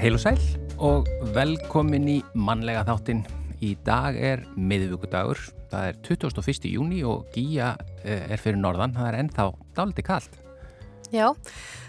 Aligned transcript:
Heil 0.00 0.14
og 0.16 0.22
sæl 0.22 0.38
og 0.80 1.08
velkomin 1.34 2.06
í 2.08 2.14
mannlega 2.32 2.86
þáttinn. 2.88 3.18
Í 3.60 3.74
dag 3.84 4.16
er 4.16 4.46
miðvíkudagur, 4.56 5.36
það 5.68 5.88
er 5.90 5.98
21. 6.06 6.70
júni 6.72 7.02
og 7.04 7.26
Gíja 7.34 7.74
eh, 8.00 8.22
er 8.32 8.40
fyrir 8.40 8.56
norðan, 8.62 8.94
það 8.96 9.10
er 9.10 9.18
ennþá 9.18 9.46
dáliti 9.76 10.04
kallt. 10.06 10.38
Já, 11.12 11.26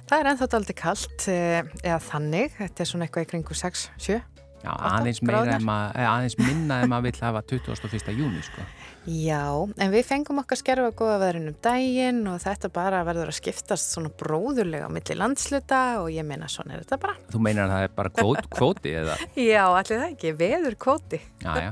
það 0.10 0.18
er 0.18 0.30
ennþá 0.34 0.50
dáliti 0.52 0.76
kallt, 0.82 1.30
eh, 1.32 1.62
eða 1.86 2.02
þannig, 2.10 2.60
þetta 2.60 2.84
er 2.84 2.92
svona 2.92 3.08
eitthvað 3.08 3.30
í 3.30 3.32
kringu 3.32 3.60
6-7. 3.62 4.20
Já, 4.62 4.72
aðeins, 4.78 5.22
meira, 5.26 5.58
maður, 5.66 6.04
aðeins 6.06 6.36
minna 6.38 6.82
en 6.84 6.92
maður 6.92 7.08
vill 7.10 7.22
hafa 7.26 7.42
21. 7.50 8.12
júni 8.14 8.42
sko. 8.46 8.66
Já, 9.10 9.42
en 9.82 9.90
við 9.90 10.04
fengum 10.06 10.44
okkar 10.44 10.60
skerfa 10.60 10.92
góða 10.94 11.16
veðrun 11.24 11.50
um 11.50 11.56
daginn 11.66 12.20
og 12.30 12.38
þetta 12.44 12.70
bara 12.74 13.00
verður 13.08 13.32
að 13.32 13.40
skiptast 13.40 13.96
svona 13.96 14.12
bróðurlega 14.20 14.86
á 14.86 14.94
milli 14.94 15.18
landsluta 15.18 15.80
og 16.04 16.12
ég 16.14 16.28
meina 16.28 16.50
svona 16.52 16.76
er 16.76 16.84
þetta 16.84 17.00
bara. 17.02 17.18
Þú 17.34 17.42
meinar 17.42 17.66
að 17.66 17.74
það 17.74 17.88
er 17.88 17.96
bara 17.98 18.14
kvót, 18.20 18.50
kvóti 18.60 18.94
eða? 19.02 19.18
Já, 19.34 19.64
allir 19.66 20.04
það 20.04 20.08
ekki, 20.12 20.36
veður 20.44 20.78
kvóti. 20.86 21.22
Já, 21.42 21.52
já, 21.58 21.72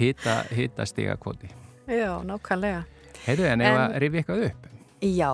hita, 0.00 0.36
hita 0.58 0.90
stiga 0.90 1.14
kvóti. 1.22 1.52
Já, 1.86 2.10
nákvæmlega. 2.26 2.82
Heiðu, 3.28 3.46
en 3.52 3.62
ef 3.62 3.80
að 3.84 3.98
rifi 4.02 4.24
eitthvað 4.24 4.46
upp? 4.50 4.70
Já, 5.06 5.30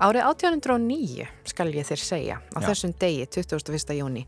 árið 0.00 0.30
1809 0.32 1.28
skal 1.52 1.72
ég 1.76 1.92
þér 1.92 2.06
segja 2.08 2.40
á 2.40 2.56
já. 2.56 2.70
þessum 2.70 2.96
degi, 2.96 3.28
21. 3.36 3.98
júni, 4.00 4.24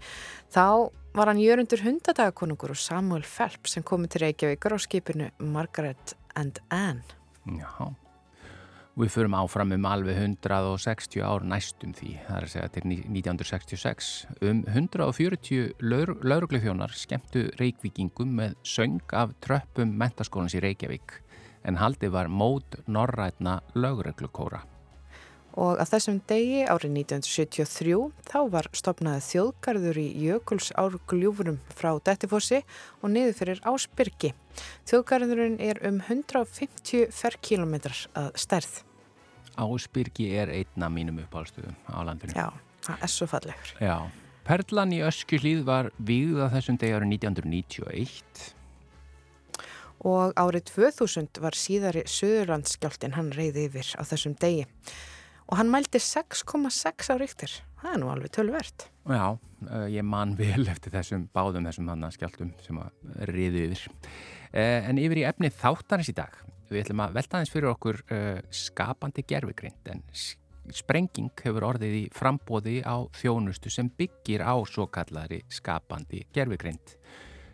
þá 0.53 0.93
var 1.15 1.29
hann 1.29 1.41
jörundur 1.41 1.83
hundadagakonungur 1.85 2.73
og 2.73 2.79
Samuel 2.81 3.25
Phelps 3.27 3.77
sem 3.77 3.85
komið 3.85 4.15
til 4.15 4.23
Reykjavíkar 4.27 4.77
á 4.77 4.79
skipinu 4.81 5.29
Margaret 5.45 6.15
and 6.39 6.61
Anne. 6.73 7.05
Já, 7.45 7.93
við 8.97 9.13
förum 9.13 9.37
áfram 9.37 9.75
um 9.77 9.89
alveg 9.89 10.17
160 10.17 11.21
ár 11.21 11.45
næstum 11.45 11.93
því, 11.93 12.15
það 12.27 12.39
er 12.39 12.47
að 12.47 12.53
segja 12.55 12.73
til 12.73 12.87
1966. 12.95 14.11
Um 14.41 14.65
140 14.65 15.77
lauruglufjónar 15.83 16.97
skemmtu 16.97 17.51
reykvíkingum 17.61 18.33
með 18.41 18.57
söng 18.65 19.03
af 19.13 19.37
tröppum 19.45 19.93
mentaskólans 20.01 20.57
í 20.57 20.65
Reykjavík 20.65 21.21
en 21.69 21.79
haldið 21.79 22.17
var 22.17 22.33
mót 22.33 22.81
norrætna 22.89 23.61
lauruglukóra 23.77 24.65
og 25.58 25.81
að 25.83 25.91
þessum 25.92 26.20
degi 26.31 26.62
árið 26.64 26.95
1973 27.03 27.97
þá 28.28 28.39
var 28.53 28.69
stopnaði 28.77 29.25
þjóðgarður 29.27 30.00
í 30.00 30.06
Jökuls 30.27 30.70
árgljófurum 30.81 31.58
frá 31.77 31.91
Dettifossi 32.05 32.62
og 33.03 33.12
niður 33.12 33.36
fyrir 33.41 33.61
Ásbyrgi. 33.69 34.33
Þjóðgarðurinn 34.89 35.58
er 35.61 35.83
um 35.89 36.00
150 36.06 37.12
ferrkilometrar 37.12 38.06
að 38.17 38.33
stærð. 38.41 38.80
Ásbyrgi 39.61 40.30
er 40.41 40.53
einna 40.53 40.89
mínum 40.89 41.20
uppáhaldstöðum 41.27 41.77
á 41.92 41.98
landinu. 42.08 42.33
Já, 42.33 42.48
það 42.89 43.05
er 43.05 43.12
svo 43.12 43.28
fallegur. 43.28 43.77
Já, 43.84 43.97
Perlan 44.48 44.97
í 44.97 45.05
Öskjuhlíð 45.05 45.62
var 45.69 45.92
víð 46.00 46.41
að 46.47 46.56
þessum 46.56 46.80
degi 46.80 46.97
árið 46.97 47.14
1991 47.20 48.50
og 50.03 50.33
árið 50.34 50.64
2000 50.73 51.39
var 51.42 51.55
síðari 51.55 52.03
Suðurlandskjáltin 52.11 53.14
hann 53.14 53.30
reyði 53.36 53.69
yfir 53.69 53.92
á 53.95 54.03
þessum 54.03 54.34
degi 54.41 54.64
og 55.53 55.58
hann 55.61 55.69
mældi 55.69 56.00
6,6 56.00 57.12
á 57.12 57.17
ríktir. 57.20 57.55
Það 57.83 57.92
er 57.92 57.98
nú 58.00 58.08
alveg 58.08 58.33
tölvert. 58.33 58.86
Já, 59.05 59.36
eh, 59.69 59.89
ég 59.98 60.05
man 60.06 60.33
vel 60.41 60.64
eftir 60.72 60.95
þessum 60.95 61.27
báðum 61.34 61.69
þessum 61.69 61.91
hann 61.92 62.06
að 62.08 62.14
skjáltum 62.17 62.55
sem 62.64 62.78
að 62.81 63.27
riðu 63.28 63.67
yfir. 63.67 63.83
Eh, 64.52 64.89
en 64.89 65.01
yfir 65.02 65.20
í 65.20 65.27
efnið 65.29 65.58
þáttanins 65.61 66.08
í 66.08 66.17
dag. 66.17 66.39
Við 66.73 66.86
ætlum 66.86 67.02
að 67.05 67.18
velta 67.18 67.36
aðeins 67.36 67.52
fyrir 67.52 67.73
okkur 67.74 68.01
eh, 68.17 68.39
skapandi 68.48 69.27
gerfugrind 69.29 69.92
en 69.92 70.01
sprenging 70.73 71.29
hefur 71.42 71.67
orðið 71.68 71.98
í 71.98 72.02
frambóði 72.17 72.79
á 72.86 73.05
þjónustu 73.18 73.68
sem 73.74 73.91
byggir 73.92 74.46
á 74.46 74.57
svo 74.64 74.86
kallari 74.89 75.42
skapandi 75.52 76.24
gerfugrind. 76.33 76.96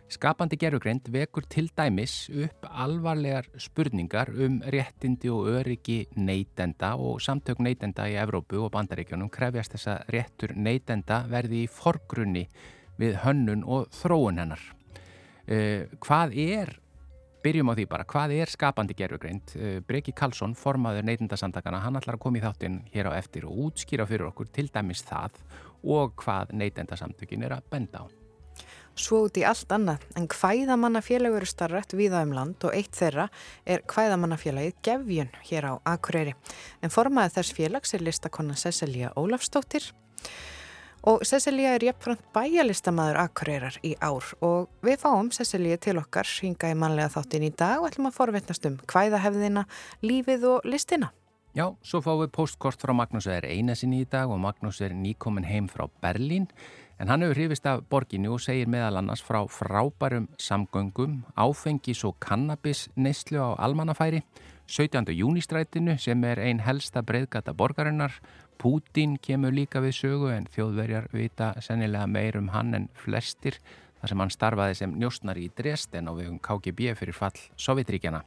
Skapandi 0.08 0.56
gerfugreind 0.56 1.10
vekur 1.12 1.44
til 1.52 1.66
dæmis 1.76 2.30
upp 2.32 2.64
alvarlegar 2.64 3.44
spurningar 3.60 4.30
um 4.32 4.62
réttindi 4.64 5.28
og 5.28 5.50
öryggi 5.52 6.06
neytenda 6.16 6.94
og 6.96 7.20
samtök 7.20 7.58
neytenda 7.60 8.06
í 8.08 8.14
Evrópu 8.16 8.56
og 8.64 8.70
bandaríkjónum 8.72 9.28
krefjast 9.28 9.74
þess 9.74 9.91
að 9.92 10.14
réttur 10.14 10.54
neytenda 10.56 11.19
verði 11.28 11.66
í 11.66 11.69
forgrunni 11.69 12.46
við 12.96 13.19
hönnun 13.20 13.66
og 13.69 13.91
þróun 13.92 14.41
hennar. 14.41 14.62
Uh, 15.44 15.84
hvað 16.00 16.32
er, 16.40 16.72
byrjum 17.44 17.69
á 17.69 17.76
því 17.76 17.86
bara, 17.90 18.06
hvað 18.08 18.32
er 18.38 18.52
skapandi 18.52 18.96
gerfugreind? 18.96 19.52
Uh, 19.60 19.75
Breki 19.84 20.14
Karlsson, 20.16 20.56
formaður 20.56 21.04
neytendasamtakana, 21.04 21.82
hann 21.84 22.00
ætlar 22.00 22.16
að 22.16 22.22
koma 22.25 22.40
í 22.40 22.46
þáttinn 22.46 22.80
hér 22.94 23.10
á 23.12 23.19
eftir 23.20 23.44
og 23.44 23.60
útskýra 23.69 24.08
fyrir 24.08 24.30
okkur 24.30 24.48
til 24.56 24.70
dæmis 24.72 25.04
það 25.04 25.36
og 25.84 26.16
hvað 26.25 26.56
neytendasamtökin 26.56 27.44
er 27.44 27.58
að 27.58 27.69
benda 27.76 28.08
á 28.08 28.28
svo 29.03 29.22
út 29.26 29.38
í 29.41 29.44
allt 29.47 29.70
annað. 29.75 30.04
En 30.19 30.28
hvæðamannafélag 30.31 31.38
eru 31.38 31.48
starrætt 31.48 31.94
viða 31.97 32.22
um 32.26 32.34
land 32.36 32.66
og 32.66 32.75
eitt 32.76 32.97
þeirra 32.98 33.28
er 33.66 33.84
hvæðamannafélagið 33.91 34.78
Gefjun 34.86 35.32
hér 35.48 35.70
á 35.70 35.72
Akureyri. 35.94 36.34
En 36.82 36.92
formaðið 36.94 37.38
þess 37.38 37.56
félags 37.56 37.94
er 37.94 38.04
listakonna 38.06 38.58
Cecilia 38.58 39.12
Ólafstóttir 39.16 39.91
og 41.08 41.22
Cecilia 41.25 41.76
er 41.76 41.87
jafnframt 41.88 42.25
bæjalistamæður 42.34 43.20
Akureyrar 43.22 43.78
í 43.87 43.94
ár. 44.03 44.26
Og 44.44 44.66
við 44.84 44.98
fáum 45.04 45.31
Cecilia 45.34 45.78
til 45.81 45.98
okkar 46.00 46.28
hinga 46.42 46.72
í 46.72 46.76
manlega 46.78 47.12
þáttin 47.14 47.47
í 47.48 47.53
dag 47.54 47.78
og 47.81 47.91
ætlum 47.91 48.10
að 48.10 48.19
forvetnast 48.19 48.66
um 48.69 48.81
hvæðahefðina, 48.91 49.64
lífið 50.03 50.50
og 50.56 50.69
listina. 50.69 51.12
Já, 51.56 51.72
svo 51.82 52.03
fáum 52.04 52.20
við 52.22 52.34
postkort 52.37 52.82
frá 52.82 52.92
Magnús 52.94 53.26
er 53.31 53.47
eina 53.48 53.75
sinni 53.78 54.03
í 54.04 54.10
dag 54.10 54.31
og 54.31 54.38
Magnús 54.42 54.82
er 54.84 54.92
nýkomin 54.94 55.47
heim 55.48 55.66
frá 55.70 55.88
Berlín 56.03 56.47
En 56.98 57.09
hann 57.09 57.22
hefur 57.22 57.38
hrifist 57.38 57.66
af 57.66 57.84
borginu 57.86 58.32
og 58.34 58.41
segir 58.42 58.66
meðal 58.66 58.98
annars 58.98 59.22
frá 59.22 59.44
frábærum 59.47 60.26
samgöngum, 60.38 61.22
áfengis 61.38 62.04
og 62.04 62.16
kannabis 62.20 62.88
neyslu 62.97 63.38
á 63.38 63.54
almannafæri, 63.54 64.25
17. 64.66 65.06
júnistrætinu 65.14 65.94
sem 65.98 66.25
er 66.25 66.41
ein 66.42 66.60
helsta 66.60 67.03
breyðgata 67.03 67.54
borgarinnar, 67.54 68.12
Pútin 68.58 69.14
kemur 69.22 69.54
líka 69.54 69.78
við 69.78 69.94
sögu 69.94 70.32
en 70.34 70.48
þjóðverjar 70.50 71.06
vita 71.14 71.53
sennilega 71.62 72.10
meir 72.10 72.37
um 72.41 72.48
hann 72.50 72.75
en 72.75 72.88
flestir 72.98 73.60
þar 74.00 74.10
sem 74.10 74.22
hann 74.25 74.34
starfaði 74.34 74.78
sem 74.81 74.97
njóstnari 74.98 75.47
í 75.47 75.53
Dresden 75.54 76.10
og 76.10 76.19
við 76.19 76.32
um 76.32 76.41
KGB 76.42 76.97
fyrir 76.98 77.14
fall 77.14 77.38
Sovjetríkjana. 77.54 78.25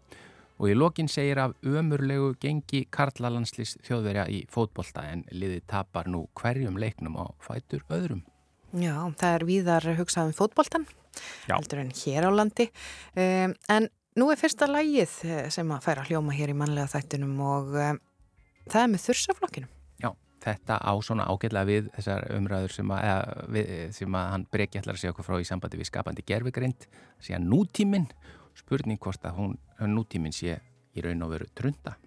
Og 0.62 0.72
í 0.72 0.78
lokin 0.78 1.12
segir 1.12 1.42
af 1.44 1.58
ömurlegu 1.68 2.36
gengi 2.40 2.86
Karlalandslis 2.90 3.76
þjóðverja 3.84 4.30
í 4.32 4.46
fótbolta 4.48 5.04
en 5.12 5.26
liði 5.36 5.60
tapar 5.68 6.08
nú 6.08 6.30
hverjum 6.40 6.80
leiknum 6.80 7.20
á 7.20 7.28
fætur 7.44 7.84
öðrum. 7.90 8.24
Já, 8.72 8.96
það 9.20 9.34
er 9.36 9.46
víðar 9.48 9.88
hugsað 9.98 10.30
um 10.30 10.36
fótboltan, 10.38 10.86
heldur 11.50 11.82
en 11.82 11.92
hér 11.92 12.28
á 12.28 12.32
landi. 12.32 12.70
Um, 13.20 13.56
en 13.72 13.90
nú 14.20 14.30
er 14.32 14.40
fyrsta 14.40 14.68
lægið 14.70 15.16
eh, 15.28 15.46
sem 15.52 15.72
að 15.76 15.86
færa 15.86 16.06
hljóma 16.08 16.36
hér 16.36 16.54
í 16.54 16.58
manlega 16.58 16.92
þættunum 16.94 17.38
og 17.44 17.76
um, 17.76 18.02
það 18.72 18.84
er 18.84 18.92
með 18.94 19.06
þursaflokkinum. 19.08 19.74
Já, 20.00 20.10
þetta 20.46 20.80
á 20.80 20.94
svona 21.04 21.28
ágætlega 21.28 21.68
við 21.68 21.90
þessar 21.98 22.28
umræður 22.38 22.76
sem 22.78 22.94
að, 22.96 23.08
eða, 23.10 23.48
við, 23.58 23.74
sem 24.00 24.20
að 24.22 24.30
hann 24.36 24.48
bregja 24.56 24.84
allar 24.84 24.96
að 24.96 25.04
segja 25.04 25.16
okkur 25.16 25.28
frá 25.28 25.40
í 25.40 25.50
sambandi 25.52 25.82
við 25.82 25.92
skapandi 25.92 26.28
gerfegrind, 26.32 26.88
segja 27.20 27.42
nútíminn, 27.44 28.08
spurning 28.60 29.00
hvort 29.04 29.28
að 29.28 29.40
hún, 29.40 29.58
nútíminn 29.92 30.36
sé 30.36 30.62
í 30.96 31.04
raun 31.04 31.28
og 31.28 31.36
veru 31.36 31.52
trunda. 31.56 31.98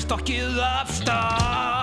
er 0.00 0.06
stokkið 0.06 0.60
af 0.64 0.92
stað 0.96 1.79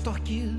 stokkið 0.00 0.56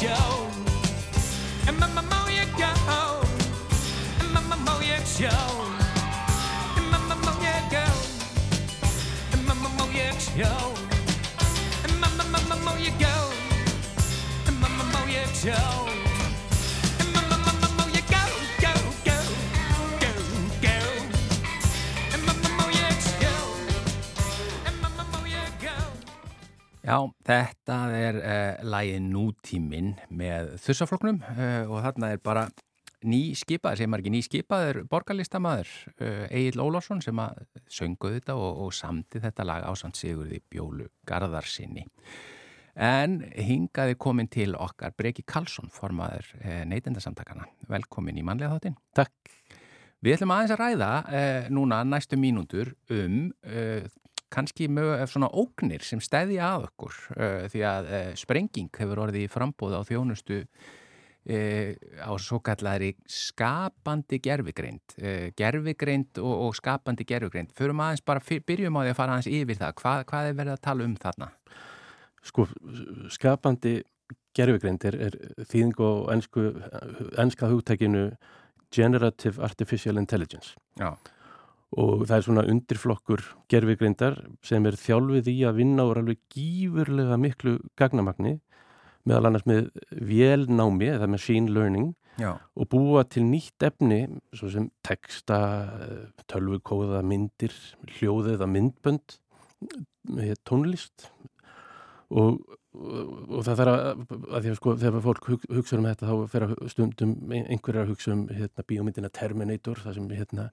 show. 0.00 0.48
En 1.68 1.74
mamma 1.80 2.02
má 2.02 2.20
ég 2.28 2.48
gá. 2.60 2.72
En 4.20 4.28
mamma 4.34 4.56
má 4.66 4.74
ég 4.82 5.04
sjá. 5.06 5.32
En 6.76 6.84
mamma 6.92 7.14
má 7.24 7.32
ég 7.40 7.64
gá. 7.72 7.86
En 9.32 9.40
mamma 9.48 9.68
má 9.78 9.84
ég 9.94 10.16
sjá. 10.20 10.52
En 11.86 11.92
mamma, 12.00 12.24
mamma 12.32 12.56
má 12.64 12.72
ég 12.78 12.92
gá. 13.00 13.16
En 14.48 14.54
mamma 14.60 14.84
má 14.92 15.00
ég 15.08 15.30
sjá. 15.42 16.05
Já, 26.86 27.00
þetta 27.26 27.76
er 27.98 28.16
uh, 28.20 28.26
eh, 28.30 28.60
lægið 28.62 29.06
Nútíminn 29.10 29.88
með 30.14 30.52
þussafloknum 30.62 31.16
uh, 31.32 31.64
og 31.66 31.80
þarna 31.82 32.12
er 32.14 32.20
bara 32.22 32.44
ný 33.06 33.34
skipað, 33.38 33.80
sem 33.80 33.96
er 33.96 34.04
ekki 34.04 34.12
ný 34.14 34.20
skipað, 34.22 34.66
er 34.68 34.78
borgarlistamæður 34.92 35.72
uh, 35.96 36.22
Egil 36.30 36.62
Ólásson 36.62 37.02
sem 37.02 37.18
að 37.18 37.42
sönguð 37.66 38.20
þetta 38.20 38.38
og, 38.38 38.62
og 38.62 38.78
samti 38.78 39.18
þetta 39.24 39.48
lag 39.50 39.66
ásand 39.66 39.98
Sigurði 39.98 40.38
Bjólu 40.46 40.86
Garðarsinni. 41.10 41.82
En 42.78 43.18
hingaði 43.34 43.98
komin 43.98 44.30
til 44.30 44.52
okkar 44.54 44.94
Breki 44.94 45.24
Karlsson, 45.26 45.72
formaður 45.72 46.28
neytendasamtakana. 46.68 47.48
Velkomin 47.72 48.20
í 48.20 48.24
manlega 48.26 48.52
þáttinn. 48.52 48.76
Takk. 48.94 49.14
Við 50.04 50.18
ætlum 50.18 50.34
aðeins 50.36 50.52
að 50.52 50.60
ræða 50.60 50.90
núna 51.56 51.80
næstu 51.88 52.18
mínútur 52.20 52.74
um 52.92 53.32
kannski 54.32 54.68
með 54.72 55.04
svona 55.10 55.28
ógnir 55.30 55.84
sem 55.86 56.00
stæði 56.02 56.40
að 56.42 56.66
okkur 56.70 56.96
uh, 57.16 57.44
því 57.52 57.62
að 57.68 57.92
uh, 57.92 58.08
sprenging 58.18 58.72
hefur 58.80 59.04
orðið 59.06 59.26
í 59.26 59.30
frambóð 59.32 59.78
á 59.78 59.82
þjónustu 59.86 60.42
á 61.26 62.14
svo 62.22 62.36
kallari 62.38 62.92
skapandi 63.10 64.20
gerfigreind 64.22 64.92
gerfigreind 65.34 66.20
og, 66.22 66.34
og 66.44 66.52
skapandi 66.54 67.02
gerfigreind 67.02 67.50
förum 67.50 67.82
aðeins 67.82 68.04
bara, 68.06 68.22
byrjum 68.22 68.78
á 68.78 68.80
því 68.84 68.92
að 68.92 68.98
fara 69.00 69.16
aðeins 69.16 69.30
yfir 69.34 69.58
það. 69.58 69.72
Hvað, 69.80 70.04
hvað 70.06 70.28
er 70.28 70.36
verið 70.38 70.54
að 70.54 70.62
tala 70.68 70.86
um 70.86 70.94
þarna? 71.02 71.28
Sko, 72.30 72.46
skapandi 73.10 73.74
gerfigreind 74.38 74.86
er, 74.86 75.00
er 75.08 75.18
þýðing 75.50 75.82
og 75.82 76.14
ennska 76.14 77.50
hugtækinu 77.50 78.06
Generative 78.70 79.42
Artificial 79.42 79.98
Intelligence. 79.98 80.54
Já 80.78 80.94
og 81.76 82.06
það 82.08 82.16
er 82.16 82.24
svona 82.24 82.46
undirflokkur 82.48 83.22
gerfigreindar 83.52 84.16
sem 84.46 84.64
er 84.68 84.78
þjálfið 84.80 85.30
í 85.32 85.36
að 85.48 85.60
vinna 85.60 85.84
úr 85.88 86.00
alveg 86.00 86.22
gífurlega 86.32 87.18
miklu 87.20 87.58
gagnamagni 87.76 88.38
meðal 89.06 89.30
annars 89.30 89.46
með 89.48 89.68
vélnámi 90.08 90.88
eða 90.94 91.10
machine 91.10 91.52
learning 91.52 91.92
Já. 92.16 92.38
og 92.56 92.68
búa 92.72 93.04
til 93.04 93.26
nýtt 93.28 93.66
efni 93.68 94.06
svo 94.32 94.48
sem 94.48 94.70
texta, 94.86 95.38
tölvukóða 96.32 97.02
myndir, 97.04 97.52
hljóðið 97.98 98.38
eða 98.38 98.48
myndbönd 98.48 99.18
tónlist 100.48 101.10
og, 102.08 102.40
og 102.72 103.44
það 103.44 103.60
þarf 103.60 103.74
að, 103.74 103.84
að 104.30 104.40
því 104.40 104.54
að 104.54 104.58
sko 104.62 104.74
þegar 104.80 105.04
fólk 105.04 105.30
hugsa 105.58 105.76
um 105.76 105.88
þetta 105.90 106.08
þá 106.08 106.32
fer 106.32 106.46
að 106.46 106.56
stundum 106.72 107.14
einhverjar 107.36 107.84
að 107.84 107.92
hugsa 107.92 108.14
um 108.14 108.26
hérna, 108.30 108.66
bíómyndina 108.70 109.12
Terminator 109.12 109.84
það 109.84 109.98
sem 109.98 110.10
hérna 110.14 110.48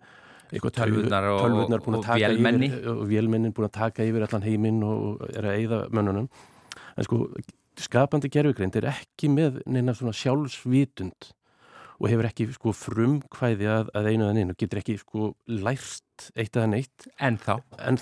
tölvurnar 1.42 1.82
og, 1.82 2.00
vélmenni. 2.20 2.70
og 2.90 3.06
vélmennin 3.10 3.54
búin 3.56 3.70
að 3.70 3.78
taka 3.80 4.06
yfir 4.06 4.28
allan 4.28 4.46
heiminn 4.46 4.82
og 4.86 5.24
er 5.32 5.48
að 5.50 5.58
eigða 5.58 5.80
mönnunum. 5.94 6.28
En 6.98 7.08
sko 7.08 7.24
skapandi 7.80 8.30
gerfugreind 8.30 8.76
er 8.78 8.92
ekki 8.92 9.32
með 9.34 9.64
neina 9.66 9.96
svona 9.98 10.14
sjálfsvitund 10.14 11.32
og 12.04 12.10
hefur 12.10 12.28
ekki 12.28 12.48
sko 12.54 12.74
frumkvæði 12.76 13.70
að, 13.70 13.92
að 13.96 14.10
einu 14.12 14.28
eða 14.28 14.44
einu 14.44 14.56
getur 14.60 14.82
ekki 14.82 14.98
sko 15.00 15.30
lært 15.48 16.28
eitt 16.36 16.58
eða 16.58 16.70
neitt. 16.74 17.08
En 17.18 17.38
þá, 17.40 17.54
en, 17.80 18.00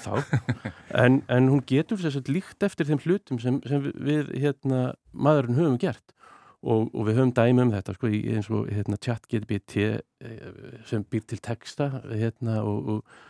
en, 0.97 1.19
en 1.31 1.51
hún 1.51 1.61
getur 1.67 2.01
að 2.09 2.31
líkt 2.31 2.65
eftir 2.65 2.89
þeim 2.89 3.03
hlutum 3.05 3.39
sem, 3.43 3.59
sem 3.67 3.91
við 3.93 4.33
hérna, 4.41 4.95
maðurinn 5.11 5.59
höfum 5.59 5.79
gert 5.81 6.15
og, 6.61 6.91
og 6.93 7.07
við 7.07 7.17
höfum 7.17 7.33
dæmi 7.37 7.65
um 7.65 7.73
þetta 7.73 7.95
sko, 7.97 8.11
eins 8.11 8.49
og 8.53 8.69
hérna, 8.69 8.99
chat 9.01 9.27
GTBT 9.31 9.85
eh, 9.87 10.63
sem 10.89 11.03
býr 11.03 11.25
til 11.27 11.41
texta 11.41 11.89
hérna, 12.09 12.61
og, 12.61 12.95
og 12.95 13.27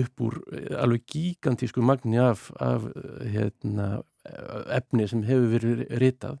upp 0.00 0.22
úr 0.24 0.38
alveg 0.80 1.04
gigantísku 1.10 1.82
magni 1.84 2.16
af, 2.22 2.46
af 2.60 2.86
hérna, 3.28 3.98
efni 4.72 5.08
sem 5.08 5.24
hefur 5.26 5.50
verið 5.56 5.84
ritað 6.00 6.38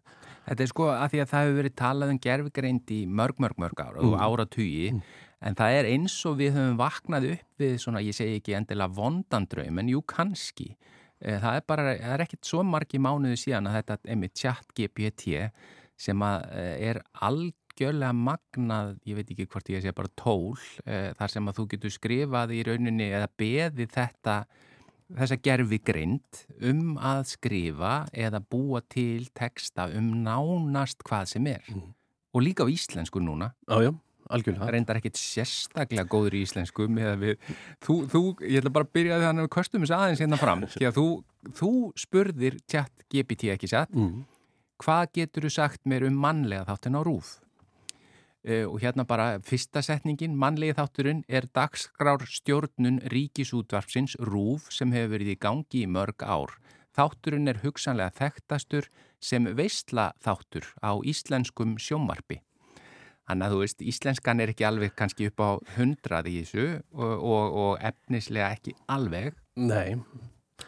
Þetta 0.50 0.64
er 0.64 0.70
sko 0.70 0.86
að 0.90 1.12
því 1.12 1.18
að 1.22 1.28
það 1.30 1.44
hefur 1.44 1.58
verið 1.60 1.74
talað 1.78 2.12
um 2.12 2.20
gerfgreind 2.24 2.92
í 2.94 3.00
mörg, 3.06 3.36
mörg, 3.42 3.58
mörg 3.60 3.82
ára 3.84 4.00
og 4.00 4.14
mm. 4.16 4.22
áratugji 4.24 4.86
mm. 4.96 5.02
en 5.46 5.58
það 5.60 5.74
er 5.76 5.88
eins 5.92 6.16
og 6.26 6.38
við 6.40 6.56
höfum 6.56 6.78
vaknað 6.80 7.26
upp 7.34 7.62
við 7.62 7.74
svona, 7.84 8.02
ég 8.02 8.16
segi 8.16 8.40
ekki 8.40 8.56
endilega 8.58 8.96
vondandraum 8.96 9.78
en 9.78 9.92
jú 9.92 10.02
kannski. 10.10 10.72
Eh, 11.20 11.36
það 11.38 11.60
er 11.60 11.66
bara, 11.70 11.84
það 12.00 12.16
er 12.16 12.24
ekkit 12.24 12.50
svo 12.50 12.64
margi 12.66 12.98
mánuðu 12.98 13.38
síðan 13.38 13.70
að 13.70 13.78
þetta, 13.78 13.98
einmitt 14.10 14.42
chat 14.42 14.74
GPT 14.74 15.44
sem 16.00 16.24
að 16.24 16.48
eh, 16.56 16.74
er 16.90 17.02
algjörlega 17.26 18.16
magnað, 18.16 18.96
ég 19.08 19.18
veit 19.18 19.30
ekki 19.34 19.48
hvort 19.50 19.70
ég 19.72 19.84
sé 19.84 19.92
bara 19.96 20.12
tól, 20.16 20.56
eh, 20.86 21.12
þar 21.18 21.36
sem 21.36 21.52
að 21.52 21.60
þú 21.60 21.68
getur 21.74 21.94
skrifað 21.94 22.56
í 22.56 22.64
rauninni 22.66 23.12
eða 23.12 23.30
beði 23.40 23.88
þetta 23.90 24.42
þessa 25.18 25.38
gerfi 25.42 25.78
grind 25.82 26.42
um 26.66 26.94
að 26.96 27.24
skrifa 27.34 27.94
eða 28.14 28.40
búa 28.42 28.82
til 28.92 29.26
texta 29.36 29.88
um 29.96 30.12
nánast 30.24 31.02
hvað 31.06 31.32
sem 31.34 31.48
er 31.50 31.66
mm. 31.72 31.88
og 32.36 32.44
líka 32.46 32.66
á 32.66 32.70
íslensku 32.70 33.22
núna 33.22 33.50
Jájá, 33.66 33.92
algjörlega 34.30 34.66
Það 34.66 34.74
reyndar 34.76 35.00
ekkit 35.00 35.20
sérstaklega 35.20 36.06
góður 36.10 36.38
í 36.38 36.44
íslensku 36.46 36.86
við, 36.94 37.38
þú, 37.82 37.96
þú, 38.12 38.22
ég 38.46 38.62
ætla 38.62 38.74
bara 38.76 38.88
að 38.88 38.94
byrja 38.98 39.22
þannig 39.24 39.48
að 39.48 39.54
kostum 39.56 39.86
þess 39.86 39.96
aðeins 39.98 40.24
hérna 40.24 40.40
fram 40.40 40.66
því 40.76 40.90
að 40.90 41.00
þú, 41.00 41.06
þú 41.62 41.72
spurðir 42.06 42.60
tjatt 42.70 43.08
GPT 43.10 43.54
ekki 43.56 43.72
satt 43.72 43.94
mm. 43.96 44.22
Hvað 44.80 45.12
getur 45.20 45.46
þú 45.46 45.54
sagt 45.54 45.84
mér 45.84 46.08
um 46.08 46.18
mannlega 46.18 46.68
þáttin 46.72 46.98
á 46.98 47.02
rúð 47.04 47.36
Uh, 48.40 48.64
og 48.72 48.80
hérna 48.80 49.04
bara 49.04 49.36
fyrsta 49.44 49.82
setningin 49.84 50.32
mannlegi 50.32 50.72
þátturinn 50.78 51.18
er 51.28 51.44
dagskrár 51.52 52.22
stjórnun 52.24 53.02
ríkisútvarpsins 53.12 54.14
RÚF 54.16 54.70
sem 54.72 54.94
hefur 54.96 55.12
verið 55.12 55.34
í 55.34 55.40
gangi 55.44 55.82
í 55.82 55.90
mörg 55.92 56.24
ár. 56.24 56.54
Þátturinn 56.96 57.52
er 57.52 57.60
hugsanlega 57.60 58.16
þekktastur 58.16 58.88
sem 59.20 59.44
veistla 59.58 60.14
þáttur 60.24 60.72
á 60.80 60.96
íslenskum 61.04 61.76
sjómarpi. 61.76 62.40
Þannig 63.28 63.44
að 63.44 63.52
þú 63.52 63.60
veist, 63.60 63.84
íslenskan 63.92 64.40
er 64.40 64.54
ekki 64.54 64.64
alveg 64.70 64.96
kannski 64.96 65.28
upp 65.28 65.44
á 65.44 65.50
hundrað 65.76 66.32
í 66.32 66.38
þessu 66.40 66.66
og, 66.96 67.12
og, 67.20 67.60
og 67.60 67.88
efnislega 67.92 68.54
ekki 68.56 68.72
alveg. 68.88 69.36
Nei, 69.60 70.00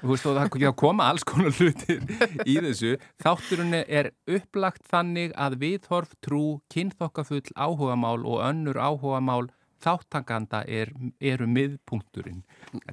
Þú 0.01 0.11
veist 0.13 0.29
og 0.29 0.39
það 0.39 0.69
koma 0.81 1.09
alls 1.13 1.25
konar 1.27 1.55
hlutir 1.57 2.03
í 2.49 2.59
þessu. 2.65 2.95
Þátturinn 3.23 3.77
er 3.83 4.13
upplagt 4.27 4.87
þannig 4.91 5.35
að 5.39 5.59
viðhorf, 5.63 6.15
trú, 6.25 6.45
kynþokkafull, 6.73 7.45
áhugamál 7.55 8.21
og 8.25 8.41
önnur 8.47 8.81
áhugamál 8.81 9.51
þáttakanda 9.83 10.63
er, 10.71 10.93
eru 11.21 11.49
miðpunkturinn. 11.51 12.43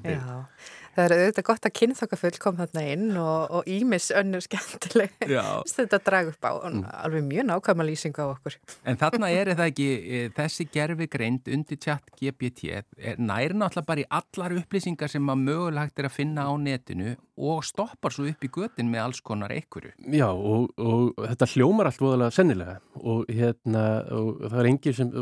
Já, 0.04 0.46
það 0.96 1.04
er 1.06 1.16
auðvitað 1.16 1.48
gott 1.50 1.68
að 1.68 1.76
kynþokkafull 1.80 2.34
kom 2.42 2.58
þarna 2.60 2.84
inn 2.94 3.08
og 3.22 3.70
ímis 3.70 4.10
önnur 4.16 4.44
skemmtileg 4.46 5.16
þetta 5.20 6.02
drag 6.08 6.32
upp 6.34 6.50
á 6.50 6.52
mm. 6.58 6.84
alveg 7.06 7.26
mjög 7.28 7.50
nákvæma 7.50 7.88
lýsingu 7.88 8.26
á 8.26 8.28
okkur. 8.30 8.60
En 8.84 9.00
þarna 9.00 9.32
er 9.40 9.54
það 9.54 9.72
ekki 9.72 9.90
e, 10.00 10.22
þessi 10.38 10.68
gerfi 10.74 11.10
greind 11.12 11.50
undir 11.52 11.82
tjatt 11.82 12.14
GPT 12.20 12.74
næri 13.20 13.58
náttúrulega 13.58 13.88
bara 13.90 14.04
í 14.04 14.08
allar 14.20 14.58
upplýsingar 14.60 15.12
sem 15.12 15.26
maður 15.26 15.46
mögulegt 15.46 16.00
er 16.00 16.10
að 16.10 16.16
finna 16.18 16.48
á 16.50 16.54
netinu 16.60 17.16
og 17.40 17.64
stoppar 17.64 18.14
svo 18.14 18.28
upp 18.28 18.44
í 18.44 18.52
götin 18.52 18.92
með 18.92 19.06
alls 19.06 19.22
konar 19.24 19.54
einhverju. 19.56 19.94
Já 20.12 20.28
og, 20.30 20.72
og 20.76 21.20
þetta 21.24 21.50
hljómar 21.54 21.90
allt 21.90 22.04
voðalega 22.04 22.36
sennilega 22.36 22.80
og, 23.00 23.30
hérna, 23.32 23.86
og 24.16 24.42
það 24.46 24.60
er 24.62 24.72
engið 24.74 24.98
sem 25.00 25.14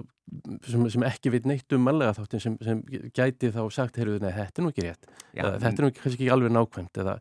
sem, 0.68 0.86
sem 0.92 1.04
ekki 1.08 1.32
veit 1.34 1.46
neitt 1.48 1.76
um 1.76 1.84
manlega 1.88 2.16
þáttin 2.18 2.44
sem, 2.44 2.56
sem 2.64 2.82
gæti 3.16 3.52
þá 3.56 3.62
sagt 3.74 4.00
heyrðu, 4.00 4.20
nei, 4.24 4.32
þetta 4.36 4.62
er 4.62 4.66
nú 4.66 4.72
ekki 4.74 4.86
rétt. 4.88 5.12
Já, 5.32 5.44
eða, 5.44 5.60
þetta 5.64 5.74
er 5.74 5.86
nú 5.86 5.92
kannski 5.98 6.18
ekki 6.18 6.32
alveg 6.36 6.54
nákvæmt 6.56 7.00
eða, 7.04 7.16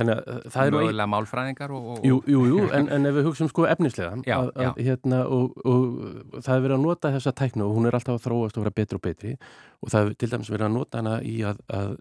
þannig 0.00 0.14
að 0.14 0.32
uh, 0.32 0.40
það 0.54 0.70
er 0.70 0.74
mögulega 0.76 1.06
ein... 1.06 1.12
málfræðingar 1.14 1.76
og, 1.76 1.86
og... 1.92 2.08
Jú, 2.08 2.18
jú, 2.34 2.42
jú 2.50 2.64
en, 2.78 2.90
en 2.96 3.10
ef 3.10 3.16
við 3.18 3.28
hugsaum 3.28 3.52
sko 3.52 3.68
efnislega 3.70 4.18
já, 4.26 4.36
að, 4.38 4.50
að, 4.64 4.82
hérna, 4.88 5.22
og, 5.36 5.62
og 5.62 6.42
það 6.42 6.52
er 6.56 6.66
verið 6.66 6.76
að 6.78 6.84
nota 6.86 7.14
þessa 7.18 7.34
tæknu 7.42 7.68
og 7.68 7.78
hún 7.78 7.90
er 7.90 7.98
alltaf 7.98 8.18
að 8.18 8.26
þróast 8.26 8.58
og 8.58 8.66
vera 8.66 8.76
betri 8.80 8.98
og 8.98 9.06
betri 9.06 9.34
og 9.78 9.94
það 9.94 10.10
er 10.10 10.18
til 10.18 10.30
dæmis 10.34 10.52
verið 10.54 10.68
að 10.68 10.76
nota 10.78 11.02
hana 11.02 11.16
í 11.22 11.36
að, 11.46 11.62
að 11.78 11.94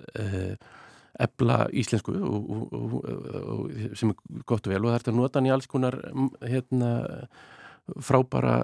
ebla 1.27 1.59
íslensku 1.73 2.13
sem 3.97 4.13
er 4.13 4.41
gott 4.49 4.67
og 4.67 4.73
vel 4.73 4.83
og 4.83 4.91
það 4.91 4.99
er 4.99 5.11
að 5.11 5.19
nota 5.19 5.39
hann 5.39 5.49
í 5.49 5.53
alls 5.53 5.69
konar 5.69 5.97
hérna 6.45 6.91
frábara 8.03 8.57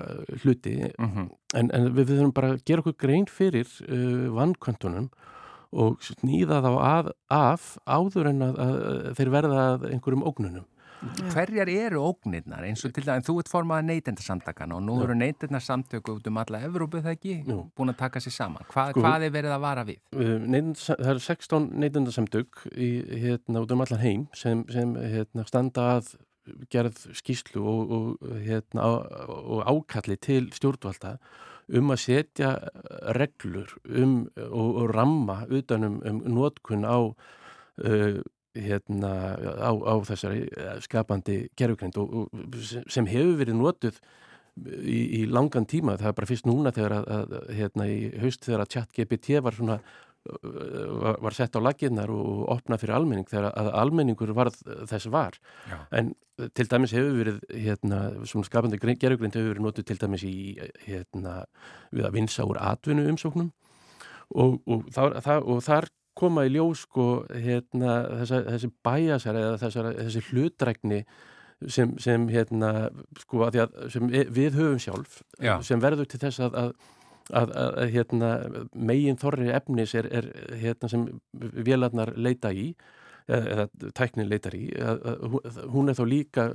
hluti 0.44 0.76
mm 0.92 1.10
-hmm. 1.10 1.30
en, 1.56 1.72
en 1.74 1.94
við 1.96 2.12
þurfum 2.12 2.34
bara 2.34 2.54
að 2.54 2.64
gera 2.66 2.84
okkur 2.84 2.98
grein 2.98 3.26
fyrir 3.28 3.68
uh, 3.90 4.30
vannkvöntunum 4.36 5.10
og 5.74 5.98
snýða 6.06 6.62
þá 6.62 6.72
að, 6.80 7.12
af 7.30 7.78
áður 7.86 8.30
en 8.30 8.42
að, 8.42 8.60
að 8.60 9.16
þeir 9.18 9.30
verða 9.30 9.64
að 9.74 9.90
einhverjum 9.90 10.24
ógnunum. 10.24 10.68
Hverjar 11.04 11.68
eru 11.68 12.00
ógnirnar? 12.00 12.64
Eins 12.64 12.84
og 12.88 12.94
til 12.96 13.04
dæmis, 13.04 13.26
þú 13.28 13.36
ert 13.42 13.52
formað 13.52 13.88
neytendarsamtakana 13.90 14.78
og 14.78 14.84
nú 14.86 14.98
Já. 14.98 15.04
eru 15.04 15.16
neytendarsamtöku 15.20 16.16
út 16.16 16.28
um 16.30 16.38
alla 16.40 16.62
Evrópu 16.64 17.02
það 17.04 17.16
ekki 17.18 17.34
Já. 17.44 17.58
búin 17.76 17.92
að 17.92 17.98
taka 18.00 18.22
sér 18.24 18.36
saman. 18.38 18.68
Hva, 18.72 18.90
sko, 18.92 19.04
hvað 19.04 19.26
er 19.28 19.34
verið 19.36 19.56
að 19.56 19.66
vara 19.66 19.84
við? 19.84 20.00
Það 20.14 21.10
eru 21.12 21.24
16 21.26 21.70
neytendarsamtök 21.84 22.64
hérna, 22.72 23.64
út 23.66 23.76
um 23.76 23.84
allan 23.84 24.04
heim 24.04 24.28
sem, 24.34 24.64
sem 24.72 24.96
hérna, 24.96 25.48
standa 25.50 25.90
að 25.98 26.14
gerð 26.72 27.06
skýslu 27.16 27.64
og, 27.64 27.92
og, 27.96 28.30
hérna, 28.44 28.88
og 29.30 29.64
ákalli 29.70 30.18
til 30.22 30.50
stjórnvalda 30.56 31.18
um 31.74 31.94
að 31.94 32.02
setja 32.04 32.54
reglur 33.16 33.72
um, 33.88 34.26
og, 34.50 34.70
og 34.84 34.94
ramma 34.94 35.44
utanum 35.48 36.02
um 36.04 36.20
nótkun 36.36 36.84
á, 36.84 37.00
uh, 37.08 38.20
hérna, 38.54 39.14
á, 39.40 39.72
á 39.72 39.94
þessari 40.06 40.44
skapandi 40.84 41.48
gerðugrind 41.58 41.98
sem 42.92 43.08
hefur 43.10 43.40
verið 43.40 43.58
nótuð 43.58 44.02
í, 44.62 45.00
í 45.22 45.26
langan 45.26 45.66
tíma. 45.66 45.98
Það 45.98 46.12
er 46.12 46.18
bara 46.20 46.30
fyrst 46.30 46.50
núna 46.50 46.74
þegar 46.76 47.00
að, 47.00 47.08
að 47.18 47.54
hérna, 47.58 47.88
í 47.90 48.12
haust 48.22 48.46
þegar 48.46 48.66
að 48.66 48.74
chat 48.76 48.98
GPT 48.98 49.40
var 49.42 49.58
svona 49.58 49.80
var, 50.24 51.36
sett 51.36 51.56
á 51.56 51.60
laginnar 51.60 52.12
og 52.14 52.46
opnað 52.54 52.84
fyrir 52.84 52.96
almenning 52.96 53.28
þegar 53.28 53.50
að 53.60 53.72
almenningur 53.82 54.32
var 54.36 54.52
þess 54.54 55.10
var 55.12 55.36
Já. 55.68 55.80
en 56.00 56.14
til 56.56 56.68
dæmis 56.72 56.94
hefur 56.96 57.18
verið 57.20 57.42
hérna, 57.52 58.00
svona 58.30 58.48
skapandi 58.48 58.80
gerugrind 58.80 59.36
hefur 59.36 59.52
verið 59.52 59.66
notuð 59.66 59.90
til 59.90 60.00
dæmis 60.00 60.24
í 60.28 60.38
hérna, 60.86 61.44
við 61.92 62.08
að 62.08 62.16
vinsa 62.16 62.48
úr 62.48 62.62
atvinnu 62.62 63.06
umsóknum 63.12 63.52
og, 64.32 64.62
og, 64.66 64.88
þar, 64.96 65.20
það, 65.26 65.44
og 65.44 65.62
þar 65.68 65.90
koma 66.18 66.48
í 66.48 66.54
ljós 66.54 66.86
sko, 66.88 67.08
hérna, 67.30 68.00
þessa, 68.22 68.42
þessi 68.48 68.72
bæjasar 68.86 69.40
eða 69.44 69.62
þessar, 69.62 69.94
þessi 70.00 70.26
hlutrækni 70.30 71.04
sem, 71.68 71.94
sem, 72.02 72.28
hérna, 72.32 72.74
sko, 73.24 73.46
að 73.48 73.64
að, 73.66 73.80
sem 73.94 74.10
við 74.10 74.60
höfum 74.60 74.82
sjálf 74.82 75.22
Já. 75.42 75.58
sem 75.66 75.82
verður 75.84 76.10
til 76.10 76.22
þess 76.24 76.44
að, 76.48 76.60
að 76.64 76.76
að, 77.32 77.54
að, 77.54 77.78
að 77.84 77.94
hérna, 77.94 78.32
megin 78.74 79.22
þorri 79.22 79.54
efnis 79.56 79.96
er, 80.00 80.10
er 80.12 80.28
hérna, 80.60 80.92
sem 80.92 81.08
vélarnar 81.40 82.14
leita 82.18 82.52
í 82.54 82.74
eða 83.32 83.68
tæknin 83.96 84.28
leitar 84.28 84.56
í 84.58 84.66
að, 84.84 85.38
hún 85.72 85.88
er 85.88 85.96
þá 85.96 86.04
líka 86.10 86.46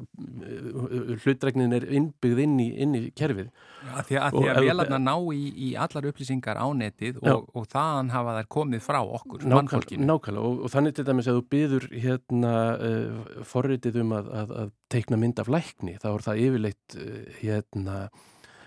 hlutregnin 1.25 1.73
er 1.73 1.87
innbyggð 1.87 2.43
inn 2.45 2.59
í, 2.61 2.67
inn 2.85 2.97
í 2.99 3.03
kerfið. 3.17 3.49
Já, 3.87 3.95
því 4.09 4.19
að, 4.21 4.39
að 4.53 4.61
vélarnar 4.67 5.01
ná 5.01 5.15
í, 5.33 5.41
í 5.49 5.71
allar 5.81 6.11
upplýsingar 6.11 6.61
á 6.61 6.67
netið 6.77 7.23
og, 7.23 7.49
og 7.57 7.69
þaðan 7.73 8.13
hafa 8.13 8.37
þær 8.41 8.51
komið 8.59 8.85
frá 8.85 9.01
okkur 9.01 9.47
Nákvæmlega, 9.49 10.03
nákvæmlega. 10.11 10.45
Og, 10.45 10.61
og 10.67 10.75
þannig 10.75 10.99
til 10.99 11.07
dæmis 11.09 11.31
að 11.31 11.41
þú 11.41 11.47
byður 11.57 11.89
hérna 11.95 12.55
uh, 12.77 13.33
forritið 13.49 14.01
um 14.05 14.15
að, 14.19 14.31
að 14.45 14.75
teikna 14.93 15.21
mynd 15.25 15.41
af 15.41 15.53
lækni 15.53 15.97
þá 16.03 16.09
er 16.13 16.29
það 16.29 16.45
yfirleitt 16.45 17.01
uh, 17.01 17.19
hérna 17.41 17.99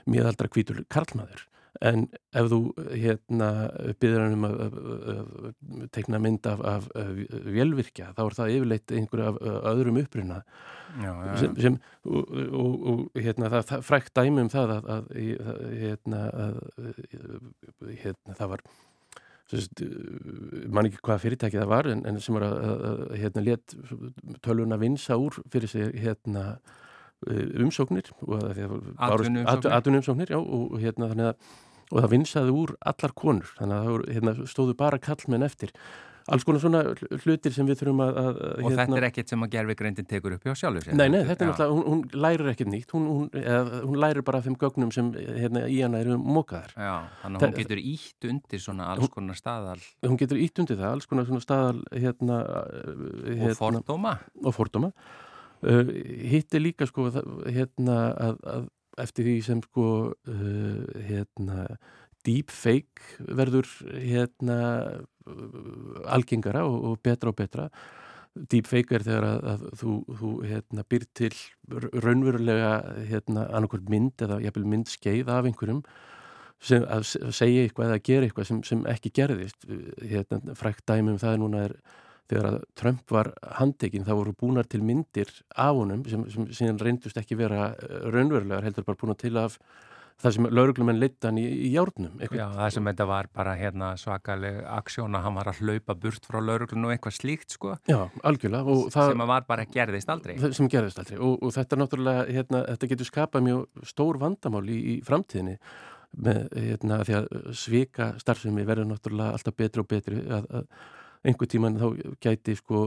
miðaldra 0.10 0.50
kvítur 0.50 0.82
karlmaður 0.90 1.46
en 1.82 2.04
ef 2.38 2.50
þú 2.52 2.60
hérna 2.94 3.48
byrður 4.02 4.24
hann 4.24 4.36
um 4.38 4.46
að, 4.48 4.60
að 5.14 5.88
teikna 5.96 6.20
mynd 6.22 6.46
af, 6.50 6.62
af, 6.74 6.86
af 6.98 7.16
velvirkja 7.48 8.12
þá 8.18 8.22
er 8.26 8.38
það 8.38 8.54
yfirleitt 8.58 8.94
einhverju 9.00 9.32
af 9.32 9.72
öðrum 9.74 10.00
uppruna. 10.04 10.42
Sem, 11.40 11.56
sem 11.56 11.78
og, 12.04 12.32
og, 12.52 12.86
og 12.92 13.20
hérna 13.24 13.50
það, 13.54 13.74
frækt 13.88 14.14
dæmi 14.18 14.44
um 14.44 14.52
það 14.52 14.76
að, 14.76 14.90
að 14.98 15.12
hérna, 15.80 16.22
hérna 18.04 18.38
það 18.38 18.54
var 18.56 18.66
mann 20.72 20.88
ekki 20.88 21.02
hvaða 21.02 21.24
fyrirtæki 21.26 21.60
það 21.60 21.72
var 21.72 21.90
en, 21.92 22.06
en 22.08 22.22
sem 22.24 22.38
var 22.38 22.46
að, 22.48 22.86
að 22.92 23.02
hérna 23.24 23.46
let 23.48 23.76
tölvuna 24.46 24.80
vinsa 24.80 25.18
úr 25.20 25.42
fyrir 25.52 25.72
sig 25.72 25.98
hérna 26.04 26.46
umsóknir 27.28 28.08
Atvinnuumsóknir. 28.98 29.74
Atvinnuumsóknir, 29.76 30.32
já, 30.34 30.40
og 30.40 30.80
hérna 30.82 31.12
þannig 31.12 31.34
að 31.34 31.52
og 31.92 32.00
það 32.00 32.14
vinsaði 32.16 32.56
úr 32.56 32.78
allar 32.94 33.18
konur 33.18 33.52
þannig 33.58 33.76
að 33.76 33.90
það 33.90 34.16
hérna, 34.16 34.38
stóðu 34.50 34.78
bara 34.80 35.02
kallmenn 35.02 35.48
eftir. 35.48 35.76
Alls 36.30 36.46
konar 36.46 36.62
svona 36.62 36.82
hlutir 37.24 37.54
sem 37.54 37.66
við 37.66 37.80
þurfum 37.80 38.02
að... 38.06 38.18
að 38.22 38.40
og 38.42 38.68
hérna, 38.68 38.84
þetta 38.84 38.98
er 39.00 39.06
ekkert 39.08 39.32
sem 39.32 39.46
að 39.46 39.54
gerfigreindin 39.56 40.08
tekur 40.10 40.36
upp 40.36 40.44
hjá 40.46 40.54
sjálfur 40.60 40.86
sér? 40.86 40.98
Nei, 41.00 41.08
nei, 41.10 41.22
þetta 41.26 41.46
er 41.46 41.50
náttúrulega, 41.50 41.74
hún, 41.74 41.82
hún 41.88 42.22
lærir 42.26 42.52
ekkert 42.52 42.70
nýtt 42.72 42.94
hún, 42.94 43.08
hún, 43.10 43.24
eða, 43.42 43.80
hún 43.88 43.98
lærir 44.04 44.26
bara 44.28 44.44
þeim 44.46 44.58
gögnum 44.62 44.92
sem 44.94 45.10
hérna, 45.18 45.64
í 45.66 45.80
hana 45.82 46.02
eru 46.04 46.20
mókaðar 46.22 46.76
Já, 46.76 46.94
þannig 47.24 47.42
að 47.42 47.48
hún 47.48 47.58
getur 47.58 47.82
ítt 47.82 48.30
undir 48.30 48.64
svona 48.64 48.92
alls 48.94 49.12
konar 49.16 49.40
staðal. 49.40 49.80
Hún 50.06 50.22
getur 50.22 50.44
ítt 50.46 50.62
undir 50.62 50.78
það, 50.78 50.92
alls 50.92 51.10
konar 51.10 51.28
svona 51.32 51.46
staðal 51.48 51.82
hérna, 51.90 52.40
hérna 53.26 53.50
og 53.50 53.58
fordóma. 53.64 54.14
Og 54.46 54.58
fordóma. 54.60 54.94
Uh, 55.62 55.90
hitt 56.32 56.54
er 56.58 56.64
líka 56.64 56.88
sko 56.90 57.10
hérna 57.10 57.98
að, 58.14 58.40
að 58.46 58.70
eftir 59.04 59.28
því 59.28 59.36
sem 59.46 59.64
sko 59.66 59.88
uh, 60.12 61.02
hérna 61.08 61.66
deepfake 62.26 63.26
verður 63.34 63.68
hérna 63.98 64.60
algengara 66.12 66.64
og, 66.68 66.78
og 66.92 67.02
betra 67.04 67.32
og 67.32 67.38
betra. 67.40 67.68
Deepfake 68.32 68.96
er 68.96 69.04
þegar 69.04 69.28
að, 69.28 69.42
að 69.52 69.64
þú, 69.82 69.96
þú 70.20 70.30
hérna, 70.48 70.86
byr 70.88 71.06
til 71.18 71.34
raunverulega 72.06 72.72
hérna, 73.10 73.48
annarkvöld 73.50 73.92
mynd 73.92 74.24
eða 74.24 74.40
jæfnvel 74.46 74.70
mynd 74.72 74.92
skeið 74.92 75.32
af 75.34 75.50
einhverjum 75.50 75.82
sem 76.62 76.86
að 76.94 77.08
segja 77.34 77.66
eitthvað 77.66 77.90
eða 77.90 78.04
gera 78.06 78.28
eitthvað 78.28 78.48
sem, 78.52 78.62
sem 78.64 78.86
ekki 78.88 79.12
gerðist. 79.18 79.66
Hérna, 80.06 80.56
frækt 80.58 80.86
dæmi 80.88 81.16
um 81.16 81.20
það 81.22 81.36
er 81.36 81.42
núna 81.42 81.64
er 81.68 81.76
þegar 82.30 82.50
að 82.52 82.58
Trump 82.80 83.14
var 83.14 83.32
handekinn 83.60 84.08
þá 84.08 84.14
voru 84.16 84.36
búinar 84.38 84.68
til 84.70 84.82
myndir 84.86 85.32
af 85.56 85.76
honum 85.78 86.04
sem, 86.08 86.28
sem, 86.32 86.50
sem 86.56 86.78
reyndust 86.80 87.18
ekki 87.20 87.40
vera 87.40 87.72
raunverulegar 88.14 88.68
heldur 88.68 88.88
bara 88.88 89.02
búinar 89.02 89.20
til 89.20 89.36
af 89.42 89.58
það 90.22 90.36
sem 90.36 90.48
lauruglumenn 90.54 91.00
leittan 91.02 91.38
í, 91.42 91.44
í 91.68 91.70
járnum. 91.74 92.20
Já, 92.22 92.46
það 92.54 92.74
sem 92.76 92.90
þetta 92.92 93.08
var 93.10 93.30
bara 93.34 93.56
hérna, 93.58 93.92
svakaleg 94.00 94.60
aksjón 94.78 95.18
að 95.18 95.26
hann 95.26 95.38
var 95.40 95.52
að 95.52 95.62
hlaupa 95.64 95.96
burt 96.04 96.28
frá 96.30 96.40
lauruglun 96.42 96.88
og 96.88 96.94
eitthvað 96.96 97.18
slíkt 97.18 97.56
sko 97.58 97.76
Já, 97.90 97.98
algjörlega 98.28 98.78
það, 98.94 99.14
sem 99.14 99.26
var 99.34 99.48
bara 99.50 99.68
gerðist 99.70 100.14
aldrei 100.14 100.36
sem 100.42 100.70
gerðist 100.72 101.02
aldrei 101.02 101.18
og, 101.18 101.38
og 101.42 101.56
þetta 101.56 101.80
náttúrulega 101.82 102.26
hérna, 102.30 102.64
þetta 102.70 102.92
getur 102.94 103.10
skapað 103.10 103.48
mjög 103.48 103.88
stór 103.92 104.22
vandamál 104.22 104.64
í, 104.70 104.80
í 104.94 104.96
framtíðinni 105.08 105.58
með 106.22 106.42
hérna, 106.58 107.02
því 107.08 107.20
að 107.22 107.30
svika 107.56 108.10
starfsemi 108.22 108.66
verður 108.68 108.92
náttúrulega 108.92 109.38
alltaf 109.38 109.58
betri 109.58 109.84
og 109.84 109.90
betri 109.90 110.26
að, 110.28 110.50
að 110.62 110.90
einhver 111.22 111.50
tíman 111.50 111.78
þá 111.78 111.88
gæti 112.24 112.56
sko 112.58 112.84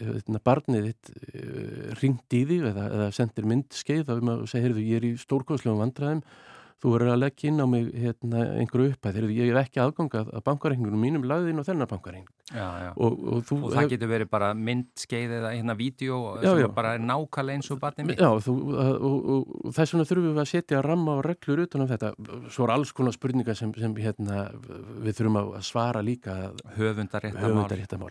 hérna, 0.00 0.40
barnið 0.44 0.88
þitt 0.90 1.12
uh, 1.14 1.92
ringt 2.02 2.36
í 2.36 2.42
því 2.48 2.58
eða, 2.70 2.88
eða 2.90 3.12
sendir 3.16 3.48
mynd 3.48 3.70
skeið 3.72 4.04
þá 4.08 4.12
er 4.16 4.26
maður 4.28 4.42
að 4.44 4.50
segja, 4.52 4.66
heyrðu, 4.66 4.84
ég 4.84 5.00
er 5.00 5.06
í 5.08 5.14
stórkoslegum 5.22 5.80
vandræðum 5.80 6.24
þú 6.84 6.90
verður 6.92 7.10
að 7.14 7.20
leggja 7.22 7.48
inn 7.48 7.64
á 7.64 7.66
mig 7.72 7.86
hérna, 7.96 8.40
einhverju 8.60 8.92
uppæð, 8.92 9.14
þegar 9.16 9.30
ég 9.32 9.50
er 9.50 9.58
ekki 9.62 9.80
aðgangað 9.80 10.32
að 10.36 10.42
bankareikningunum 10.44 11.00
mínum 11.00 11.22
lagðin 11.24 11.62
og 11.62 11.64
þennan 11.64 11.88
bankareikning. 11.88 12.32
Og, 13.00 13.14
og, 13.24 13.52
og 13.56 13.70
það 13.72 13.86
getur 13.94 14.10
verið 14.10 14.28
bara 14.34 14.50
myndskeið 14.58 15.30
eða 15.38 15.52
hérna 15.54 15.76
vídeo 15.78 16.18
sem 16.42 16.58
já. 16.60 16.66
bara 16.76 16.90
er 16.98 17.06
nákvæmlega 17.08 17.56
eins 17.56 17.70
og 17.72 17.78
barnið 17.80 18.10
mitt. 18.10 18.20
Já, 18.20 18.28
þú, 18.44 18.56
og, 18.84 19.30
og 19.64 19.72
þess 19.78 19.94
vegna 19.94 20.06
þurfum 20.10 20.26
við 20.28 20.40
að 20.42 20.50
setja 20.50 20.82
ramma 20.84 21.14
og 21.16 21.24
reglur 21.24 21.62
utan 21.64 21.86
á 21.88 21.92
þetta. 21.94 22.10
Svo 22.52 22.66
er 22.66 22.74
alls 22.74 22.92
konar 22.98 23.16
spurningar 23.16 23.56
sem, 23.56 23.72
sem 23.80 23.96
hérna, 23.96 24.42
við 25.06 25.22
þurfum 25.22 25.40
að 25.40 25.54
svara 25.64 26.02
líka 26.04 26.36
höfundaréttamál 26.76 28.04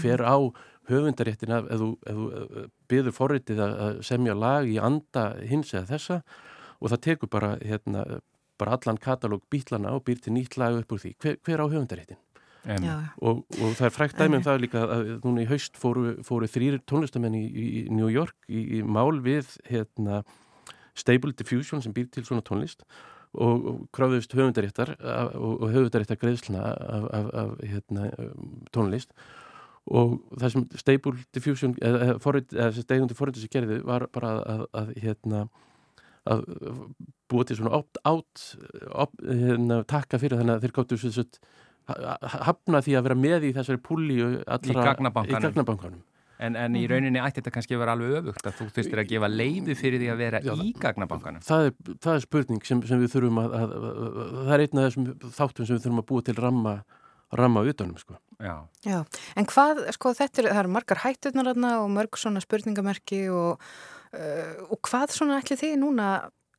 hver 0.00 0.24
á 0.24 0.36
höfundaréttina 0.88 1.60
ef 1.68 1.82
þú, 1.82 1.90
þú 2.08 2.64
byður 2.90 3.16
forritið 3.18 3.60
að 3.66 4.00
semja 4.08 4.34
lag 4.34 4.66
í 4.68 4.80
anda 4.80 5.28
hins 5.44 5.74
eða 5.76 5.92
þessa 5.92 6.18
og 6.82 6.92
það 6.92 7.02
tekur 7.06 7.30
bara, 7.30 7.54
hérna, 7.62 8.04
bara 8.58 8.76
allan 8.76 8.98
katalóg 9.00 9.46
bítlana 9.52 9.94
og 9.94 10.04
býr 10.06 10.20
til 10.22 10.34
nýtt 10.34 10.58
lag 10.58 10.76
upp 10.82 10.92
úr 10.92 11.02
því. 11.02 11.14
Hver, 11.22 11.38
hver 11.46 11.62
á 11.62 11.66
höfundaréttin? 11.70 12.20
Og, 13.18 13.42
og 13.58 13.72
það 13.74 13.86
er 13.88 13.94
frækt 13.94 14.18
dæmi 14.20 14.38
um 14.38 14.44
það 14.46 14.60
líka 14.62 14.82
að 14.86 15.08
núna 15.24 15.42
í 15.42 15.48
haust 15.50 15.78
fóru, 15.78 16.12
fóru 16.22 16.46
þrýr 16.46 16.78
tónlistamenn 16.86 17.34
í, 17.34 17.42
í 17.42 17.80
New 17.90 18.10
York 18.12 18.36
í, 18.46 18.78
í 18.78 18.82
mál 18.86 19.18
við 19.24 19.56
hérna, 19.66 20.22
Stable 20.94 21.34
Diffusion 21.34 21.82
sem 21.82 21.94
býr 21.96 22.06
til 22.12 22.22
svona 22.28 22.44
tónlist 22.46 22.84
og, 23.32 23.66
og 23.66 23.80
kráðust 23.96 24.36
höfundaréttar 24.36 24.94
og, 25.00 25.64
og 25.64 25.72
höfundaréttar 25.74 26.20
greiðsluna 26.20 26.62
af, 26.62 27.08
af, 27.18 27.30
af 27.42 27.52
hérna, 27.64 28.10
tónlist 28.70 29.10
og 29.90 30.20
það 30.38 30.54
sem 30.54 30.66
Stable 30.84 31.26
Diffusion 31.34 31.74
eða, 31.82 32.14
eða 32.14 32.70
stegundi 32.78 33.18
forrið 33.18 33.42
sem 33.42 33.54
gerði 33.56 33.80
var 33.88 34.06
bara 34.14 34.36
að, 34.36 34.42
að, 34.52 34.66
að 34.82 34.94
hérna 35.02 35.44
að 36.30 36.44
búa 37.32 37.48
til 37.48 37.58
svona 37.58 37.80
átt 37.80 38.46
hérna, 39.26 39.82
takka 39.88 40.20
fyrir 40.22 40.38
þannig 40.38 40.58
að 40.58 40.66
þeir 40.66 40.76
gáttu 40.78 41.00
svo 41.00 41.26
hafna 42.46 42.82
því 42.84 42.94
að 42.94 43.06
vera 43.08 43.18
með 43.18 43.48
í 43.48 43.52
þessari 43.56 43.82
púli 43.82 44.20
í 44.22 44.76
gagnabankanum 44.78 46.02
En, 46.42 46.56
en 46.58 46.74
í 46.74 46.80
mhm. 46.82 46.90
rauninni 46.90 47.20
ætti 47.22 47.38
þetta 47.38 47.52
kannski 47.54 47.76
að 47.76 47.82
vera 47.84 47.94
alveg 47.94 48.14
öfugt 48.18 48.48
að 48.48 48.56
þú 48.58 48.64
þurftir 48.74 49.00
að 49.02 49.10
gefa 49.12 49.28
leiði 49.30 49.76
fyrir 49.78 50.02
því 50.02 50.08
að 50.10 50.22
vera 50.24 50.40
Já, 50.42 50.52
í 50.58 50.72
gagnabankanum. 50.82 51.44
Það 51.46 51.68
er, 51.68 51.76
það 52.02 52.16
er 52.16 52.24
spurning 52.24 52.66
sem, 52.66 52.80
sem 52.88 53.02
við 53.02 53.12
þurfum 53.12 53.38
að, 53.42 53.54
að, 53.58 53.76
að, 53.76 54.10
að 54.24 54.34
það 54.40 54.54
er 54.56 54.64
einn 54.64 54.80
af 54.80 54.88
þessum 54.88 55.06
þáttum 55.36 55.68
sem 55.68 55.76
við 55.76 55.84
þurfum 55.84 56.02
að 56.02 56.08
búa 56.10 56.26
til 56.26 56.36
ramma, 56.40 56.74
ramma 57.42 57.64
utanum 57.70 58.02
sko. 58.02 58.18
Já. 58.42 58.54
Já, 58.82 58.98
en 59.38 59.50
hvað, 59.52 59.84
sko 59.94 60.14
þetta 60.18 60.42
er, 60.42 60.50
það 60.50 60.62
eru 60.64 60.74
margar 60.80 61.02
hætturnar 61.04 61.52
og 61.54 61.90
mörg 61.94 62.18
svona 62.18 62.42
spurningamerki 62.42 63.28
og 63.30 63.62
Uh, 63.62 64.00
og 64.12 64.78
hvað 64.84 65.14
svona 65.16 65.40
ætli 65.40 65.56
þið 65.56 65.76
núna 65.80 66.08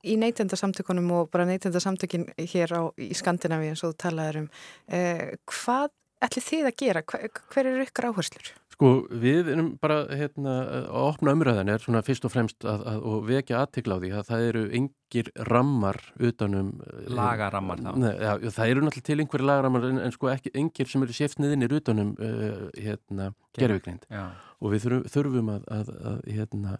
í 0.03 0.17
neytendasamtökunum 0.19 1.11
og 1.15 1.29
bara 1.31 1.47
neytendasamtökin 1.47 2.27
hér 2.37 2.75
á, 2.75 2.81
í 2.99 3.13
Skandinavíu 3.15 3.73
eins 3.73 3.83
og 3.85 3.93
þú 3.93 3.99
talaður 4.07 4.41
um 4.43 4.49
uh, 4.49 5.29
hvað 5.47 5.93
ætli 6.23 6.43
þið 6.43 6.67
að 6.67 6.75
gera? 6.79 7.05
Hver, 7.07 7.31
hver 7.53 7.69
eru 7.69 7.85
ykkur 7.87 8.09
áherslur? 8.09 8.51
Sko 8.73 8.89
við 9.21 9.51
erum 9.53 9.67
bara 9.81 9.99
hérna, 10.09 10.53
að 10.79 10.87
opna 11.03 11.33
umræðan 11.35 11.69
er 11.69 11.83
svona 11.83 12.01
fyrst 12.05 12.25
og 12.25 12.33
fremst 12.33 12.65
að, 12.65 12.81
að, 12.89 13.03
og 13.11 13.27
vekja 13.27 13.59
aðtikla 13.61 13.99
á 13.99 14.01
því 14.01 14.11
að 14.17 14.29
það 14.31 14.45
eru 14.47 14.63
engir 14.79 15.29
rammar 15.51 15.99
utanum 16.17 16.71
Lagarammar 17.13 17.83
þá? 17.83 17.91
Ne, 18.01 18.13
ja, 18.17 18.33
það 18.55 18.73
eru 18.73 18.85
náttúrulega 18.87 19.09
til 19.11 19.19
einhverju 19.21 19.49
lagarammar 19.51 19.87
en, 19.91 20.01
en 20.07 20.15
sko 20.15 20.31
ekki, 20.33 20.55
engir 20.63 20.89
sem 20.89 21.05
eru 21.05 21.15
séftniðinir 21.19 21.77
utanum 21.79 22.15
uh, 22.17 22.65
hérna, 22.73 23.29
gerfugrind 23.59 24.09
og 24.09 24.73
við 24.73 24.87
þurfum, 24.87 25.07
þurfum 25.13 25.53
að, 25.53 25.71
að 25.77 26.23
hérna 26.31 26.77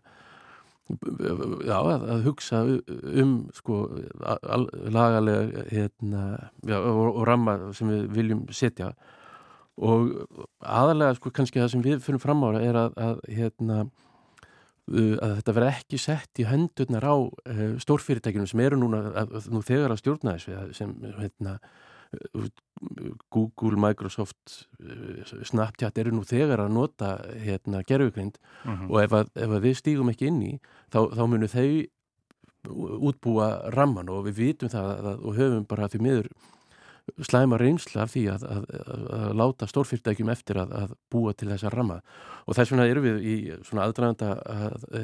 já, 0.89 1.77
að, 1.79 2.05
að 2.15 2.23
hugsa 2.27 2.61
um 3.23 3.33
sko 3.55 3.79
lagalega 4.93 5.65
hérna, 5.71 6.23
já, 6.67 6.77
og, 6.79 7.03
og 7.13 7.27
ramma 7.27 7.57
sem 7.77 7.91
við 7.91 8.07
viljum 8.17 8.45
setja. 8.53 8.93
Og 9.81 10.11
aðalega 10.61 11.17
sko 11.17 11.31
kannski 11.33 11.61
það 11.61 11.71
sem 11.73 11.85
við 11.85 12.03
fyrir 12.05 12.21
fram 12.21 12.43
ára 12.45 12.61
er 12.61 12.77
að, 12.77 12.97
að 13.01 13.21
hérna 13.31 13.85
að 14.91 15.37
þetta 15.37 15.53
verði 15.55 15.71
ekki 15.71 15.97
sett 16.01 16.39
í 16.43 16.45
höndurnar 16.47 17.05
á 17.07 17.15
uh, 17.15 17.61
stórfyrirtækjunum 17.79 18.49
sem 18.51 18.63
eru 18.65 18.81
núna 18.81 19.23
nú 19.47 19.61
þegar 19.63 19.93
að 19.93 20.01
stjórna 20.01 20.35
þessu 20.35 20.75
sem 20.75 20.91
hérna 21.21 21.55
Google, 23.33 23.77
Microsoft 23.79 24.67
eh, 24.79 25.23
Snapchat 25.47 25.97
eru 26.01 26.13
nú 26.15 26.23
þegar 26.27 26.65
að 26.65 26.73
nota 26.75 27.15
hérna 27.43 27.83
gerðugrind 27.87 28.37
uh 28.37 28.71
mhm. 28.71 28.79
-huh. 28.81 28.89
og 28.91 29.03
ef 29.03 29.11
að, 29.11 29.29
ef 29.35 29.49
að 29.49 29.63
við 29.67 29.77
stígum 29.77 30.09
ekki 30.09 30.27
inn 30.27 30.41
í 30.41 30.53
þá, 30.91 30.99
þá 31.15 31.23
munum 31.27 31.47
þau 31.51 31.69
útbúa 33.09 33.69
ramman 33.75 34.09
og 34.09 34.25
við 34.27 34.35
vitum 34.39 34.69
það 34.69 34.91
að, 34.91 35.25
og 35.25 35.35
höfum 35.35 35.65
bara 35.67 35.89
því 35.91 35.99
miður 35.99 36.29
slæma 37.19 37.57
reynsla 37.59 38.05
af 38.05 38.13
því 38.13 38.23
að, 38.31 38.45
að, 38.47 38.67
að 39.11 39.33
láta 39.35 39.67
stórfyrirtækjum 39.67 40.31
eftir 40.31 40.59
að 40.61 40.93
búa 41.11 41.33
til 41.35 41.49
þessa 41.51 41.71
ramma 41.73 41.99
og 42.47 42.55
þess 42.55 42.71
vegna 42.71 42.87
eru 42.87 43.03
við 43.03 43.25
í 43.27 43.35
svona 43.67 43.87
aðdraganda 43.87 44.29
e, 44.95 45.01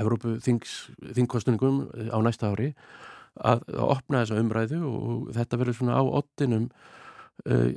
Evrópu 0.00 0.38
þingkostuningum 0.40 1.82
á 2.08 2.18
næsta 2.24 2.48
ári 2.54 2.72
að, 3.36 3.64
að 3.68 3.84
opna 3.90 4.22
þessa 4.22 4.40
umræðu 4.40 4.80
og 4.88 5.32
þetta 5.36 5.60
verður 5.60 5.78
svona 5.80 6.00
á 6.00 6.02
ottinum 6.04 6.68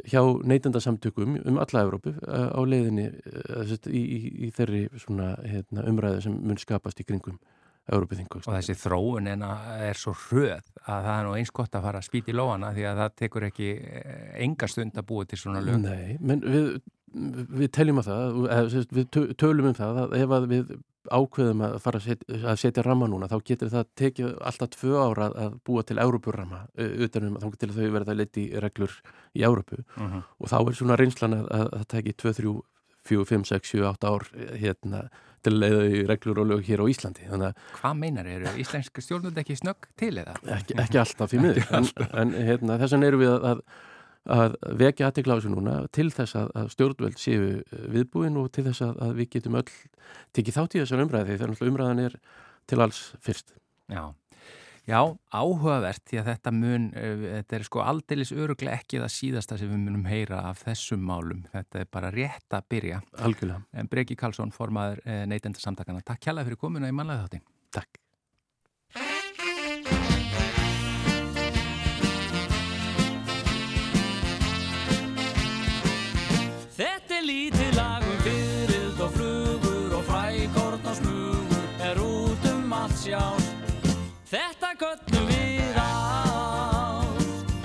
hjá 0.07 0.21
neytendasamtökum 0.47 1.39
um 1.49 1.57
alla 1.59 1.81
Európu 1.83 2.13
uh, 2.13 2.49
á 2.55 2.61
leiðinni 2.61 3.07
uh, 3.09 3.71
í, 3.89 4.01
í, 4.01 4.19
í 4.47 4.49
þeirri 4.55 4.85
svona, 5.01 5.33
hérna, 5.43 5.83
umræðu 5.89 6.21
sem 6.27 6.35
mun 6.39 6.61
skapast 6.61 7.01
í 7.01 7.07
kringum 7.07 7.39
Európa-þingkvæmst. 7.87 8.49
Og 8.49 8.55
þessi 8.57 8.75
þróun 8.81 9.29
er 9.31 9.99
svo 9.99 10.13
hröð 10.27 10.65
að 10.83 11.05
það 11.07 11.13
er 11.13 11.25
nú 11.27 11.35
eins 11.37 11.53
gott 11.55 11.75
að 11.77 11.85
fara 11.87 12.01
að 12.01 12.07
spýta 12.09 12.33
í 12.33 12.35
lóana 12.35 12.73
því 12.75 12.87
að 12.89 13.01
það 13.01 13.13
tekur 13.21 13.47
ekki 13.47 13.69
eh, 13.79 14.25
enga 14.43 14.67
stund 14.71 14.99
að 14.99 15.07
búa 15.07 15.27
til 15.27 15.39
svona 15.39 15.61
lög. 15.63 15.79
Nei, 15.85 16.17
menn 16.19 16.43
við, 16.43 16.67
við 17.13 17.71
teljum 17.75 18.01
að 18.01 18.11
það, 18.11 18.77
við 18.97 19.17
tölum 19.39 19.69
um 19.71 19.75
það 19.77 19.99
að 20.03 20.15
ef 20.19 20.37
að 20.37 20.47
við 20.51 20.77
ákveðum 21.07 21.61
að 21.63 21.75
fara 21.83 21.99
að 22.01 22.07
setja, 22.09 22.39
að 22.51 22.57
setja 22.61 22.83
ramma 22.85 23.07
núna 23.07 23.29
þá 23.31 23.37
getur 23.47 23.71
það 23.71 23.91
tekið 23.99 24.33
alltaf 24.49 24.73
tvö 24.75 24.97
ára 24.99 25.29
að 25.45 25.53
búa 25.67 25.83
til 25.87 25.99
Európurramma 26.03 26.65
utanum 27.05 27.37
þá 27.39 27.47
getur 27.53 27.75
þau 27.77 27.85
verið 27.95 28.11
að 28.11 28.19
leti 28.19 28.43
reglur 28.63 28.97
í 29.33 29.45
Európu 29.47 29.79
uh 29.79 30.01
mhm. 30.01 30.09
-huh. 30.17 30.25
og 30.37 30.51
þá 30.51 30.57
er 30.59 30.79
svona 30.81 30.99
reynslan 30.99 31.37
að, 31.39 31.47
að 31.47 31.69
það 31.77 31.87
tekið 31.95 32.17
2, 32.23 32.33
3, 32.41 32.53
4, 33.07 33.25
5, 33.31 33.47
6, 33.53 33.71
7, 33.71 33.85
8 33.87 34.07
ár 34.11 34.27
hérna, 34.59 35.01
til 35.43 35.53
að 35.53 35.59
leiða 35.63 35.83
í 35.87 36.05
reglur 36.09 36.39
og 36.41 36.47
lög 36.51 36.63
hér 36.67 36.83
á 36.83 36.85
Íslandi. 36.91 37.27
Hvað 37.77 37.99
meinar 38.01 38.27
eru? 38.27 38.51
Íslensk 38.59 38.99
stjórnund 38.99 39.37
ekki 39.37 39.55
snögg 39.55 39.87
til 39.95 40.17
eða? 40.17 40.35
Ekki, 40.57 40.75
ekki 40.75 40.99
alltaf 40.99 41.33
í 41.33 41.39
miður, 41.39 41.63
en, 41.71 41.87
en 42.11 42.33
hérna, 42.35 42.79
þess 42.81 42.97
vegna 42.97 43.07
eru 43.07 43.21
við 43.21 43.31
að, 43.31 43.45
að 43.51 43.61
vekja 44.79 45.09
aðtiklásu 45.09 45.51
núna 45.51 45.79
til 45.95 46.09
þess 46.13 46.37
að, 46.39 46.51
að 46.59 46.69
stjórnveld 46.75 47.19
séu 47.21 47.49
viðbúin 47.93 48.39
og 48.41 48.51
til 48.55 48.67
þess 48.67 48.83
að, 48.85 49.01
að 49.05 49.17
við 49.21 49.29
getum 49.37 49.59
öll 49.61 49.67
tekið 50.35 50.57
þátt 50.59 50.77
í 50.77 50.81
þessar 50.83 51.03
umræði 51.05 51.37
þegar 51.39 51.67
umræðan 51.71 52.05
er 52.05 52.17
til 52.67 52.81
alls 52.83 53.03
fyrst. 53.23 53.55
Já. 53.87 54.11
Já, 54.87 55.01
áhugavert 55.35 56.05
því 56.07 56.19
að 56.21 56.27
þetta 56.29 56.51
mun, 56.55 56.85
uh, 56.95 57.23
þetta 57.33 57.57
er 57.57 57.65
sko 57.67 57.81
aldeilis 57.83 58.31
öruglega 58.31 58.79
ekki 58.79 59.01
það 59.01 59.13
síðasta 59.17 59.57
sem 59.59 59.71
við 59.73 59.81
munum 59.83 60.07
heyra 60.07 60.45
af 60.47 60.63
þessum 60.63 61.03
málum. 61.09 61.43
Þetta 61.51 61.81
er 61.83 61.89
bara 61.91 62.11
rétt 62.15 62.55
að 62.55 62.69
byrja. 62.71 63.01
Algjörlega. 63.19 63.65
En 63.75 63.91
Breki 63.91 64.15
Karlsson, 64.19 64.55
formaður 64.55 65.03
uh, 65.03 65.25
neytendarsamtakana, 65.27 66.05
takk 66.07 66.23
kjalla 66.23 66.47
fyrir 66.47 66.61
komuna 66.61 66.87
í 66.87 66.95
manlega 66.95 67.27
þátti. 67.27 67.43
Takk. 67.75 67.99
Lítið 77.27 77.75
lagum 77.75 78.17
fyrild 78.23 79.01
og 79.03 79.11
flugur 79.15 79.95
og 79.99 80.03
frækorn 80.07 80.87
og 80.87 80.95
smugur 80.95 81.83
er 81.83 81.99
út 82.01 82.49
um 82.53 82.73
allt 82.73 82.97
sjást. 83.01 83.53
Þetta 84.31 84.73
göttum 84.79 85.27
við 85.27 85.79
ást. 85.83 87.55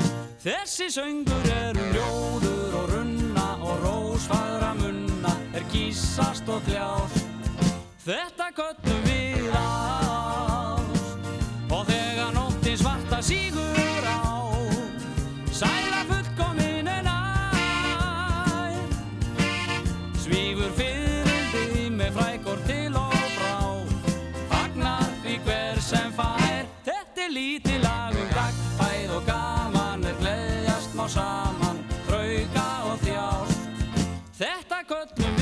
Þessi 0.43 0.91
söngur 0.91 1.51
eru 1.55 1.89
ljóður 1.95 2.79
og 2.81 2.95
runna 2.97 3.49
og 3.63 3.85
rósfagra 3.87 4.73
munna 4.81 5.37
er 5.55 5.67
gísast 5.71 6.49
og 6.51 6.63
þjást 6.67 7.23
Þetta 8.03 8.51
göttum 8.57 9.05
við 9.07 9.53
ást 9.55 10.02
Þetta 34.93 35.23
göllum 35.23 35.42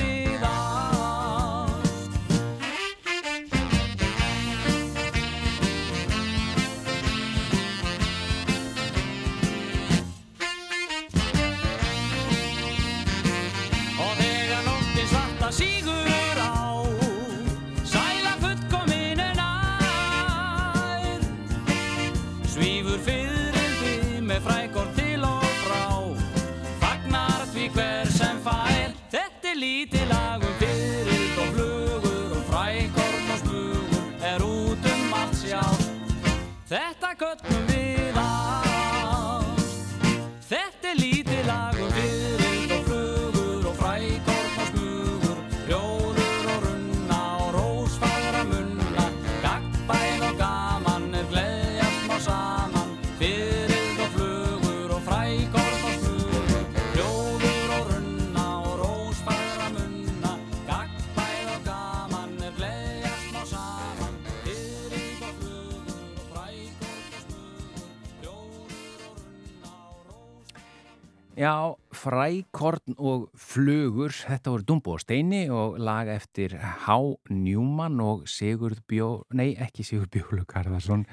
frækorn 72.10 72.96
og 72.98 73.28
flugur, 73.38 74.10
þetta 74.10 74.50
voru 74.50 74.66
Dumbo 74.66 74.94
og 74.96 75.02
Steini 75.04 75.44
og 75.54 75.76
lag 75.78 76.08
eftir 76.10 76.56
Há 76.58 76.98
Njúmann 77.30 78.00
og 78.02 78.26
Sigurd 78.30 78.80
Bjó, 78.90 79.22
nei 79.30 79.52
ekki 79.54 79.86
Sigurd 79.86 80.10
Bjólu 80.14 80.42
Garðarsson, 80.50 81.04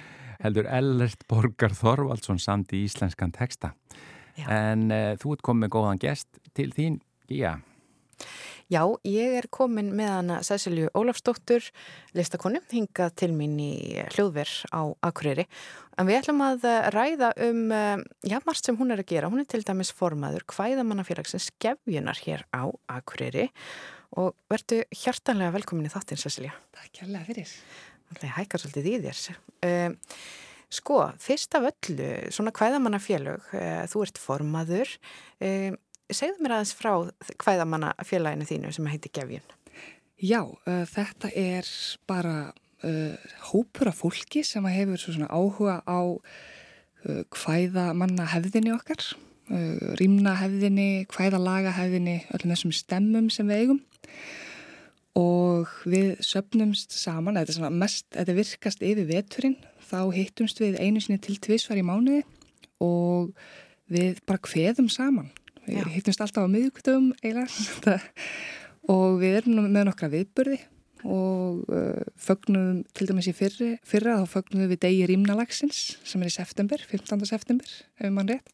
heldur 0.42 0.70
Ellert 0.74 1.28
Borgar 1.30 1.76
Þorvaldsson 1.78 2.42
samt 2.42 2.74
í 2.74 2.82
íslenskan 2.88 3.36
texta. 3.36 3.76
Já. 4.38 4.50
En 4.50 4.90
uh, 4.90 5.14
þú 5.22 5.36
ert 5.36 5.46
komið 5.46 5.66
með 5.68 5.74
góðan 5.78 6.02
gest 6.02 6.42
til 6.58 6.72
þín, 6.74 7.02
Gíja. 7.30 7.60
Já, 8.68 8.82
ég 9.08 9.38
er 9.38 9.46
komin 9.54 9.94
með 9.96 10.10
hana 10.12 10.38
Cecilju 10.44 10.90
Ólafsdóttur, 10.98 11.70
listakonu, 12.18 12.60
hingað 12.74 13.14
til 13.22 13.30
mín 13.38 13.54
í 13.64 13.74
hljóðver 14.16 14.50
á 14.74 14.82
Akureyri. 15.08 15.46
En 15.98 16.06
við 16.06 16.20
ætlum 16.20 16.42
að 16.46 16.66
ræða 16.94 17.32
um, 17.48 17.72
já, 18.22 18.38
margt 18.46 18.68
sem 18.68 18.78
hún 18.78 18.94
er 18.94 19.02
að 19.02 19.10
gera. 19.10 19.30
Hún 19.34 19.42
er 19.42 19.48
til 19.50 19.64
dæmis 19.66 19.90
formaður 19.98 20.46
hvæðamannafélagsins 20.54 21.48
skefjunar 21.50 22.20
hér 22.22 22.44
á 22.54 22.70
Akureyri 22.94 23.48
og 24.22 24.36
verðu 24.52 24.84
hjartanlega 24.94 25.56
velkomin 25.56 25.90
í 25.90 25.94
þáttinn, 25.94 26.22
Cecilja. 26.22 26.54
Takk 26.78 26.92
kærlega 27.00 27.26
fyrir. 27.28 27.56
Það 28.14 28.36
hækkar 28.38 28.64
svolítið 28.64 28.92
í 28.92 29.00
þér. 29.08 29.40
Um, 29.68 29.98
sko, 30.78 31.00
fyrst 31.24 31.58
af 31.58 31.66
öllu, 31.72 32.12
svona 32.38 32.54
hvæðamannafélög, 32.56 33.50
uh, 33.58 33.82
þú 33.90 34.06
ert 34.06 34.22
formaður, 34.22 34.94
segðu 35.42 36.46
mér 36.46 36.60
aðeins 36.60 36.76
frá 36.78 36.92
hvæðamanna 37.42 37.96
félaginu 38.06 38.48
þínu 38.48 38.76
sem 38.78 38.94
heitir 38.94 39.16
Gefjun. 39.18 39.50
Já, 40.18 40.40
þetta 40.94 41.30
er 41.38 41.68
bara 42.10 42.38
uh, 42.84 43.16
hópur 43.52 43.92
af 43.92 44.02
fólki 44.02 44.44
sem 44.46 44.66
hefur 44.72 45.02
svona 45.02 45.30
áhuga 45.32 45.80
á 45.88 46.00
uh, 46.14 47.24
hvæðamanna 47.32 48.28
hefðinni 48.34 48.74
okkar, 48.76 49.14
rýmna 49.96 50.34
hefðinni, 50.42 51.06
hvæðalaga 51.08 51.72
hefðinni, 51.78 52.18
öllum 52.36 52.52
þessum 52.52 52.74
stemmum 52.76 53.30
sem 53.32 53.48
við 53.48 53.62
eigum. 53.62 53.80
Og 55.16 55.72
við 55.88 56.18
söpnumst 56.20 56.92
saman, 56.94 57.40
þetta 57.40 57.72
mest, 57.72 58.10
þetta 58.12 58.36
virkast 58.36 58.84
yfir 58.84 59.08
veturinn, 59.08 59.56
þá 59.88 60.12
hittumst 60.12 60.60
við 60.60 60.76
einu 60.84 61.00
sinni 61.00 61.22
til 61.24 61.38
tvísvar 61.40 61.80
í 61.80 61.86
mánuði 61.88 62.26
og 62.84 63.32
við 63.88 64.20
bara 64.28 64.44
hveðum 64.44 64.92
saman. 64.92 65.32
Við 65.68 65.80
Já. 65.80 65.88
hittumst 65.96 66.24
alltaf 66.24 66.48
á 66.48 66.52
miðugtöfum 66.52 67.14
eiginlega 67.24 67.98
og 68.94 69.18
við 69.24 69.40
erum 69.42 69.66
með 69.68 69.90
nokkra 69.90 70.12
viðburði 70.12 70.60
og 71.08 71.64
uh, 71.72 72.04
fögnum 72.20 72.84
til 72.98 73.08
dæmis 73.10 73.30
í 73.32 73.36
fyrri, 73.36 73.72
fyrra 73.88 74.20
þá 74.22 74.38
fögnum 74.38 74.68
við 74.68 74.82
degi 74.84 75.08
rýmnalagsins 75.10 75.98
sem 76.04 76.22
er 76.22 76.32
í 76.32 76.36
september, 76.36 76.84
15. 76.92 77.26
september 77.30 77.76
ef 77.98 78.14
mann 78.14 78.30
rétt 78.32 78.52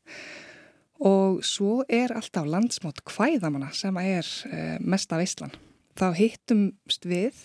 og 1.04 1.42
svo 1.44 1.82
er 1.92 2.13
alltaf 2.16 2.48
landsmátt 2.48 3.02
hvæðamanna 3.10 3.74
sem 3.76 3.98
er 4.00 4.28
uh, 4.48 4.78
mesta 4.80 5.20
veistlan. 5.20 5.54
Þá 5.94 6.08
hittumst 6.18 7.04
við 7.06 7.44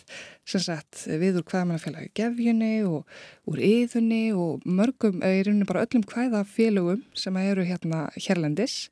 sem 0.49 0.63
sagt 0.65 1.03
við 1.05 1.41
úr 1.41 1.45
hvæðamannafélagi 1.51 2.15
gefjunni 2.17 2.79
og 2.89 3.09
úr 3.51 3.61
yðunni 3.61 4.31
og 4.33 4.65
mörgum, 4.65 5.21
eða 5.21 5.41
í 5.41 5.43
rauninu 5.49 5.69
bara 5.69 5.85
öllum 5.85 6.07
hvæðafélögum 6.09 7.03
sem 7.19 7.37
eru 7.43 7.67
hérna 7.69 8.07
hérlendis 8.17 8.87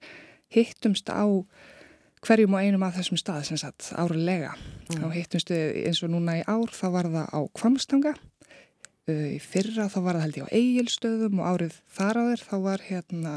hittumst 0.53 1.09
á 1.09 1.25
hverjum 2.27 2.57
og 2.57 2.63
einum 2.63 2.85
af 2.87 2.97
þessum 2.99 3.21
stað 3.21 3.45
sem 3.49 3.61
sagt 3.61 3.91
áralega. 3.95 4.55
Mm. 4.91 5.03
Þá 5.03 5.07
hittumst 5.15 5.53
við 5.53 5.81
eins 5.87 6.03
og 6.03 6.13
núna 6.13 6.39
í 6.41 6.45
ár 6.47 6.73
þá 6.75 6.87
var 6.95 7.11
það 7.15 7.29
á 7.31 7.41
Kvamstanga, 7.61 8.15
í 9.07 9.39
fyrra 9.43 9.89
þá 9.93 9.99
var 10.03 10.19
það 10.19 10.25
held 10.27 10.39
ég 10.41 10.47
á 10.47 10.55
Egilstöðum 10.61 11.43
og 11.43 11.51
árið 11.53 11.81
þar 11.97 12.23
áður 12.23 12.47
þá 12.47 12.57
var 12.67 12.87
hérna, 12.89 13.35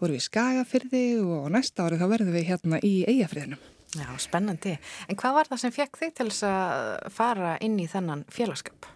voru 0.00 0.16
við 0.16 0.20
í 0.20 0.26
Skagafyrði 0.28 1.04
og 1.24 1.46
næsta 1.54 1.86
árið 1.86 2.02
þá 2.02 2.08
verðum 2.12 2.36
við 2.36 2.48
hérna 2.50 2.80
í 2.84 2.94
Eigafyrðinum. 3.08 3.68
Já, 3.92 4.08
spennandi. 4.20 4.78
En 5.08 5.18
hvað 5.20 5.36
var 5.36 5.48
það 5.50 5.62
sem 5.64 5.74
fekk 5.74 5.98
þig 6.00 6.12
til 6.16 6.28
þess 6.30 6.46
að 6.48 7.12
fara 7.12 7.56
inn 7.64 7.76
í 7.80 7.88
þennan 7.92 8.24
félagskap? 8.32 8.88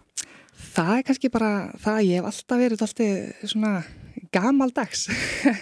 Það 0.57 0.92
er 0.94 1.05
kannski 1.09 1.31
bara 1.33 1.50
það 1.83 1.98
að 1.98 2.07
ég 2.07 2.20
hef 2.20 2.29
alltaf 2.31 2.61
verið 2.62 2.85
alltaf 2.87 3.50
svona 3.52 3.72
gamaldags. 4.37 5.07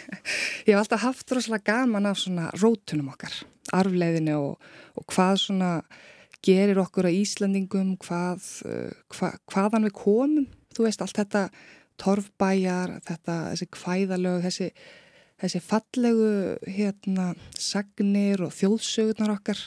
ég 0.66 0.72
hef 0.72 0.80
alltaf 0.80 1.04
haft 1.04 1.36
rosalega 1.36 1.72
gaman 1.72 2.10
af 2.10 2.18
svona 2.22 2.50
rótunum 2.58 3.12
okkar, 3.14 3.36
arfleiðinu 3.76 4.34
og, 4.40 4.74
og 4.98 5.06
hvað 5.12 5.38
svona 5.46 5.70
gerir 6.44 6.80
okkur 6.82 7.08
að 7.08 7.20
Íslandingum, 7.22 7.94
hvað, 8.02 8.50
uh, 8.68 8.90
hva, 9.14 9.32
hvaðan 9.52 9.88
við 9.88 9.96
komum, 10.02 10.50
þú 10.76 10.88
veist, 10.88 11.04
allt 11.04 11.22
þetta 11.22 11.46
torfbæjar, 12.00 12.98
þetta, 13.06 13.38
þessi 13.52 13.70
kvæðalög, 13.72 14.42
þessi, 14.44 14.68
þessi 15.40 15.62
fallegu, 15.62 16.34
hérna, 16.66 17.30
sagnir 17.60 18.42
og 18.44 18.52
þjóðsögurnar 18.58 19.36
okkar, 19.38 19.62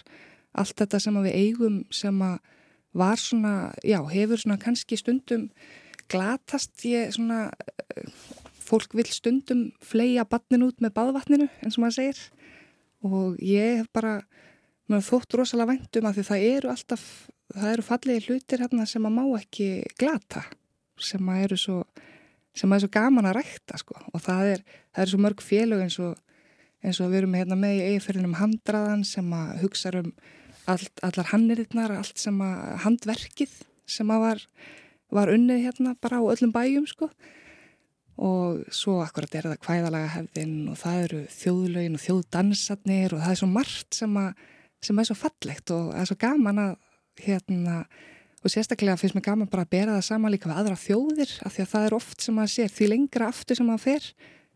allt 0.58 0.78
þetta 0.78 1.02
sem 1.02 1.18
við 1.24 1.40
eigum 1.40 1.82
sem 1.94 2.22
að 2.26 2.38
var 2.98 3.20
svona, 3.22 3.74
já, 3.86 4.00
hefur 4.10 4.42
svona 4.42 4.58
kannski 4.62 4.98
stundum 4.98 5.50
glatast 6.10 6.86
ég 6.88 7.12
svona, 7.16 7.48
fólk 8.68 8.96
vil 8.98 9.08
stundum 9.12 9.68
fleia 9.84 10.26
batnin 10.28 10.66
út 10.68 10.82
með 10.84 10.96
baðvatninu 10.98 11.48
eins 11.62 11.78
og 11.78 11.86
maður 11.86 11.98
segir. 12.00 12.22
Og 13.08 13.40
ég 13.44 13.82
hef 13.82 13.90
bara 13.96 14.20
þótt 14.88 15.38
rosalega 15.38 15.74
væntum 15.74 16.08
að 16.08 16.20
því 16.20 16.28
það 16.30 16.46
eru 16.52 16.72
alltaf, 16.72 17.08
það 17.54 17.74
eru 17.74 17.88
fallegi 17.88 18.28
hlutir 18.28 18.64
hérna 18.64 18.88
sem 18.90 19.08
að 19.08 19.18
má 19.18 19.26
ekki 19.40 19.70
glata 20.00 20.46
sem 20.98 21.30
að 21.30 21.44
eru 21.46 21.60
svo 21.62 21.82
sem 22.58 22.72
að 22.72 22.80
er 22.80 22.84
svo 22.88 22.94
gaman 22.96 23.28
að 23.30 23.36
rækta 23.38 23.78
sko. 23.78 24.00
Og 24.18 24.24
það 24.24 24.56
er, 24.56 24.64
það 24.96 25.04
er 25.04 25.12
svo 25.12 25.20
mörg 25.22 25.44
félög 25.46 25.84
eins 25.84 26.00
og 26.02 26.16
eins 26.86 27.00
og 27.02 27.12
við 27.12 27.22
erum 27.22 27.36
hérna 27.38 27.58
með 27.60 27.80
í 27.80 27.86
eigiferinum 27.92 28.36
handraðan 28.38 29.04
sem 29.08 29.28
að 29.34 29.62
hugsa 29.64 29.92
um 30.00 30.12
all, 30.70 30.84
allar 31.06 31.32
hannirinnar, 31.32 31.94
allt 31.96 32.20
sem 32.22 32.38
að 32.44 32.76
handverkið 32.86 33.56
sem 33.88 34.14
að 34.14 34.24
var, 34.24 34.44
var 35.16 35.32
unnið 35.34 35.64
hérna 35.68 35.96
bara 36.02 36.22
á 36.22 36.24
öllum 36.34 36.54
bæjum 36.56 36.88
sko 36.90 37.10
og 38.18 38.64
svo 38.74 38.98
akkurat 39.04 39.36
er 39.38 39.50
það 39.52 39.64
kvæðalaga 39.66 40.12
hefðin 40.16 40.54
og 40.72 40.78
það 40.82 41.00
eru 41.06 41.24
þjóðlögin 41.38 41.98
og 41.98 42.04
þjóðdansatnir 42.04 43.16
og 43.16 43.24
það 43.24 43.34
er 43.34 43.40
svo 43.42 43.50
margt 43.52 43.98
sem, 44.00 44.20
að, 44.22 44.46
sem 44.88 45.02
er 45.02 45.10
svo 45.10 45.18
fallegt 45.18 45.74
og 45.76 45.90
það 45.92 46.04
er 46.04 46.12
svo 46.12 46.20
gaman 46.26 46.64
að 46.64 46.78
hérna 47.28 47.80
og 48.44 48.54
sérstaklega 48.54 48.98
finnst 49.00 49.18
mér 49.18 49.26
gaman 49.26 49.50
bara 49.52 49.66
að 49.66 49.74
bera 49.74 49.98
það 49.98 50.08
sama 50.08 50.32
líka 50.32 50.50
við 50.50 50.62
aðra 50.62 50.80
þjóðir 50.80 51.34
af 51.46 51.56
því 51.56 51.64
að 51.64 51.72
það 51.74 51.88
er 51.88 51.98
oft 51.98 52.26
sem 52.26 52.42
að 52.42 52.52
sé 52.54 52.68
því 52.72 52.90
lengra 52.94 53.30
aftur 53.32 53.60
sem 53.60 53.72
að 53.74 53.84
fer 53.84 54.10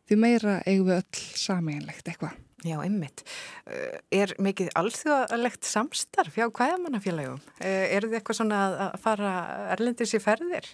því 0.08 0.18
meira 0.22 0.58
eigum 0.66 0.90
við 0.90 1.00
öll 1.00 1.26
sameinlegt 1.42 2.12
eitthvað. 2.12 2.38
Já, 2.62 2.76
einmitt. 2.78 3.24
Eh, 3.66 3.98
er 4.22 4.36
mikið 4.38 4.70
alþjóðalegt 4.78 5.66
samstarf 5.66 6.36
hjá 6.38 6.46
hvaðamannafélagum? 6.46 7.40
Eh, 7.58 7.96
er 7.96 8.06
þið 8.06 8.20
eitthvað 8.20 8.38
svona 8.38 8.60
að 8.70 8.98
fara 9.02 9.32
erlendis 9.74 10.14
í 10.14 10.20
ferðir? 10.22 10.68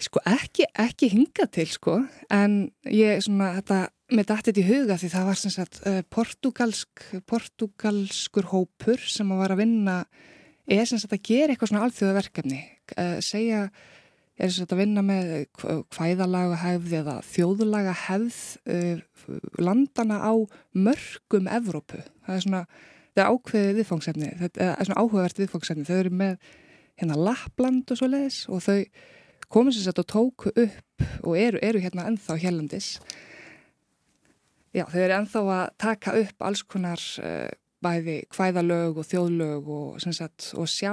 Sko 0.00 0.22
ekki, 0.24 0.64
ekki 0.80 1.10
hinga 1.12 1.48
til 1.52 1.66
sko, 1.68 1.98
en 2.32 2.70
ég 2.88 3.20
svona 3.26 3.50
þetta 3.58 3.82
með 4.16 4.30
dættið 4.30 4.62
í 4.62 4.66
huga 4.70 4.96
því 4.96 5.12
það 5.12 5.28
var 5.28 5.40
sem 5.42 5.52
sagt 5.52 5.82
eh, 5.84 6.00
portugalsk, 6.08 7.04
portugalskur 7.28 8.48
hópur 8.54 9.04
sem 9.04 9.36
var 9.36 9.52
að 9.52 9.60
vinna 9.66 9.98
er 10.64 10.88
sem 10.88 10.98
sagt 10.98 11.18
að 11.18 11.26
gera 11.28 11.52
eitthvað 11.52 11.74
svona 11.74 11.84
alþjóðaverkefni, 11.86 12.62
segja 13.22 13.66
er 14.36 14.52
þess 14.52 14.66
að 14.66 14.80
vinna 14.82 15.04
með 15.06 15.32
hvæðalaga 15.96 16.58
hefð 16.60 16.94
eða 17.00 17.16
þjóðlaga 17.24 17.94
hefð 18.06 18.40
uh, 18.68 19.02
landana 19.58 20.20
á 20.20 20.34
mörgum 20.76 21.48
Evrópu. 21.50 22.02
Það 22.26 22.36
er 22.36 22.44
svona, 22.44 22.62
það 23.14 23.22
er 23.24 23.32
ákveðið 23.32 23.80
viðfangsefni, 23.80 24.30
það 24.40 24.62
er 24.68 24.88
svona 24.88 25.02
áhugavert 25.02 25.42
viðfangsefni. 25.42 25.86
Þau 25.88 25.98
eru 25.98 26.14
með 26.22 26.48
hérna 27.00 27.20
Lappland 27.20 27.92
og 27.92 28.00
svo 28.00 28.10
leiðis 28.10 28.42
og 28.52 28.64
þau 28.64 28.80
komið 29.52 29.76
sér 29.76 29.88
sett 29.88 30.02
og 30.02 30.10
tóku 30.10 30.52
upp 30.52 31.06
og 31.22 31.38
eru, 31.38 31.60
eru 31.62 31.82
hérna 31.82 32.08
ennþá 32.10 32.38
hérlandis. 32.42 32.96
Já, 34.76 34.84
þau 34.84 35.00
eru 35.00 35.16
ennþá 35.20 35.44
að 35.56 35.68
taka 35.80 36.16
upp 36.20 36.44
alls 36.44 36.64
konar 36.68 37.02
uh, 37.24 37.48
bæði 37.84 38.22
hvæðalög 38.34 39.00
og 39.00 39.08
þjóðlög 39.08 39.70
og, 39.72 40.02
sagt, 40.04 40.50
og 40.56 40.68
sjá 40.70 40.92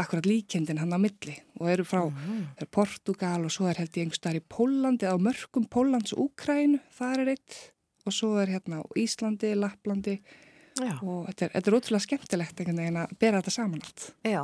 akkurat 0.00 0.26
líkendin 0.26 0.80
hann 0.80 0.94
á 0.94 0.98
milli 1.00 1.34
og 1.60 1.68
eru 1.72 1.84
frá 1.84 2.02
mm 2.06 2.46
er 2.62 2.68
Portugal 2.70 3.44
og 3.44 3.52
svo 3.52 3.68
er 3.68 3.80
held 3.80 3.96
ég 3.96 4.06
einhverstaðar 4.06 4.40
í 4.40 4.46
Pólandi 4.54 5.08
á 5.08 5.16
mörgum 5.18 5.66
Pólans 5.68 6.12
og 6.14 6.30
Úkrænu, 6.30 6.80
það 6.96 7.20
er 7.20 7.32
eitt 7.34 7.58
og 8.06 8.12
svo 8.12 8.36
er 8.42 8.50
hérna 8.50 8.82
á 8.82 8.84
Íslandi, 8.98 9.54
Lapplandi 9.54 10.16
já. 10.80 10.94
og 11.02 11.26
þetta 11.28 11.44
er, 11.46 11.52
þetta 11.56 11.70
er 11.70 11.76
ótrúlega 11.78 12.06
skemmtilegt 12.06 12.60
einhvern 12.60 12.80
veginn 12.82 13.00
að 13.02 13.14
bera 13.20 13.42
þetta 13.42 13.54
saman 13.54 13.84
allt. 13.84 14.06
Já 14.26 14.40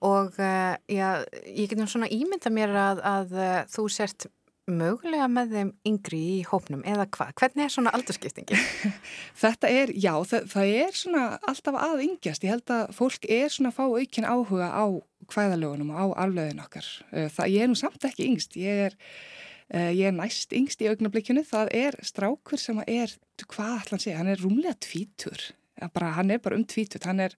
og 0.00 0.40
uh, 0.40 0.74
já, 0.90 1.08
ég 1.46 1.70
getum 1.70 1.90
svona 1.90 2.10
ímynda 2.12 2.52
mér 2.52 2.74
að, 2.74 3.04
að 3.12 3.36
uh, 3.38 3.60
þú 3.72 3.86
sért 3.92 4.28
mögulega 4.68 5.26
með 5.32 5.54
þeim 5.56 5.70
yngri 5.88 6.20
í 6.36 6.36
hópnum 6.48 6.84
eða 6.88 7.06
hvað? 7.14 7.32
Hvernig 7.40 7.64
er 7.64 7.72
svona 7.74 7.92
aldurskiptingi? 7.96 8.58
Þetta 9.42 9.70
er, 9.72 9.92
já, 9.96 10.12
það, 10.28 10.48
það 10.52 10.72
er 10.82 10.96
svona 11.00 11.24
alltaf 11.50 11.78
að 11.82 12.04
yngjast. 12.06 12.46
Ég 12.46 12.54
held 12.54 12.74
að 12.74 12.94
fólk 12.96 13.28
er 13.38 13.52
svona 13.54 13.72
að 13.72 13.78
fá 13.78 13.84
aukinn 13.86 14.28
áhuga 14.28 14.70
á 14.70 14.84
hvæðalögunum 15.28 15.92
og 15.92 15.98
á 15.98 16.06
aflöðin 16.24 16.62
okkar. 16.64 16.88
Eh, 17.12 17.28
það, 17.34 17.52
ég 17.54 17.66
er 17.66 17.72
nú 17.72 17.78
samt 17.78 18.08
ekki 18.08 18.28
yngst. 18.30 18.58
Ég 18.60 18.84
er, 18.88 18.98
uh, 19.74 19.90
ég 19.92 20.08
er 20.10 20.16
næst 20.16 20.54
yngst 20.56 20.84
í 20.84 20.90
augnablikkinu. 20.92 21.44
Það 21.48 21.72
er 21.82 21.98
strákur 22.06 22.60
sem 22.60 22.80
er, 22.86 23.12
hvað 23.44 23.74
ætla 23.82 23.96
hann 23.96 24.04
segja, 24.04 24.20
hann 24.20 24.32
er 24.32 24.44
rúmlega 24.44 24.78
tvítur. 24.88 25.50
Bara, 25.78 26.14
hann 26.18 26.30
er 26.34 26.40
bara 26.42 26.58
um 26.58 26.64
tvítut. 26.66 27.04
Hann 27.06 27.20
er 27.22 27.36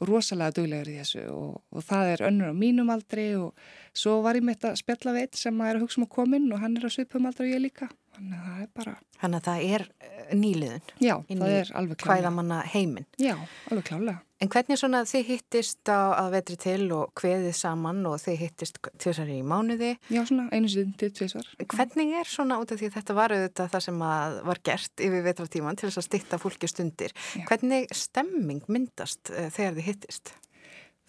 rosalega 0.00 0.56
duglegur 0.56 0.90
í 0.92 0.98
þessu 1.00 1.24
og, 1.30 1.58
og 1.70 1.84
það 1.84 2.12
er 2.12 2.24
önnur 2.30 2.52
á 2.52 2.56
mínum 2.56 2.92
aldri 2.92 3.32
og 3.36 3.52
svo 3.92 4.20
var 4.24 4.38
ég 4.38 4.46
mitt 4.46 4.64
að 4.64 4.78
spjalla 4.80 5.14
veit 5.16 5.36
sem 5.38 5.58
að 5.60 5.72
er 5.72 5.78
að 5.78 5.84
hugsa 5.84 6.00
um 6.00 6.06
að 6.06 6.14
komin 6.16 6.48
og 6.52 6.62
hann 6.62 6.78
er 6.78 6.86
að 6.88 6.94
svipum 6.96 7.28
aldrei 7.28 7.50
og 7.50 7.52
ég 7.52 7.64
líka 7.66 7.90
þannig 8.16 8.36
að 8.38 8.50
það 8.50 8.66
er 8.66 8.74
bara 8.80 8.98
Þannig 9.22 9.38
að 9.38 9.48
það 9.48 9.64
er 9.76 9.86
eh, 10.02 10.34
nýliðun 10.34 10.92
Já, 10.98 11.14
það 11.28 11.56
er 11.60 11.72
alveg 11.78 12.02
klálega 12.02 12.20
Hvæðamanna 12.20 12.60
heiminn 12.72 13.08
Já, 13.22 13.34
alveg 13.70 13.88
klálega 13.88 14.20
En 14.42 14.50
hvernig 14.50 14.78
svona 14.80 15.04
þið 15.06 15.28
hittist 15.28 15.86
á 15.86 16.18
að 16.18 16.32
vetri 16.34 16.56
til 16.58 16.86
og 16.96 17.12
hveðið 17.20 17.52
saman 17.54 18.00
og 18.10 18.16
þið 18.18 18.40
hittist 18.40 18.80
tvisar 18.98 19.28
í 19.30 19.36
mánuði? 19.46 19.92
Já, 20.10 20.24
svona 20.26 20.48
einu 20.50 20.70
sinni 20.72 20.96
til 20.98 21.12
tvisar. 21.14 21.46
Hvernig 21.62 22.16
er 22.18 22.26
svona 22.26 22.58
út 22.58 22.74
af 22.74 22.80
því 22.80 22.88
að 22.90 22.96
þetta 22.96 23.16
var 23.20 23.34
auðvitað 23.36 23.70
það 23.76 23.84
sem 23.86 24.02
var 24.48 24.60
gert 24.66 25.04
yfir 25.06 25.22
vetratíman 25.28 25.78
til 25.78 25.86
þess 25.86 26.02
að 26.02 26.08
stitta 26.08 26.40
fólki 26.42 26.70
stundir. 26.72 27.14
Já. 27.38 27.44
Hvernig 27.52 27.94
stemming 27.94 28.66
myndast 28.66 29.30
uh, 29.30 29.46
þegar 29.54 29.78
þið 29.78 29.90
hittist? 29.92 30.34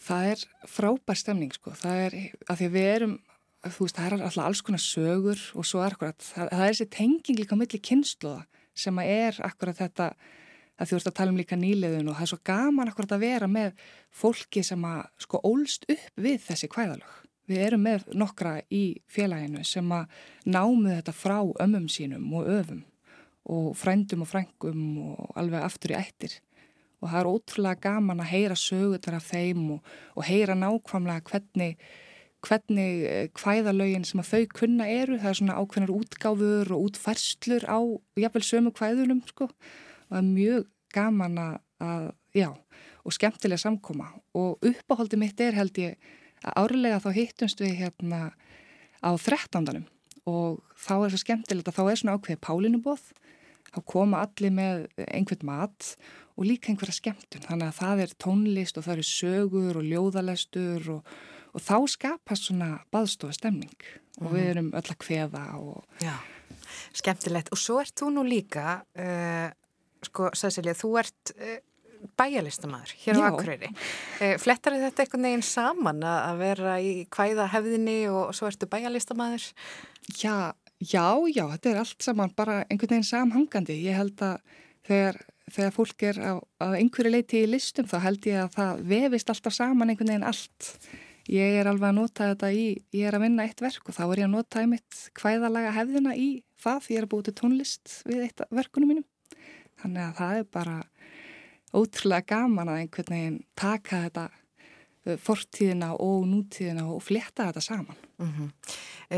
Það 0.03 0.29
er 0.35 0.45
frábær 0.69 1.23
stemning 1.23 1.57
sko. 1.57 1.73
Það 1.79 2.05
er 2.05 2.19
að 2.45 2.61
því 2.61 2.69
að 2.69 2.77
við 2.77 2.89
erum, 2.91 3.17
þú 3.71 3.85
veist, 3.85 3.97
það 3.97 4.05
er 4.05 4.15
alltaf 4.27 4.45
alls 4.45 4.61
konar 4.65 4.83
sögur 4.83 5.41
og 5.55 5.67
svo 5.67 5.83
er 5.83 5.95
akkurat, 5.95 6.19
það, 6.19 6.49
það 6.51 6.63
er 6.65 6.73
þessi 6.73 6.89
tenging 6.97 7.39
líka 7.39 7.57
millir 7.59 7.83
kynsluða 7.89 8.45
sem 8.83 8.99
að 8.99 9.11
er 9.13 9.39
akkurat 9.45 9.79
þetta 9.79 10.09
að 10.81 10.89
þú 10.89 10.97
ert 10.97 11.09
að 11.09 11.17
tala 11.19 11.33
um 11.33 11.39
líka 11.39 11.57
nýleðun 11.59 12.09
og 12.09 12.17
það 12.17 12.25
er 12.25 12.31
svo 12.31 12.39
gaman 12.49 12.89
akkurat 12.91 13.13
að 13.15 13.25
vera 13.27 13.49
með 13.51 13.83
fólki 14.23 14.63
sem 14.65 14.87
að 14.89 15.03
sko 15.21 15.41
ólst 15.45 15.85
upp 15.87 16.23
við 16.25 16.39
þessi 16.47 16.69
kvæðalög. 16.73 17.19
Við 17.51 17.59
erum 17.65 17.83
með 17.83 18.07
nokkra 18.17 18.53
í 18.71 18.83
félaginu 19.11 19.65
sem 19.67 19.89
að 19.91 20.15
námu 20.47 20.89
þetta 20.89 21.13
frá 21.15 21.37
ömmum 21.43 21.89
sínum 21.91 22.25
og 22.39 22.49
öfum 22.49 22.81
og 23.53 23.73
frændum 23.75 24.23
og 24.23 24.31
frængum 24.31 24.83
og 25.03 25.37
alveg 25.39 25.65
aftur 25.67 25.93
í 25.93 25.99
ættir 25.99 26.39
og 27.03 27.09
það 27.11 27.19
er 27.19 27.29
ótrúlega 27.29 27.83
gaman 27.83 28.23
að 28.23 28.31
heyra 28.31 28.55
sögutar 28.55 29.17
af 29.17 29.27
þeim 29.27 29.63
og, 29.75 29.93
og 30.15 30.23
heyra 30.23 30.55
nákvæmlega 30.55 31.27
hvernig 31.27 31.75
hvernig 32.43 33.29
hvæðalögin 33.39 34.05
sem 34.07 34.21
að 34.21 34.31
þau 34.31 34.41
kunna 34.59 34.87
eru, 34.91 35.19
það 35.21 35.29
er 35.31 35.39
svona 35.39 35.59
ákveðnar 35.61 35.93
útgáfur 35.95 36.73
og 36.75 36.89
útfærslur 36.89 37.65
á 37.67 37.79
jafnvel 38.19 38.43
sömu 38.47 38.73
hvæðunum 38.75 39.23
sko. 39.29 39.47
Og 39.47 40.11
það 40.11 40.19
er 40.19 40.27
mjög 40.27 40.67
gaman 40.93 41.39
að, 41.39 42.09
já, 42.35 42.49
og 43.03 43.15
skemmtilega 43.15 43.63
samkoma. 43.63 44.11
Og 44.35 44.59
uppáhaldi 44.65 45.19
mitt 45.21 45.39
er 45.43 45.55
held 45.57 45.79
ég 45.81 45.97
að 46.43 46.59
árlega 46.65 47.01
þá 47.03 47.09
hittumst 47.15 47.63
við 47.63 47.77
hérna 47.79 48.21
á 48.99 49.11
þrettandanum. 49.19 49.87
Og 50.27 50.61
þá 50.79 50.95
er 50.99 51.13
svo 51.13 51.19
skemmtilegt 51.23 51.71
að 51.71 51.79
þá 51.79 51.83
er 51.85 51.99
svona 51.99 52.17
ákveði 52.17 52.43
pálínubóð 52.43 53.07
þá 53.73 53.79
koma 53.89 54.21
allir 54.23 54.53
með 54.53 54.83
einhvern 55.07 55.47
mat 55.47 55.93
og 56.37 56.47
líka 56.47 56.71
einhverja 56.71 56.95
skemmtun. 56.97 57.45
Þannig 57.45 57.69
að 57.69 57.79
það 57.79 58.03
er 58.03 58.15
tónlist 58.21 58.77
og 58.77 58.85
það 58.85 58.95
eru 58.95 59.07
sögur 59.09 59.79
og 59.79 59.87
ljóðalestur 59.87 60.89
og, 60.95 61.13
og 61.53 61.61
þá 61.63 61.75
skapast 61.93 62.49
svona 62.49 62.69
baðstofa 62.93 63.37
stemning 63.37 63.73
mm. 63.73 64.25
og 64.25 64.29
við 64.31 64.39
mhm. 64.39 64.51
erum 64.53 64.71
öll 64.73 64.87
að 64.87 65.01
kveða 65.05 65.43
og... 65.59 65.83
Já, 66.03 66.15
skemmtilegt 66.95 67.51
og 67.53 67.59
svo 67.61 67.79
ert 67.81 67.93
þú 67.99 68.09
nú 68.15 68.23
líka 68.27 68.79
uh, 68.81 69.51
sko, 70.05 70.31
Cecilia, 70.37 70.75
þú 70.77 70.91
ert 71.01 71.33
uh, 71.37 71.59
bæjarlistamæður 72.19 72.95
hér 73.03 73.19
á 73.19 73.23
Akureyri. 73.29 73.69
Uh, 74.19 74.35
flettar 74.41 74.75
þetta 74.81 75.05
einhvern 75.05 75.29
veginn 75.29 75.45
saman 75.47 76.03
að 76.07 76.41
vera 76.41 76.79
í 76.83 76.93
hvæða 77.13 77.47
hefðinni 77.53 77.99
og 78.11 78.33
svo 78.35 78.49
ertu 78.49 78.69
bæjarlistamæður? 78.71 79.47
Já, 80.19 80.53
já, 80.79 81.07
já, 81.31 81.45
þetta 81.55 81.71
er 81.71 81.83
allt 81.83 82.09
saman 82.09 82.35
bara 82.35 82.63
einhvern 82.67 82.97
veginn 82.97 83.07
samhangandi. 83.07 83.79
Ég 83.85 83.99
held 83.99 84.25
að 84.25 84.59
þegar, 84.87 85.21
þegar 85.47 85.73
fólk 85.77 86.05
er 86.09 86.19
á, 86.19 86.33
á 86.59 86.65
einhverju 86.75 87.15
leiti 87.15 87.43
í 87.43 87.49
listum 87.49 87.87
þá 87.89 87.97
held 88.03 88.29
ég 88.29 88.43
að 88.43 88.53
það 88.57 88.85
vefist 88.91 89.33
alltaf 89.33 89.55
saman 89.55 89.93
einhvern 89.93 90.13
veginn 90.15 90.29
allt. 90.33 90.73
Ég 91.31 91.55
er 91.55 91.69
alveg 91.71 91.87
að 91.93 91.99
nota 92.01 92.29
þetta 92.33 92.49
í, 92.51 92.63
ég 92.91 93.07
er 93.07 93.15
að 93.15 93.23
vinna 93.23 93.45
eitt 93.47 93.61
verk 93.63 93.87
og 93.87 93.95
þá 93.95 94.03
er 94.05 94.19
ég 94.23 94.27
að 94.27 94.33
nota 94.33 94.59
einmitt 94.59 94.97
hvæðalega 95.15 95.71
hefðina 95.77 96.15
í 96.19 96.29
það 96.59 96.81
því 96.83 96.95
ég 96.95 97.01
er 97.01 97.09
búið 97.11 97.29
til 97.29 97.35
tónlist 97.39 97.93
við 98.09 98.25
eitt 98.25 98.43
verkunum 98.51 98.91
mínum. 98.91 99.05
Þannig 99.79 100.03
að 100.03 100.17
það 100.19 100.39
er 100.41 100.49
bara 100.57 100.77
ótrúlega 101.73 102.27
gaman 102.35 102.71
að 102.73 102.81
einhvern 102.83 103.15
veginn 103.15 103.39
taka 103.59 104.01
þetta, 104.05 104.25
uh, 105.07 105.17
fortíðina 105.23 105.93
og 105.95 106.27
nútíðina 106.29 106.85
og 106.91 107.01
fletta 107.07 107.47
þetta 107.49 107.65
saman. 107.65 108.03
Mm 108.19 108.31
-hmm. 108.35 108.51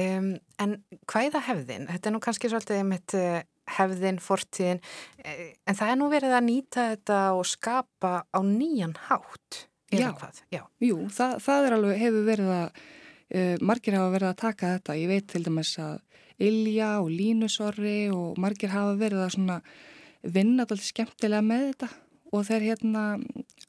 um, 0.01 0.31
en 0.59 0.77
hvaða 1.11 1.41
hefðin? 1.49 1.87
Þetta 1.89 2.09
er 2.09 2.13
nú 2.13 2.21
kannski 2.23 2.49
svolítið 2.49 2.81
einmitt 2.81 3.13
uh, 3.13 3.41
hefðin, 3.77 4.19
fortíðin, 4.19 4.81
uh, 5.25 5.47
en 5.67 5.75
það 5.75 5.91
er 5.91 5.97
nú 5.99 6.09
verið 6.09 6.37
að 6.37 6.47
nýta 6.49 6.89
þetta 6.93 7.21
og 7.33 7.45
skapa 7.45 8.25
á 8.29 8.39
nýjan 8.45 8.95
hátt. 9.09 9.67
Já, 10.01 10.31
Já. 10.53 10.61
Jú, 10.83 10.99
það, 11.13 11.35
það 11.45 11.67
er 11.67 11.77
alveg, 11.77 11.99
hefur 12.03 12.27
verið 12.29 12.53
að, 12.55 12.79
uh, 13.39 13.55
margir 13.71 13.97
hafa 13.99 14.13
verið 14.15 14.29
að 14.31 14.39
taka 14.43 14.71
þetta. 14.75 14.97
Ég 15.01 15.11
veit 15.11 15.27
til 15.31 15.43
dæmis 15.45 15.73
að 15.81 15.99
Ilja 16.45 16.89
og 16.99 17.11
Línusorri 17.13 17.99
og 18.11 18.39
margir 18.41 18.73
hafa 18.73 18.97
verið 18.99 19.23
að 19.23 19.35
svona 19.37 19.59
vinna 20.25 20.65
alltaf 20.65 20.83
skemmtilega 20.83 21.45
með 21.45 21.67
þetta 21.69 21.91
og 22.35 22.47
þeir 22.47 22.65
hérna, 22.71 23.03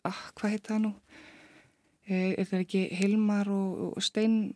ah, 0.09 0.23
hvað 0.35 0.57
heit 0.57 0.71
það 0.71 0.81
nú? 0.87 0.95
er 2.07 2.47
það 2.47 2.63
ekki 2.63 2.83
Hilmar 2.95 3.49
og, 3.51 3.97
og 3.97 4.05
Stein 4.05 4.55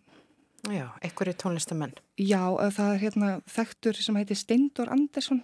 Já, 0.68 0.90
einhverju 1.00 1.34
tónlistamenn 1.40 1.94
Já, 2.20 2.42
það 2.74 2.92
er 2.92 3.00
hérna 3.00 3.28
þekktur 3.48 3.96
sem 3.96 4.16
heitir 4.20 4.36
Steindor 4.36 4.90
Andersson 4.92 5.40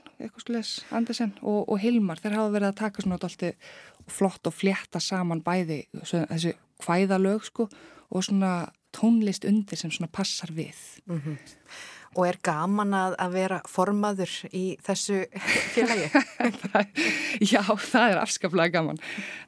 Andersen 0.92 1.32
og, 1.40 1.64
og 1.64 1.80
Hilmar 1.80 2.20
þeir 2.20 2.36
hafa 2.36 2.52
verið 2.52 2.68
að 2.68 2.80
taka 2.82 3.04
svona 3.04 3.16
alltaf 3.16 3.72
flott 4.12 4.46
og 4.46 4.54
fletta 4.54 5.00
saman 5.00 5.40
bæði 5.46 5.86
þessi 6.04 6.52
hvæðalög 6.84 7.46
sko 7.48 7.66
og 7.66 8.26
svona 8.26 8.68
tónlist 8.96 9.46
undir 9.48 9.80
sem 9.80 9.92
svona 9.92 10.12
passar 10.12 10.52
við 10.52 10.76
mm 11.06 11.20
-hmm. 11.20 11.38
Og 12.16 12.26
er 12.26 12.38
gaman 12.42 12.94
að, 12.94 13.14
að 13.18 13.32
vera 13.32 13.60
formaður 13.68 14.30
í 14.52 14.78
þessu 14.80 15.26
félagi? 15.74 16.08
Já, 17.52 17.62
það 17.76 18.10
er 18.10 18.18
afskaplega 18.18 18.72
gaman 18.78 18.98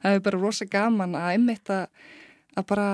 það 0.01 0.13
er 0.13 0.19
bara 0.19 0.37
rosa 0.37 0.65
gaman 0.65 1.15
að 1.15 1.31
einmitt 1.33 1.69
að 1.69 1.87
að 2.57 2.67
bara 2.69 2.89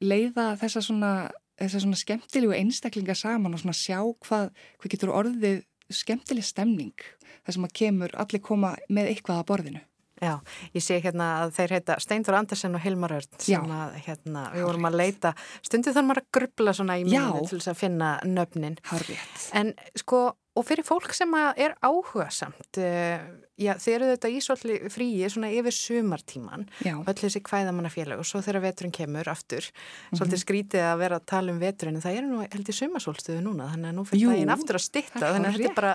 leiða 0.00 0.52
þessa 0.60 0.82
svona, 0.84 1.12
þessa 1.58 1.82
svona 1.84 1.98
skemmtilegu 2.00 2.54
einstaklinga 2.56 3.16
saman 3.18 3.56
og 3.56 3.62
svona 3.62 3.76
sjá 3.76 3.98
hvað, 4.26 4.50
hvað 4.78 4.94
getur 4.94 5.14
orðið 5.14 5.60
skemmtileg 5.88 6.44
stemning 6.44 7.06
þar 7.44 7.56
sem 7.56 7.68
að 7.68 7.76
kemur 7.80 8.16
allir 8.20 8.44
koma 8.44 8.74
með 8.92 9.12
eitthvað 9.12 9.42
að 9.42 9.48
borðinu. 9.52 9.84
Já, 10.18 10.32
ég 10.74 10.82
sé 10.82 10.96
hérna 10.98 11.28
að 11.44 11.52
þeir 11.54 11.72
heita 11.76 11.96
Steindur 12.02 12.34
Andersen 12.34 12.74
og 12.74 12.82
Hilmar 12.82 13.12
Örn 13.20 13.36
sem 13.38 13.68
að 13.70 14.00
hérna, 14.02 14.48
við 14.50 14.64
vorum 14.66 14.88
að 14.88 14.96
leita 14.98 15.30
stundu 15.62 15.92
þannig 15.94 16.00
að 16.00 16.08
maður 16.08 16.20
að 16.24 16.32
grubla 16.38 16.74
svona 16.74 16.96
í 16.98 17.04
minni 17.06 17.44
til 17.46 17.60
þess 17.60 17.70
að 17.70 17.78
finna 17.78 18.08
nöfnin. 18.26 18.80
Harfiðt. 18.90 19.44
En 19.60 19.70
sko 19.94 20.24
Og 20.58 20.66
fyrir 20.66 20.82
fólk 20.86 21.12
sem 21.14 21.34
er 21.54 21.76
áhuga 21.86 22.26
samt, 22.34 22.80
uh, 22.82 23.20
já 23.58 23.72
þeir 23.82 23.94
eru 23.96 24.10
þetta 24.12 24.30
í 24.30 24.40
svolítið 24.44 24.88
fríi 24.94 25.30
svona 25.32 25.50
yfir 25.52 25.74
sumartíman, 25.74 26.66
öll 26.86 27.16
þessi 27.18 27.42
hvæðamannafélag 27.42 28.22
og 28.22 28.28
svo 28.28 28.42
þegar 28.44 28.64
veturinn 28.68 28.94
kemur 28.94 29.28
aftur, 29.28 29.66
mm 29.66 29.74
-hmm. 29.74 30.18
svolítið 30.18 30.42
skrítið 30.44 30.86
að 30.86 30.98
vera 31.02 31.18
að 31.18 31.26
tala 31.26 31.52
um 31.52 31.58
veturinn 31.58 32.00
það 32.00 32.18
er 32.18 32.28
nú 32.28 32.40
held 32.44 32.68
í 32.68 32.76
sumarsólstöðu 32.78 33.42
núna 33.42 33.70
þannig 33.72 33.90
að 33.90 33.96
nú 33.98 34.04
fyrir 34.04 34.28
daginn 34.28 34.54
aftur 34.54 34.78
að 34.78 34.84
stitta 34.86 35.32
þannig 35.32 35.48
að 35.48 35.56
þetta 35.56 35.70
er 35.70 35.80
bara 35.80 35.94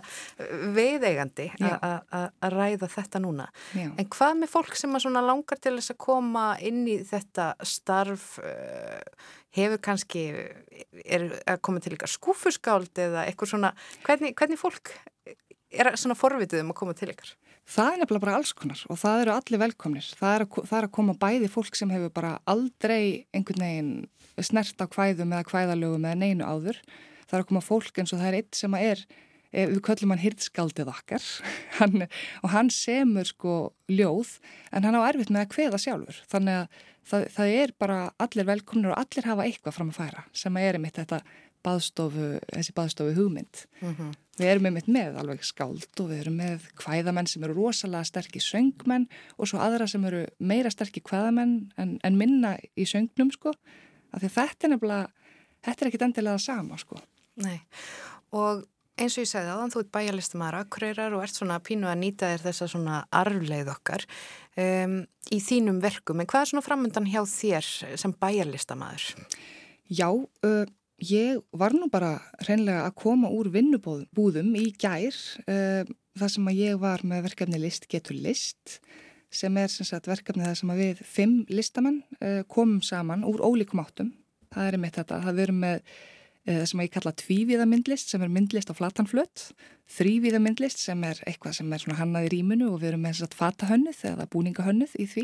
veiðeigandi 0.76 1.47
að 2.43 2.49
ræða 2.54 2.88
þetta 2.88 3.19
núna. 3.23 3.47
Já. 3.73 3.89
En 3.97 4.10
hvað 4.10 4.34
með 4.41 4.49
fólk 4.54 4.76
sem 4.76 4.93
langar 5.13 5.60
til 5.62 5.78
þess 5.78 5.93
að 5.93 6.02
koma 6.04 6.58
inn 6.60 6.84
í 6.88 6.97
þetta 7.08 7.54
starf, 7.63 8.39
uh, 8.43 8.99
hefur 9.54 9.82
kannski, 9.84 10.26
er 11.06 11.28
að 11.45 11.62
koma 11.65 11.82
til 11.84 11.95
ykkar 11.95 12.12
skúfuskáld 12.12 13.04
eða 13.06 13.28
eitthvað 13.28 13.54
svona, 13.54 13.73
hvernig, 14.06 14.34
hvernig 14.39 14.62
fólk 14.62 14.95
er 15.73 15.93
svona 15.97 16.17
forvitið 16.17 16.63
um 16.63 16.73
að 16.73 16.80
koma 16.82 16.95
til 16.97 17.12
ykkar? 17.13 17.34
Það 17.63 17.89
er 17.89 17.99
nefnilega 18.02 18.23
bara 18.26 18.36
alls 18.38 18.52
konar 18.58 18.82
og 18.91 18.99
það 18.99 19.21
eru 19.23 19.34
allir 19.34 19.62
velkomnir. 19.62 20.08
Það 20.19 20.36
er, 20.36 20.45
að, 20.45 20.56
það 20.69 20.78
er 20.80 20.88
að 20.88 20.95
koma 20.97 21.15
bæði 21.19 21.49
fólk 21.52 21.78
sem 21.80 21.91
hefur 21.93 22.13
bara 22.13 22.34
aldrei 22.49 23.04
einhvern 23.34 23.63
veginn 23.63 23.93
snert 24.43 24.84
á 24.84 24.86
hvæðum 24.91 25.36
eða 25.36 25.47
hvæðalögum 25.52 26.08
eða 26.10 26.19
neinu 26.19 26.47
áður. 26.47 26.82
Það 27.23 27.38
er 27.38 27.45
að 27.45 27.52
koma 27.52 27.63
fólk 27.63 28.02
eins 28.02 28.13
og 28.13 28.19
það 28.19 28.30
er 28.30 28.39
eitt 28.41 28.60
sem 28.60 28.76
að 28.76 28.88
er, 28.89 29.04
eh, 29.54 29.67
við 29.71 29.80
köllum 29.88 30.13
hann 30.13 30.23
hirtskaldið 30.26 30.91
okkar 30.91 31.30
hann, 31.80 32.08
og 32.43 32.54
hann 32.54 32.73
semur 32.73 33.30
sko 33.32 33.56
ljóð 33.88 34.36
en 34.73 34.89
hann 34.89 34.99
á 34.99 35.08
erfitt 35.08 35.32
með 35.32 35.45
að 35.45 35.56
hveða 35.56 35.84
sjálfur. 35.86 36.19
Þannig 36.34 36.60
að 36.60 36.84
það, 37.08 37.26
það 37.38 37.56
er 37.62 37.73
bara 37.80 37.99
allir 38.21 38.49
velkomnir 38.49 38.91
og 38.93 38.99
allir 38.99 39.30
hafa 39.32 39.47
eitthvað 39.47 39.78
fram 39.80 39.93
að 39.93 39.99
færa 40.02 40.28
sem 40.36 40.60
er 40.62 40.78
einmitt 40.78 40.99
þetta 40.99 41.23
baðstofu, 41.63 42.28
þessi 42.52 42.76
baðstofu 42.76 43.15
hugmynd. 43.17 43.65
Mm 43.82 43.95
-hmm. 43.95 44.13
Við 44.38 44.49
erum 44.49 44.65
einmitt 44.65 44.88
með 44.89 45.17
alveg 45.21 45.43
skáld 45.45 45.99
og 45.99 46.10
við 46.10 46.19
erum 46.23 46.38
með 46.41 46.67
hvæðamenn 46.82 47.28
sem 47.30 47.43
eru 47.43 47.54
rosalega 47.54 48.04
sterkir 48.04 48.41
söngmenn 48.41 49.08
og 49.38 49.47
svo 49.47 49.60
aðra 49.60 49.88
sem 49.88 50.06
eru 50.06 50.26
meira 50.39 50.69
sterkir 50.69 51.04
hvæðamenn 51.04 51.71
en, 51.78 51.99
en 52.04 52.17
minna 52.17 52.58
í 52.76 52.86
söngnum 52.86 53.32
sko. 53.32 53.54
Þetta 54.13 54.47
er 54.63 54.69
nefnilega, 54.69 55.08
þetta 55.62 55.86
er 55.86 55.88
ekkit 55.88 56.02
endilega 56.02 56.38
sama 56.38 56.78
sko. 56.78 56.97
Nei 57.36 57.62
og 58.34 58.65
eins 58.99 59.15
og 59.17 59.23
ég 59.23 59.30
segði 59.30 59.52
aðan, 59.54 59.71
þú 59.73 59.82
ert 59.82 59.91
bæjarlistamæður 59.95 60.60
akkurýrar 60.60 61.15
og 61.17 61.23
ert 61.26 61.38
svona 61.38 61.58
pínu 61.65 61.89
að 61.89 61.99
nýta 62.02 62.30
þér 62.30 62.45
þessa 62.45 62.69
svona 62.69 62.99
arfleið 63.21 63.71
okkar 63.73 64.06
um, 64.62 64.99
í 65.34 65.39
þínum 65.41 65.82
verkum, 65.84 66.21
en 66.21 66.30
hvað 66.30 66.45
er 66.45 66.52
svona 66.52 66.65
framöndan 66.65 67.10
hjá 67.10 67.21
þér 67.30 67.69
sem 68.02 68.13
bæjarlistamæður? 68.21 69.08
Já, 69.93 70.10
uh, 70.13 70.63
ég 71.01 71.41
var 71.51 71.75
nú 71.75 71.89
bara 71.91 72.17
reynlega 72.47 72.86
að 72.88 72.97
koma 73.01 73.32
úr 73.34 73.49
vinnubúðum 73.53 74.53
í 74.60 74.69
gær 74.79 75.15
uh, 75.47 75.84
þar 76.19 76.34
sem 76.36 76.49
að 76.51 76.62
ég 76.62 76.79
var 76.82 77.03
með 77.08 77.27
verkefni 77.29 77.62
list 77.62 77.89
getur 77.91 78.19
list 78.19 78.79
sem 79.34 79.56
er 79.58 79.71
sem 79.73 79.88
sagt 79.88 80.08
verkefni 80.08 80.45
þar 80.45 80.60
sem 80.60 80.73
að 80.73 80.82
við 80.84 81.06
fimm 81.10 81.38
listamenn 81.49 82.03
uh, 82.21 82.41
komum 82.47 82.82
saman 82.86 83.25
úr 83.25 83.41
ólíkum 83.41 83.82
áttum, 83.82 84.13
það 84.53 84.71
er 84.71 84.82
með 84.82 84.99
þetta, 84.99 85.23
það 85.25 85.39
verum 85.41 85.63
með 85.65 85.95
Eh, 86.43 86.65
sem 86.67 86.82
ég 86.84 86.91
kalla 86.91 87.13
tvívíða 87.15 87.63
myndlist 87.71 88.10
sem 88.12 88.23
er 88.25 88.32
myndlist 88.32 88.67
á 88.67 88.75
flatanflött, 88.75 89.53
þrývíða 89.95 90.41
myndlist 90.43 90.82
sem 90.82 90.99
er 91.08 91.21
eitthvað 91.23 91.56
sem 91.56 91.71
er 91.71 91.86
hannað 91.95 92.27
í 92.27 92.32
rýmunu 92.34 92.73
og 92.73 92.82
við 92.82 92.89
erum 92.89 93.06
með 93.06 93.13
þess 93.15 93.27
að 93.29 93.38
fata 93.39 93.69
hönnuð 93.69 94.01
eða 94.10 94.25
búninga 94.27 94.65
hönnuð 94.67 94.97
í 94.99 95.06
því. 95.08 95.23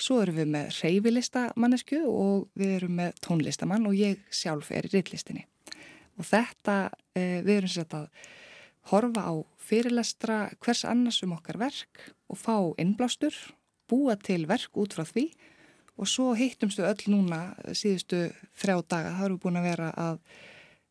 Svo 0.00 0.20
erum 0.22 0.38
við 0.40 0.52
með 0.54 0.76
reyfilista 0.80 1.46
mannesku 1.60 1.98
og 2.08 2.48
við 2.58 2.76
erum 2.78 2.94
með 2.98 3.16
tónlistamann 3.24 3.86
og 3.88 3.96
ég 3.98 4.22
sjálf 4.32 4.70
er 4.74 4.88
í 4.88 4.92
rittlistinni. 4.92 5.44
Og 6.18 6.26
þetta, 6.28 6.90
eh, 7.14 7.40
við 7.44 7.56
erum 7.56 7.72
sér 7.72 7.96
að 7.98 8.08
horfa 8.90 9.22
á 9.28 9.34
fyrirlestra 9.58 10.38
hvers 10.60 10.84
annars 10.84 11.22
um 11.22 11.36
okkar 11.36 11.58
verk 11.58 12.12
og 12.28 12.38
fá 12.38 12.56
innblástur, 12.78 13.32
búa 13.88 14.16
til 14.16 14.46
verk 14.46 14.72
út 14.74 14.94
frá 14.96 15.04
því. 15.04 15.30
Og 15.98 16.08
svo 16.08 16.32
hittumstu 16.34 16.82
öll 16.82 17.04
núna 17.12 17.54
síðustu 17.68 18.32
þrjá 18.56 18.82
daga, 18.88 19.14
erum 19.22 19.36
við 19.36 19.42
búin 19.44 19.60
að 19.60 19.68
vera 19.68 19.92
að 19.92 20.18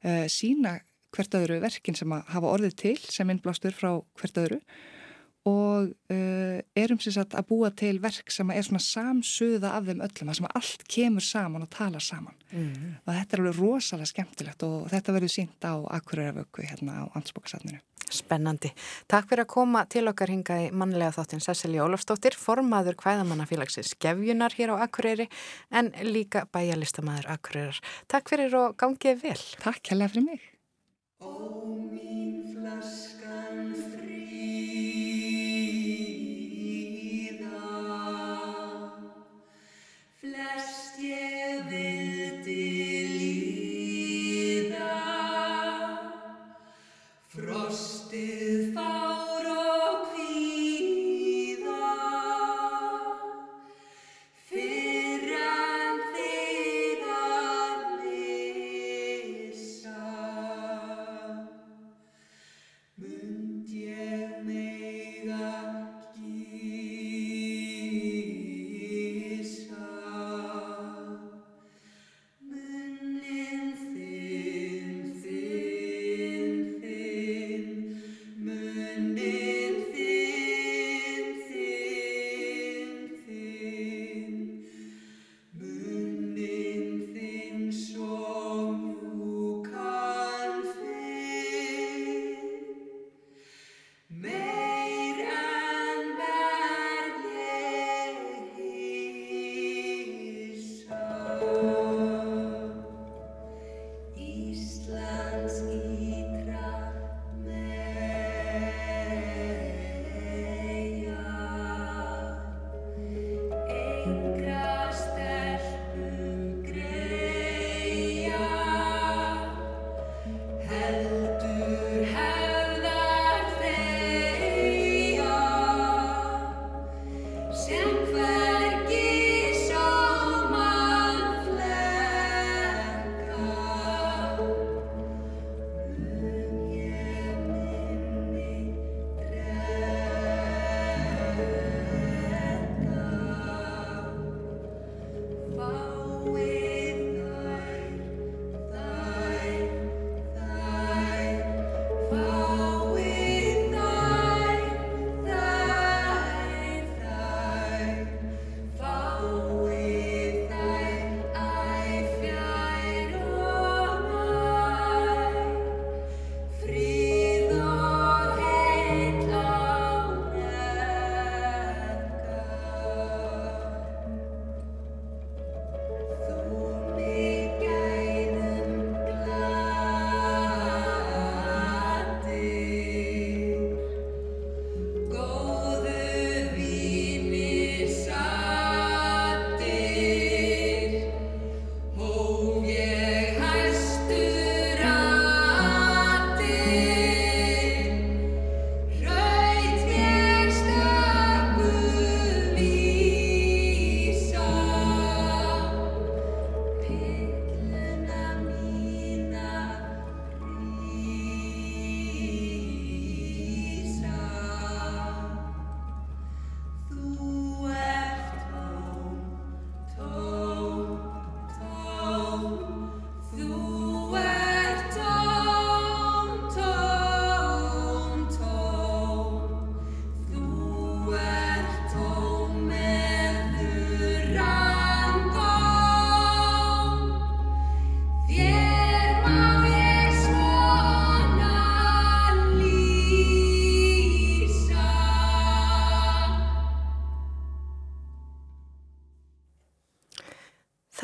uh, 0.05 0.27
sína 0.29 0.79
hvert 1.11 1.35
öðru 1.35 1.59
verkin 1.59 1.97
sem 1.97 2.11
að 2.13 2.27
hafa 2.31 2.53
orðið 2.53 2.75
til 2.79 2.97
sem 3.09 3.29
innblástur 3.29 3.73
frá 3.75 3.97
hvert 4.19 4.37
öðru. 4.37 4.61
og 4.61 5.00
uh, 5.49 6.57
erum 6.77 6.99
sér 7.01 7.15
satt 7.15 7.35
að 7.37 7.47
búa 7.49 7.71
til 7.73 7.97
verk 8.03 8.29
sem 8.33 8.49
er 8.53 8.65
svona 8.65 8.81
samsuða 8.85 9.73
af 9.77 9.87
þeim 9.87 10.03
öllum, 10.05 10.29
að 10.29 10.37
sem 10.37 10.49
að 10.49 10.57
allt 10.59 10.83
kemur 10.95 11.25
saman 11.25 11.65
og 11.65 11.71
tala 11.73 12.01
saman 12.03 12.35
mm 12.51 12.97
og 13.05 13.15
þetta 13.15 13.35
er 13.35 13.41
alveg 13.41 13.57
rosalega 13.59 14.09
skemmtilegt 14.11 14.63
og 14.67 14.89
þetta 14.91 15.15
verður 15.15 15.33
sínt 15.33 15.65
á 15.65 15.73
Akureyravöku 15.97 16.65
hérna 16.67 17.01
á 17.01 17.03
Ansbókarsafninu 17.17 17.79
Spennandi. 18.11 18.71
Takk 19.07 19.29
fyrir 19.29 19.45
að 19.45 19.53
koma 19.53 19.85
til 19.89 20.03
okkar 20.11 20.31
hinga 20.33 20.57
í 20.65 20.69
mannlega 20.75 21.15
þáttin 21.15 21.43
Cecilia 21.43 21.85
Ólafstóttir, 21.85 22.35
formaður 22.35 22.97
hvæðamannafélagsins 22.99 23.95
Gefjunar 24.03 24.55
hér 24.57 24.75
á 24.75 24.83
Akureyri 24.83 25.29
en 25.71 25.93
líka 26.03 26.43
bæjalistamæður 26.51 27.31
Akureyrar. 27.37 27.79
Takk 28.11 28.33
fyrir 28.33 28.57
og 28.59 28.75
gangið 28.75 29.23
vel. 29.23 29.39
Takk 29.63 29.93
hella 29.93 30.11
fyrir 30.11 30.27
mig. 30.27 30.41
Ó 31.23 31.31
mín 31.87 32.51
flaskan 32.51 33.71
Moon. 33.71 34.20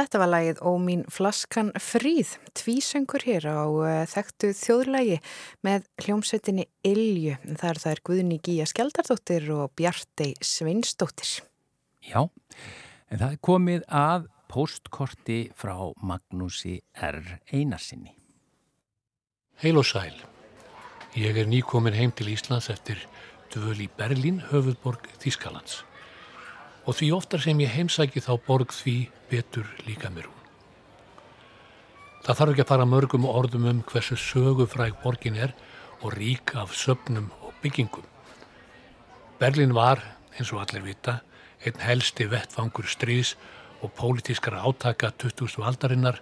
Þetta 0.07 0.19
var 0.21 0.29
lagið 0.31 0.59
Ó 0.63 0.71
mín 0.79 1.01
flaskan 1.11 1.73
fríð, 1.83 2.29
tvísöngur 2.55 3.25
hér 3.27 3.43
á 3.51 3.67
uh, 3.67 3.87
þekktu 4.07 4.53
þjóðlagi 4.55 5.17
með 5.67 5.89
hljómsveitinni 5.99 6.63
Ilju. 6.87 7.33
Það 7.43 7.71
er 7.73 7.79
það 7.83 7.91
er 7.91 8.01
Guðni 8.07 8.37
Gíja 8.39 8.67
Skjaldardóttir 8.71 9.49
og 9.51 9.73
Bjartei 9.75 10.29
Svinsdóttir. 10.39 11.33
Já, 12.07 12.21
en 12.23 13.19
það 13.19 13.33
er 13.33 13.41
komið 13.49 13.83
að 13.99 14.29
postkorti 14.47 15.41
frá 15.59 15.75
Magnúsi 15.99 16.77
R. 16.95 17.19
Einarsinni. 17.51 18.15
Heil 19.59 19.75
og 19.75 19.89
sæl. 19.91 20.15
Ég 21.19 21.35
er 21.35 21.51
nýkomin 21.51 21.99
heim 21.99 22.15
til 22.15 22.31
Íslands 22.31 22.71
eftir 22.71 23.03
dvöl 23.51 23.83
í 23.83 23.91
Berlín, 23.99 24.39
höfuðborg 24.53 25.11
Þískalands. 25.19 25.81
Og 26.87 26.95
því 26.95 27.11
oftar 27.17 27.43
sem 27.43 27.59
ég 27.59 27.73
heimsæki 27.73 28.23
þá 28.23 28.33
borg 28.47 28.71
því 28.71 28.97
betur 29.31 29.67
líka 29.87 30.09
mér 30.13 30.29
hún. 30.29 30.43
Það 32.23 32.37
þarf 32.39 32.53
ekki 32.53 32.63
að 32.63 32.71
fara 32.71 32.87
mörgum 32.87 33.27
orðum 33.27 33.67
um 33.71 33.81
hversu 33.87 34.15
sögufræg 34.19 34.95
borgin 35.03 35.37
er 35.39 35.53
og 36.01 36.15
rík 36.15 36.55
af 36.55 36.73
söpnum 36.75 37.29
og 37.43 37.53
byggingum. 37.63 38.05
Berlín 39.39 39.75
var, 39.75 40.01
eins 40.37 40.51
og 40.53 40.63
allir 40.63 40.85
vita, 40.85 41.19
einn 41.65 41.79
helsti 41.83 42.27
vettfangur 42.31 42.87
stríðs 42.89 43.35
og 43.81 43.93
pólitískara 43.97 44.63
átaka 44.65 45.11
20. 45.11 45.61
aldarinnar 45.63 46.21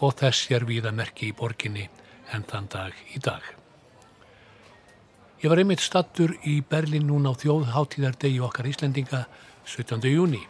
og 0.00 0.16
þess 0.20 0.50
er 0.52 0.66
við 0.68 0.88
að 0.88 0.98
merki 1.00 1.30
í 1.30 1.36
borginni 1.36 1.86
en 2.34 2.44
þann 2.44 2.68
dag 2.72 2.98
í 3.14 3.22
dag. 3.22 3.42
Ég 5.42 5.52
var 5.52 5.60
einmitt 5.60 5.84
stattur 5.84 6.32
í 6.48 6.60
Berlin 6.64 7.06
núna 7.08 7.32
á 7.32 7.40
þjóðháttíðardegi 7.40 8.40
okkar 8.44 8.68
Íslendinga 8.70 9.24
17. 9.66 9.98
júni. 10.06 10.46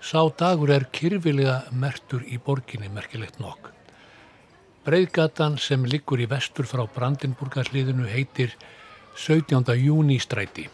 Sá 0.00 0.22
dagur 0.32 0.70
er 0.72 0.86
kyrfilega 0.88 1.68
mertur 1.76 2.22
í 2.24 2.38
borginni 2.40 2.88
merkilegt 2.88 3.36
nokk. 3.36 3.66
Breiðgatan 4.86 5.58
sem 5.60 5.82
liggur 5.84 6.22
í 6.24 6.28
vestur 6.30 6.64
frá 6.64 6.86
Brandenburgarsliðinu 6.88 8.06
heitir 8.08 8.54
17. 9.12 9.60
júni 9.76 10.16
stræti. 10.24 10.64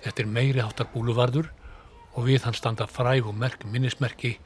Þetta 0.00 0.24
er 0.24 0.30
meiri 0.32 0.62
áttar 0.64 0.88
búluvarður 0.94 1.50
og 2.14 2.24
við 2.30 2.46
hann 2.46 2.56
standa 2.56 2.86
fræg 2.88 3.28
og 3.28 3.36
merk 3.36 3.66
minnismerki 3.68 4.38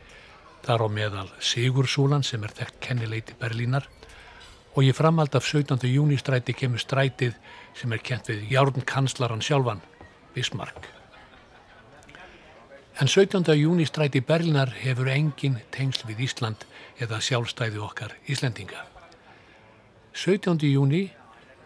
þar 0.66 0.82
á 0.82 0.88
meðal 0.90 1.28
Sigursúlan 1.38 2.26
sem 2.26 2.42
er 2.42 2.56
þekkt 2.56 2.80
kennileiti 2.88 3.36
Berlínar 3.38 3.86
og 4.74 4.82
ég 4.82 4.98
framhald 4.98 5.38
af 5.38 5.46
17. 5.46 5.78
júnistræti 5.86 6.56
kemur 6.58 6.82
strætið 6.82 7.38
sem 7.78 7.94
er 7.94 8.02
kent 8.02 8.32
við 8.32 8.50
Járn 8.50 8.82
Kanslaran 8.82 9.46
sjálfan, 9.46 9.84
Bismarck. 10.34 11.01
En 13.00 13.08
17. 13.08 13.54
júnistræti 13.56 14.20
Berlínar 14.20 14.68
hefur 14.76 15.08
engin 15.08 15.54
tengsl 15.72 16.04
við 16.10 16.26
Ísland 16.26 16.66
eða 17.00 17.22
sjálfstæði 17.24 17.80
okkar 17.80 18.12
Íslendinga. 18.28 18.82
17. 20.12 20.60
júni 20.68 21.06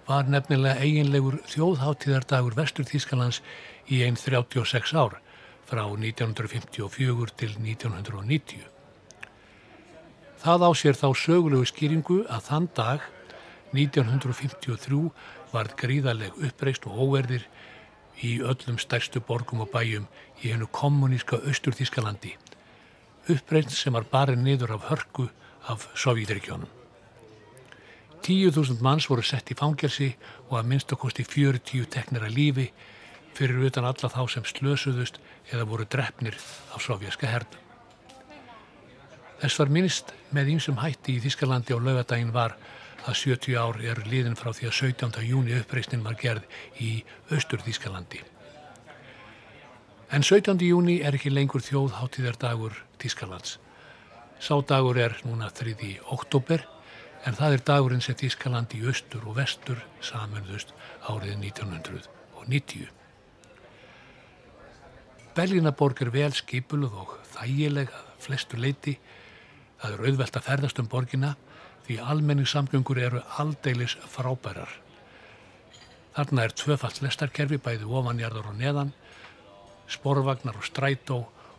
var 0.06 0.30
nefnilega 0.30 0.78
eiginlegur 0.86 1.40
þjóðháttíðardagur 1.50 2.54
Vestur 2.54 2.86
Þískalands 2.86 3.40
í 3.90 4.04
einn 4.06 4.14
36 4.14 4.94
ár 4.94 5.18
frá 5.66 5.82
1954 5.82 7.34
til 7.34 7.52
1990. 7.58 8.62
Það 10.46 10.62
á 10.62 10.70
sér 10.78 10.94
þá 10.94 11.08
sögulegu 11.10 11.66
skýringu 11.66 12.22
að 12.30 12.46
þann 12.52 12.70
dag 12.78 13.10
1953 13.74 15.08
varð 15.50 15.74
gríðarleg 15.82 16.38
uppreist 16.38 16.86
og 16.86 17.02
óverðir 17.02 17.50
í 18.22 18.38
öllum 18.40 18.78
stærstu 18.80 19.20
borgum 19.20 19.64
og 19.64 19.70
bæjum 19.74 20.06
í 20.42 20.52
hennu 20.52 20.68
kommuníska 20.72 21.40
Östur-Þískalandi. 21.44 22.36
Uppreist 23.32 23.74
sem 23.74 23.92
var 23.92 24.06
barið 24.12 24.42
niður 24.42 24.76
af 24.76 24.88
hörku 24.90 25.28
af 25.68 25.88
Sovjítrikjónum. 25.94 26.70
10.000 28.22 28.80
manns 28.82 29.06
voru 29.10 29.22
sett 29.22 29.50
í 29.52 29.58
fangelsi 29.58 30.08
og 30.48 30.58
að 30.58 30.70
minnstakosti 30.72 31.24
40 31.26 31.86
teknir 31.92 32.24
að 32.26 32.36
lífi 32.38 32.66
fyrir 33.36 33.68
utan 33.68 33.84
alla 33.84 34.10
þá 34.10 34.22
sem 34.32 34.46
slösuðust 34.48 35.20
eða 35.52 35.68
voru 35.68 35.84
drefnir 35.84 36.34
af 36.74 36.82
sovjaska 36.82 37.28
hernum. 37.28 37.62
Þess 39.42 39.60
var 39.60 39.70
minnst 39.70 40.14
með 40.32 40.54
einsum 40.54 40.80
hætti 40.80 41.18
í 41.18 41.22
Þískalandi 41.22 41.76
á 41.76 41.78
laugadaginn 41.78 42.32
var 42.32 42.56
að 43.04 43.18
70 43.20 43.58
ár 43.60 43.78
er 43.84 44.00
liðin 44.08 44.38
frá 44.38 44.52
því 44.56 44.70
að 44.70 44.78
17. 44.78 45.20
júni 45.26 45.58
uppreysnin 45.60 46.04
var 46.06 46.16
gerð 46.20 46.46
í 46.80 47.04
austur 47.30 47.60
Þískalandi. 47.66 48.22
En 50.14 50.22
17. 50.22 50.56
júni 50.62 51.00
er 51.02 51.16
ekki 51.18 51.32
lengur 51.34 51.64
þjóðháttíðardagur 51.66 52.76
Þískalands. 53.02 53.58
Sá 54.38 54.54
dagur 54.62 54.98
er 55.00 55.16
núna 55.26 55.50
3. 55.50 55.74
oktober 56.14 56.62
en 57.26 57.34
það 57.34 57.56
er 57.56 57.64
dagurinn 57.70 58.04
sem 58.04 58.16
Þískalandi 58.18 58.80
í 58.80 58.86
austur 58.86 59.24
og 59.26 59.38
vestur 59.40 59.82
samanðust 60.00 60.72
árið 61.10 61.40
1990. 61.42 62.86
Berlínaborg 65.36 66.00
er 66.00 66.12
vel 66.14 66.32
skipuluð 66.32 66.94
og 67.02 67.16
þægilega 67.34 67.98
flestu 68.22 68.56
leiti. 68.56 68.94
Það 69.82 69.96
er 69.96 70.06
auðvelt 70.08 70.38
að 70.38 70.46
ferðast 70.46 70.78
um 70.80 70.88
borgina 70.88 71.34
því 71.86 72.00
almenningssamgöngur 72.02 72.98
eru 72.98 73.22
aldeilis 73.38 73.96
frábærar. 74.10 74.70
Þarna 76.16 76.46
er 76.46 76.54
tvöfalt 76.56 77.02
lestarkerfi 77.04 77.58
bæði 77.62 77.86
ofanjarðar 77.86 78.50
og 78.50 78.56
neðan, 78.58 78.92
sporvagnar 79.88 80.56
og 80.58 80.64
strætó 80.66 81.18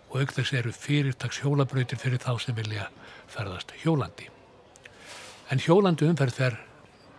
og 0.09 0.15
aukþess 0.21 0.53
eru 0.57 0.73
fyrirtags 0.73 1.41
hjólabrautir 1.43 1.99
fyrir 2.01 2.19
þá 2.23 2.34
sem 2.41 2.55
vilja 2.57 2.88
ferðast 3.32 3.73
hjólandi. 3.84 4.28
En 5.51 5.61
hjólandi 5.63 6.07
umferð 6.09 6.39
fer 6.41 6.57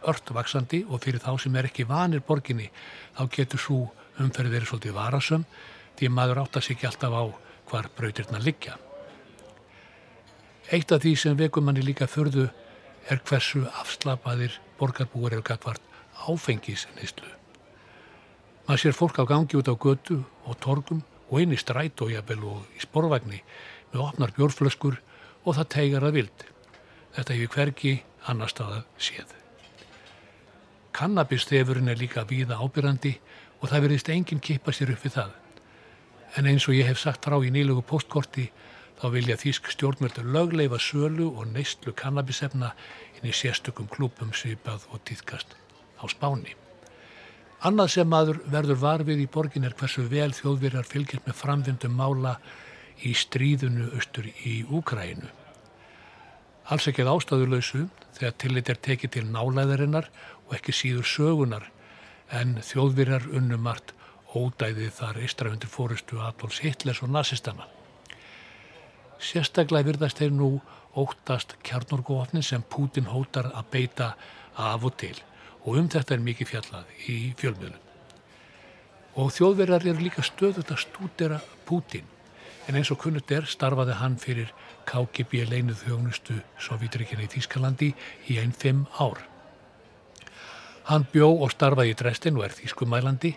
ört 0.08 0.30
vaksandi 0.34 0.84
og 0.88 1.02
fyrir 1.04 1.22
þá 1.22 1.32
sem 1.42 1.56
er 1.56 1.68
ekki 1.68 1.86
vanir 1.88 2.24
borginni 2.26 2.68
þá 3.16 3.24
getur 3.34 3.62
svo 3.62 3.80
umferð 4.20 4.54
verið 4.54 4.70
svolítið 4.72 4.96
varasum 4.98 5.46
því 5.98 6.10
maður 6.14 6.42
átt 6.44 6.58
að 6.58 6.66
sig 6.66 6.76
ekki 6.76 6.88
alltaf 6.90 7.16
á 7.16 7.24
hvar 7.68 7.88
brautirna 7.96 8.40
liggja. 8.42 8.76
Eitt 10.72 10.92
af 10.92 11.02
því 11.02 11.14
sem 11.16 11.36
vekum 11.36 11.64
manni 11.64 11.82
líka 11.84 12.06
förðu 12.06 12.48
er 13.08 13.20
hversu 13.24 13.64
afslapaðir 13.80 14.58
borgarbúar 14.78 15.36
eru 15.36 15.44
gagvart 15.44 15.82
áfengisnistlu. 16.28 17.28
Maður 18.68 18.82
sér 18.82 18.96
fólk 18.96 19.20
á 19.22 19.24
gangi 19.24 19.56
út 19.56 19.70
á 19.70 19.74
götu 19.74 20.20
og 20.44 20.58
torgum 20.60 21.00
og 21.30 21.40
inn 21.40 21.54
í 21.56 21.60
stræt 21.60 22.00
og 22.04 22.12
í 22.12 22.82
sporvagni 22.82 23.40
með 23.92 24.04
opnar 24.04 24.34
bjórflöskur 24.36 24.98
og 25.44 25.56
það 25.56 25.72
tegar 25.74 26.04
að 26.04 26.16
vild. 26.18 26.44
Þetta 27.16 27.34
hefur 27.34 27.54
hverki 27.56 27.94
annar 28.28 28.52
staða 28.52 28.82
séð. 29.00 29.32
Kannabistefurinn 30.92 31.88
er 31.88 32.00
líka 32.00 32.26
víða 32.28 32.58
ábyrrandi 32.60 33.14
og 33.60 33.70
það 33.70 33.84
verðist 33.86 34.10
enginn 34.12 34.42
kippa 34.44 34.74
sér 34.74 34.92
upp 34.92 35.04
við 35.06 35.16
það. 35.16 35.32
En 36.36 36.48
eins 36.50 36.68
og 36.68 36.76
ég 36.76 36.88
hef 36.90 37.00
sagt 37.00 37.24
frá 37.24 37.38
í 37.40 37.52
nýlugu 37.54 37.84
postkorti 37.86 38.50
þá 38.98 39.06
vilja 39.14 39.38
þýsk 39.38 39.70
stjórnmjöldur 39.74 40.30
lögleifa 40.34 40.78
sölu 40.82 41.28
og 41.30 41.52
neistlu 41.52 41.94
kannabisefna 41.96 42.72
inn 43.18 43.28
í 43.30 43.34
sérstökum 43.34 43.90
klúpum 43.90 44.32
svipað 44.34 44.86
og 44.92 45.02
týðkast 45.06 45.54
á 45.98 46.04
spáni. 46.10 46.54
Annað 47.66 47.92
sem 47.94 48.10
maður 48.10 48.40
verður 48.46 48.82
varfið 48.82 49.22
í 49.24 49.30
borgin 49.34 49.66
er 49.66 49.74
hversu 49.78 50.04
vel 50.10 50.30
þjóðverjar 50.34 50.86
fylgjast 50.86 51.26
með 51.26 51.38
framvindum 51.40 51.96
mála 51.98 52.36
í 53.02 53.14
stríðunu 53.14 53.88
austur 53.96 54.28
í 54.30 54.60
Úkræinu. 54.66 55.30
Alls 56.68 56.86
ekkið 56.90 57.10
ástæðuleysu 57.14 57.86
þegar 58.18 58.36
tillit 58.42 58.70
er 58.70 58.82
tekið 58.88 59.14
til 59.14 59.24
nálæðarinnar 59.30 60.10
og 60.46 60.54
ekki 60.58 60.74
síður 60.74 61.08
sögunar 61.08 61.70
en 62.34 62.58
þjóðverjar 62.62 63.30
unnumart 63.32 63.94
ódæðið 64.36 64.92
þar 65.00 65.20
eistra 65.24 65.50
undir 65.54 65.72
fórustu 65.72 66.20
Adolfs 66.20 66.60
Hitlers 66.62 67.02
og 67.02 67.14
nazistana. 67.14 67.66
Sérstaklega 69.18 69.90
virðast 69.90 70.20
þeir 70.20 70.34
nú 70.34 70.50
óttast 70.98 71.56
kjarnorgófnin 71.66 72.44
sem 72.46 72.62
Putin 72.62 73.10
hótar 73.10 73.50
að 73.52 73.70
beita 73.72 74.12
af 74.56 74.84
og 74.84 74.96
til 74.98 75.16
og 75.64 75.76
um 75.76 75.88
þetta 75.90 76.14
er 76.14 76.24
mikið 76.24 76.48
fjallað 76.52 76.92
í 77.10 77.16
fjölmiðlum. 77.38 77.82
Og 79.18 79.32
þjóðverðar 79.34 79.88
eru 79.90 80.04
líka 80.06 80.22
stöðut 80.22 80.70
að 80.70 80.84
stúdera 80.84 81.40
Putin 81.66 82.06
en 82.68 82.76
eins 82.78 82.92
og 82.92 83.00
kunnut 83.02 83.30
er 83.32 83.48
starfaði 83.48 83.96
hann 83.98 84.18
fyrir 84.20 84.52
KGB 84.88 85.42
leinuð 85.48 85.82
þjónustu 85.82 86.38
Sovjetrikina 86.62 87.24
í 87.26 87.32
Þýskalandi 87.32 87.90
í 88.28 88.38
einn 88.40 88.54
fimm 88.56 88.86
ár. 89.00 89.20
Hann 90.88 91.04
bjó 91.12 91.28
og 91.44 91.50
starfaði 91.52 91.92
í 91.92 91.98
Dresden 92.00 92.38
og 92.38 92.46
er 92.46 92.54
þýskumælandi 92.56 93.34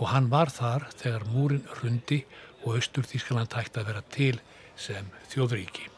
og 0.00 0.08
hann 0.10 0.26
var 0.32 0.50
þar 0.50 0.88
þegar 0.98 1.28
múrin 1.30 1.68
rundi 1.78 2.24
og 2.64 2.78
austur 2.78 3.06
Þískland 3.06 3.54
hægt 3.54 3.78
að 3.78 3.92
vera 3.92 4.02
til 4.10 4.40
sem 4.76 5.10
þjóðríki. 5.32 5.90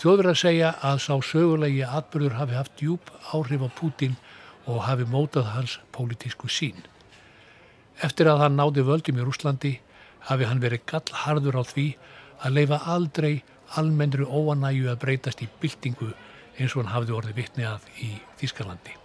Þjóðverðar 0.00 0.36
segja 0.38 0.70
að 0.84 0.98
sá 1.04 1.14
sögulegi 1.24 1.84
atbyrður 1.86 2.38
hafi 2.40 2.56
haft 2.58 2.74
djúb 2.80 3.12
áhrif 3.32 3.62
á 3.64 3.68
Pútin 3.78 4.16
og 4.66 4.82
hafi 4.88 5.06
mótað 5.08 5.52
hans 5.54 5.78
pólitísku 5.94 6.50
sín. 6.50 6.82
Eftir 8.02 8.28
að 8.28 8.42
hann 8.42 8.58
náði 8.58 8.84
völdum 8.84 9.20
í 9.20 9.24
Rúslandi 9.24 9.72
hafi 10.28 10.48
hann 10.48 10.62
verið 10.62 10.84
gallharður 10.90 11.60
á 11.60 11.62
því 11.70 11.86
að 12.44 12.56
leifa 12.58 12.80
aldrei 12.90 13.32
almennri 13.78 14.26
óanæju 14.26 14.90
að 14.90 15.00
breytast 15.04 15.42
í 15.44 15.48
byltingu 15.62 16.10
eins 16.58 16.74
og 16.74 16.82
hann 16.82 16.94
hafði 16.94 17.16
orðið 17.18 17.38
vittni 17.40 17.66
að 17.68 17.86
í 18.02 18.10
Þískalandi. 18.40 18.96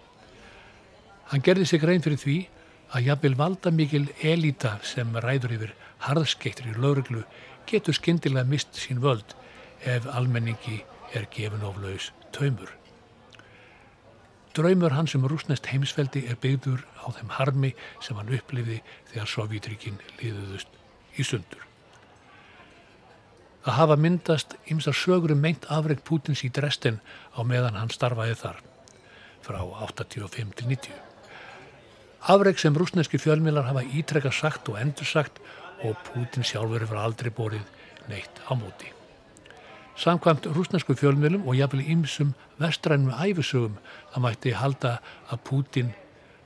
Hann 1.30 1.44
gerði 1.46 1.68
sig 1.70 1.82
grein 1.82 2.02
fyrir 2.02 2.20
því 2.20 2.38
að 2.90 3.06
jafnvel 3.06 3.36
valda 3.38 3.70
mikil 3.70 4.06
elita 4.26 4.78
sem 4.86 5.14
ræður 5.22 5.54
yfir 5.56 5.74
harðskeittir 6.06 6.72
í 6.72 6.78
lauruglu 6.78 7.22
getur 7.70 7.96
skyndilega 7.96 8.48
mist 8.48 8.76
sín 8.78 9.00
völd 9.02 9.36
ef 9.86 10.06
almenningi 10.10 10.82
er 11.14 11.26
gefin 11.34 11.64
oflaus 11.66 12.10
taumur. 12.34 12.70
Draumur 14.54 14.94
hans 14.96 15.14
um 15.14 15.26
rúsnest 15.30 15.68
heimsveldi 15.70 16.24
er 16.26 16.38
byggður 16.42 16.82
á 16.98 17.06
þeim 17.14 17.34
harmi 17.38 17.74
sem 18.02 18.18
hann 18.18 18.32
upplifði 18.34 18.80
þegar 19.12 19.30
Sovjetríkin 19.30 20.00
liðuðust 20.18 20.72
í 21.14 21.26
sundur. 21.26 21.62
Það 23.60 23.76
hafa 23.76 23.96
myndast 24.00 24.56
ymsar 24.72 24.96
sögur 24.96 25.34
um 25.36 25.42
meint 25.44 25.68
afreg 25.70 26.02
Pútins 26.02 26.42
í 26.46 26.50
Dresden 26.50 26.98
á 27.36 27.40
meðan 27.46 27.78
hann 27.78 27.92
starfaði 27.94 28.34
þar 28.40 28.58
frá 29.44 29.60
85 29.62 30.56
til 30.58 30.68
90. 30.72 30.98
Afreg 32.34 32.58
sem 32.60 32.76
rúsneski 32.76 33.20
fjölmilar 33.20 33.68
hafa 33.68 33.84
ítrekka 33.84 34.32
sagt 34.34 34.68
og 34.68 34.80
endur 34.80 35.08
sagt 35.08 35.38
og 35.84 35.96
Pútin 36.06 36.44
sjálfur 36.46 36.82
hefur 36.84 37.00
aldrei 37.00 37.30
borið 37.34 37.64
neitt 38.10 38.42
á 38.46 38.52
móti. 38.58 38.92
Samkvæmt 40.00 40.46
rúsnesku 40.56 40.94
fjölmjölum 40.96 41.46
og 41.48 41.56
jafnvel 41.56 41.84
ímsum 41.84 42.34
vestrænum 42.58 43.12
æfisögum 43.12 43.80
það 44.12 44.22
mætti 44.24 44.54
halda 44.56 44.92
að 45.28 45.42
Pútin 45.48 45.90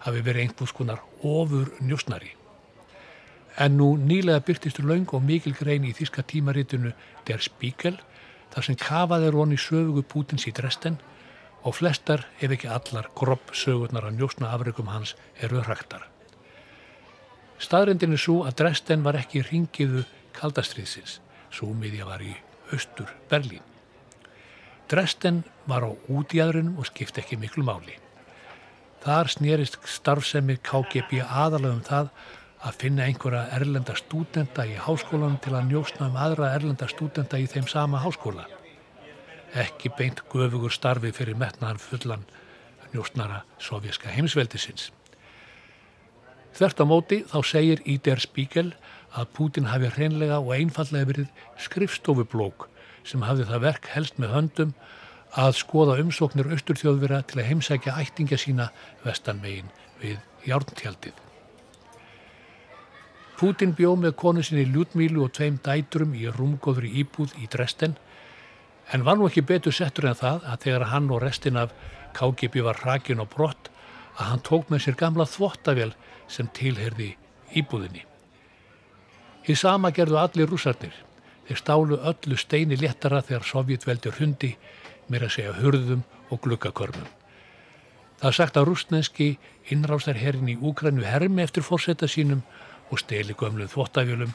hafi 0.05 0.23
verið 0.27 0.43
einhvers 0.43 0.73
konar 0.73 1.03
ofur 1.23 1.71
njósnari. 1.81 2.33
En 3.59 3.77
nú 3.79 3.95
nýlega 3.99 4.43
byrtistur 4.43 4.89
laung 4.89 5.07
og 5.15 5.23
mikil 5.23 5.55
grein 5.55 5.87
í 5.87 5.95
þíska 5.95 6.25
tímaritinu 6.27 6.93
Der 7.29 7.39
Spiegel 7.39 8.01
þar 8.55 8.67
sem 8.67 8.79
kafaði 8.79 9.31
róni 9.31 9.59
sögugu 9.59 10.03
Pútins 10.03 10.49
í 10.51 10.55
Dresden 10.55 10.99
og 11.65 11.79
flestar, 11.79 12.27
ef 12.41 12.51
ekki 12.51 12.69
allar, 12.69 13.09
gropp 13.17 13.55
sögurnar 13.57 14.11
að 14.11 14.19
njósna 14.19 14.51
afregum 14.53 14.91
hans 14.93 15.15
eru 15.41 15.63
hræktar. 15.63 16.14
Staðrindin 17.63 18.15
er 18.17 18.21
svo 18.21 18.43
að 18.45 18.57
Dresden 18.61 19.05
var 19.05 19.19
ekki 19.19 19.45
ringiðu 19.47 20.05
kaldastriðsins, 20.35 21.21
svo 21.55 21.71
miðja 21.75 22.09
var 22.09 22.23
í 22.25 22.35
austur 22.75 23.11
Berlín. 23.31 23.63
Dresden 24.91 25.43
var 25.71 25.87
á 25.87 25.91
útjæðrunum 26.11 26.81
og 26.81 26.89
skipti 26.91 27.23
ekki 27.23 27.39
miklu 27.41 27.65
máli. 27.65 27.97
Þar 29.05 29.31
snýrist 29.33 29.79
starfsemi 29.89 30.57
KGB 30.65 31.23
aðalega 31.25 31.77
um 31.77 31.85
það 31.85 32.11
að 32.65 32.79
finna 32.81 33.07
einhverja 33.09 33.49
erlenda 33.53 33.95
stúdenda 33.99 34.65
í 34.65 34.77
háskólanum 34.81 35.37
til 35.45 35.53
að 35.57 35.67
njósna 35.71 36.09
um 36.09 36.17
aðra 36.17 36.53
erlenda 36.57 36.89
stúdenda 36.89 37.41
í 37.41 37.49
þeim 37.51 37.67
sama 37.69 38.01
háskóla. 38.01 38.47
Ekki 39.55 39.93
beint 39.99 40.25
göfugur 40.33 40.73
starfi 40.73 41.13
fyrir 41.15 41.37
metnaðan 41.39 41.83
fullan 41.83 42.25
njósnara 42.95 43.43
sovjerska 43.61 44.09
heimsveldisins. 44.15 44.91
Þvert 46.55 46.83
á 46.83 46.85
móti 46.87 47.17
þá 47.27 47.39
segir 47.43 47.81
í 47.83 47.97
Der 47.99 48.21
Spiegel 48.23 48.69
að 49.15 49.31
Putin 49.35 49.71
hafi 49.71 49.91
hreinlega 49.97 50.39
og 50.39 50.53
einfallega 50.55 51.09
verið 51.11 51.49
skrifstofublók 51.65 52.69
sem 53.05 53.25
hafði 53.27 53.49
það 53.49 53.65
verk 53.65 53.89
helst 53.95 54.21
með 54.23 54.35
höndum 54.37 54.77
að 55.35 55.57
skoða 55.59 55.99
umsóknir 56.03 56.53
austurþjóðvera 56.55 57.25
til 57.27 57.41
að 57.41 57.49
heimsækja 57.51 57.97
ættinga 58.05 58.39
sína 58.39 58.69
vestanvegin 59.03 59.73
við 59.99 60.21
járntjaldið. 60.47 61.19
Putin 63.35 63.75
bjó 63.75 63.97
með 63.99 64.15
konu 64.23 64.43
sinni 64.47 64.69
Ljúdmílu 64.71 65.25
og 65.27 65.35
tveim 65.35 65.59
dæturum 65.59 66.15
í 66.15 66.29
rúmgóðri 66.31 66.93
íbúð 67.03 67.35
í 67.43 67.49
Dresden 67.51 67.97
en 68.95 69.03
var 69.03 69.19
nú 69.19 69.27
ekki 69.27 69.43
betur 69.43 69.75
settur 69.75 70.07
en 70.07 70.19
það 70.21 70.47
að 70.53 70.61
þegar 70.69 70.91
hann 70.93 71.11
og 71.11 71.23
restin 71.25 71.59
af 71.59 71.75
KGB 72.15 72.63
var 72.63 72.79
hrakin 72.85 73.23
og 73.25 73.33
brott 73.35 73.73
að 74.15 74.29
hann 74.31 74.45
tók 74.47 74.71
með 74.71 74.85
sér 74.85 74.99
gamla 75.01 75.27
þvottavél 75.27 75.91
sem 76.29 76.49
tilherði 76.57 77.15
íbúðinni. 77.55 78.05
Í 79.45 79.57
sama 79.59 79.91
gerðu 79.93 80.19
allir 80.21 80.49
rúsarnir. 80.49 80.95
Þeir 81.45 81.61
stálu 81.61 81.99
öllu 82.01 82.37
steini 82.41 82.79
léttara 82.81 83.21
þegar 83.23 83.45
Sovjetveldur 83.45 84.17
hundi, 84.17 84.55
að 85.13 85.29
segja 85.29 85.53
hurðum 85.59 86.05
og 86.33 86.41
glukkakörnum. 86.47 87.09
Það 88.21 88.29
er 88.31 88.37
sagt 88.39 88.57
að 88.57 88.69
rúsneski 88.71 89.27
innrástarherrin 89.75 90.49
í 90.49 90.57
Úgrænu 90.57 91.05
hermi 91.05 91.43
eftir 91.45 91.67
fórsetta 91.67 92.09
sínum 92.09 92.41
og 92.89 93.03
steli 93.03 93.37
gömluð 93.37 93.75
þvottafjölum 93.75 94.33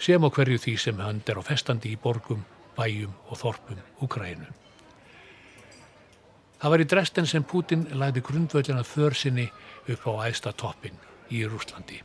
sem 0.00 0.24
á 0.24 0.28
hverju 0.32 0.62
því 0.64 0.74
sem 0.80 1.02
hönd 1.02 1.28
er 1.28 1.36
á 1.36 1.42
festandi 1.44 1.92
í 1.92 2.00
borgum, 2.00 2.46
bæjum 2.78 3.12
og 3.28 3.42
þorpum 3.42 3.84
Úgrænu. 4.00 4.48
Það 6.58 6.72
var 6.72 6.80
í 6.80 6.88
Dresden 6.88 7.28
sem 7.28 7.44
Putin 7.44 7.84
lagði 7.92 8.24
grundvöldina 8.24 8.82
försinni 8.86 9.50
upp 9.92 10.08
á 10.08 10.32
æsta 10.32 10.56
toppin 10.56 10.96
í 11.30 11.44
Rúslandi. 11.48 12.02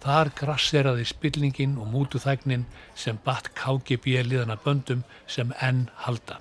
Þar 0.00 0.30
grasseraði 0.32 1.04
spillningin 1.04 1.76
og 1.80 1.90
mútuþægnin 1.92 2.64
sem 2.96 3.18
batt 3.24 3.50
KGB 3.58 4.22
liðana 4.24 4.56
böndum 4.64 5.02
sem 5.28 5.52
enn 5.60 5.88
halda. 6.06 6.38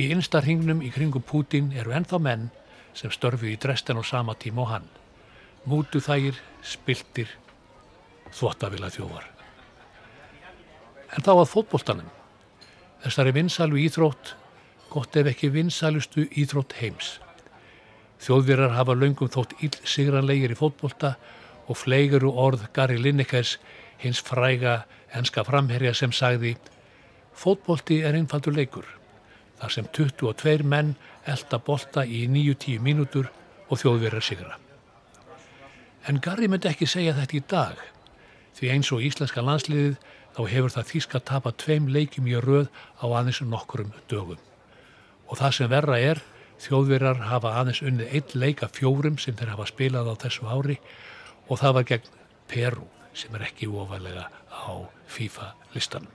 Í 0.00 0.08
einsta 0.10 0.40
hringnum 0.42 0.82
í 0.82 0.90
kringum 0.90 1.22
Putin 1.22 1.70
eru 1.76 1.94
ennþá 1.94 2.18
menn 2.18 2.48
sem 2.98 3.12
störfi 3.14 3.52
í 3.52 3.60
Dresden 3.60 4.00
á 4.00 4.04
sama 4.04 4.34
tíma 4.34 4.64
og 4.64 4.72
hann. 4.72 4.88
Mútuþægir, 5.70 6.34
spiltir, 6.66 7.30
þvóttavila 8.34 8.90
þjóvar. 8.90 9.28
En 11.14 11.22
þá 11.22 11.32
að 11.36 11.50
fótbóltanum. 11.52 12.10
Þessari 13.04 13.34
vinsalu 13.36 13.78
íþrótt, 13.84 14.34
gott 14.90 15.16
ef 15.16 15.30
ekki 15.30 15.52
vinsalustu 15.54 16.26
íþrótt 16.34 16.74
heims. 16.80 17.18
Þjóðvirar 18.22 18.76
hafa 18.76 18.94
löngum 18.94 19.30
þótt 19.32 19.56
íll 19.66 19.74
sigranlegir 19.88 20.54
í 20.54 20.58
fótbólta 20.58 21.16
og 21.66 21.78
fleiguru 21.78 22.30
orð 22.38 22.68
Gary 22.74 22.98
Linekers 23.00 23.56
hins 24.02 24.22
fræga 24.22 24.82
enska 25.14 25.44
framherja 25.46 25.94
sem 25.94 26.12
sagði 26.14 26.56
Fótbólti 27.32 28.02
er 28.04 28.16
einfaldur 28.18 28.54
leikur 28.54 28.86
þar 29.60 29.72
sem 29.72 29.86
22 29.96 30.66
menn 30.68 30.94
elda 31.26 31.58
bolta 31.58 32.04
í 32.04 32.26
9-10 32.28 32.82
mínútur 32.82 33.30
og 33.68 33.80
þjóðverðar 33.80 34.26
sigra. 34.26 34.58
En 36.08 36.18
Gary 36.20 36.48
myndi 36.50 36.68
ekki 36.68 36.88
segja 36.90 37.14
þetta 37.14 37.38
í 37.38 37.42
dag 37.48 37.82
því 38.58 38.72
eins 38.74 38.90
og 38.92 39.04
íslenska 39.06 39.44
landsliðið 39.44 39.94
þá 40.36 40.42
hefur 40.50 40.74
það 40.74 40.88
þýska 40.90 41.20
tapa 41.28 41.52
tveim 41.62 41.88
leikjum 41.94 42.28
í 42.28 42.36
röð 42.42 42.68
á 43.00 43.04
aðeins 43.06 43.42
nokkurum 43.46 43.92
dögum. 44.10 44.40
Og 45.30 45.38
það 45.40 45.56
sem 45.56 45.70
verra 45.72 45.98
er, 46.00 46.20
þjóðverðar 46.62 47.24
hafa 47.26 47.54
aðeins 47.60 47.82
unnið 47.82 48.14
eitt 48.14 48.34
leika 48.38 48.68
fjórum 48.70 49.18
sem 49.18 49.36
þeir 49.38 49.54
hafa 49.56 49.68
spilað 49.70 50.12
á 50.12 50.14
þessu 50.24 50.46
ári 50.46 50.78
og 51.48 51.58
það 51.60 51.76
var 51.78 51.88
gegn 51.90 52.16
Peru 52.52 52.88
sem 53.16 53.34
er 53.36 53.46
ekki 53.48 53.68
ofalega 53.68 54.28
á 54.48 54.72
FIFA 55.10 55.52
listanum. 55.74 56.12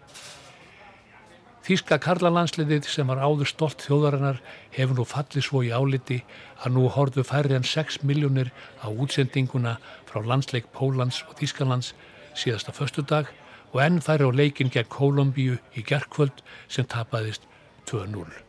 Þíska 1.67 1.97
karlalandsliðið 1.99 2.85
sem 2.87 3.09
var 3.11 3.19
áður 3.19 3.49
stolt 3.51 3.83
þjóðarinnar 3.83 4.37
hefur 4.71 5.01
nú 5.01 5.03
fallið 5.03 5.43
svo 5.43 5.63
í 5.67 5.73
áliti 5.75 6.21
að 6.63 6.77
nú 6.77 6.85
horfðu 6.95 7.25
færri 7.27 7.57
en 7.57 7.67
6 7.67 8.05
miljónir 8.07 8.53
á 8.79 8.87
útsendinguna 8.87 9.75
frá 10.07 10.21
landsleik 10.23 10.71
Pólans 10.71 11.25
og 11.27 11.35
Þískalands 11.41 11.91
síðasta 12.39 12.71
förstudag 12.71 13.35
og 13.73 13.83
enn 13.83 13.99
færri 13.99 14.23
á 14.23 14.31
leikin 14.31 14.71
gegn 14.71 14.87
Kolumbíu 14.95 15.59
í 15.75 15.83
gerðkvöld 15.83 16.39
sem 16.71 16.87
tapaðist 16.87 17.43
2-0. 17.91 18.46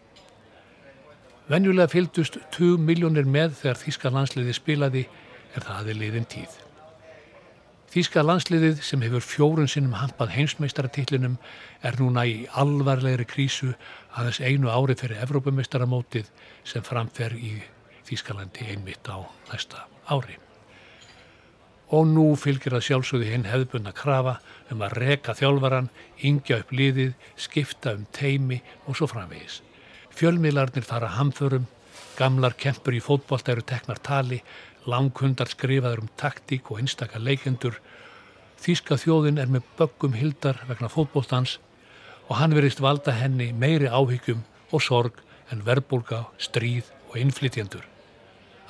Venjulega 1.49 1.89
fyldust 1.89 2.35
2 2.53 2.75
miljónir 2.77 3.25
með 3.25 3.55
þegar 3.63 3.79
Þíska 3.81 4.11
landsliði 4.13 4.53
spilaði 4.53 5.03
er 5.57 5.65
það 5.65 5.79
aðeins 5.79 6.01
liðin 6.03 6.27
tíð. 6.29 6.57
Þíska 7.89 8.21
landsliðið 8.21 8.83
sem 8.85 9.01
hefur 9.01 9.25
fjórun 9.25 9.71
sinnum 9.73 9.95
hampað 9.97 10.35
heimsmeistarartillinum 10.35 11.39
er 11.89 11.97
núna 11.97 12.27
í 12.29 12.43
alvarlegri 12.53 13.25
krísu 13.31 13.71
aðeins 14.13 14.43
einu 14.45 14.69
ári 14.69 14.99
fyrir 15.01 15.23
Evrópumeistaramótið 15.25 16.29
sem 16.69 16.85
framfer 16.85 17.33
í 17.33 17.55
Þískalandi 18.05 18.69
einmitt 18.69 19.09
á 19.09 19.25
næsta 19.49 19.87
ári. 20.05 20.37
Og 21.97 22.05
nú 22.13 22.27
fylgir 22.37 22.77
að 22.77 22.85
sjálfsögði 22.91 23.31
hinn 23.33 23.49
hefðbunna 23.49 23.95
krafa 23.97 24.37
um 24.69 24.85
að 24.85 24.99
reka 25.01 25.33
þjálfaran, 25.33 25.89
yngja 26.21 26.61
upp 26.61 26.77
liðið, 26.77 27.17
skipta 27.41 27.97
um 27.97 28.05
teimi 28.13 28.61
og 28.85 29.01
svo 29.01 29.09
framvegis. 29.09 29.63
Fjölmiðlarnir 30.19 30.83
fara 30.83 31.12
hamförum, 31.14 31.69
gamlar 32.19 32.57
kempur 32.59 32.97
í 32.97 32.99
fótbolta 32.99 33.53
eru 33.53 33.62
teknar 33.62 34.01
tali, 34.03 34.41
langhundar 34.91 35.47
skrifaður 35.53 36.03
um 36.03 36.09
taktík 36.19 36.73
og 36.73 36.81
einstakar 36.83 37.23
leikendur. 37.23 37.77
Þíska 38.59 38.99
þjóðin 38.99 39.39
er 39.39 39.53
með 39.53 39.69
böggum 39.79 40.16
hildar 40.19 40.59
vegna 40.66 40.91
fótbóltans 40.91 41.61
og 42.27 42.35
hann 42.41 42.57
verist 42.59 42.83
valda 42.83 43.14
henni 43.14 43.53
meiri 43.55 43.87
áhyggjum 43.87 44.43
og 44.73 44.83
sorg 44.83 45.23
en 45.55 45.62
verbulga, 45.62 46.25
stríð 46.35 46.91
og 47.12 47.16
innflytjendur. 47.23 47.87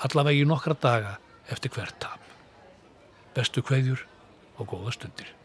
Allavega 0.04 0.44
í 0.44 0.46
nokkra 0.52 0.76
daga 0.76 1.16
eftir 1.48 1.72
hvert 1.72 1.96
tap. 2.04 2.20
Bestu 3.32 3.64
kveðjur 3.64 4.04
og 4.60 4.68
góða 4.68 4.98
stundir. 5.00 5.37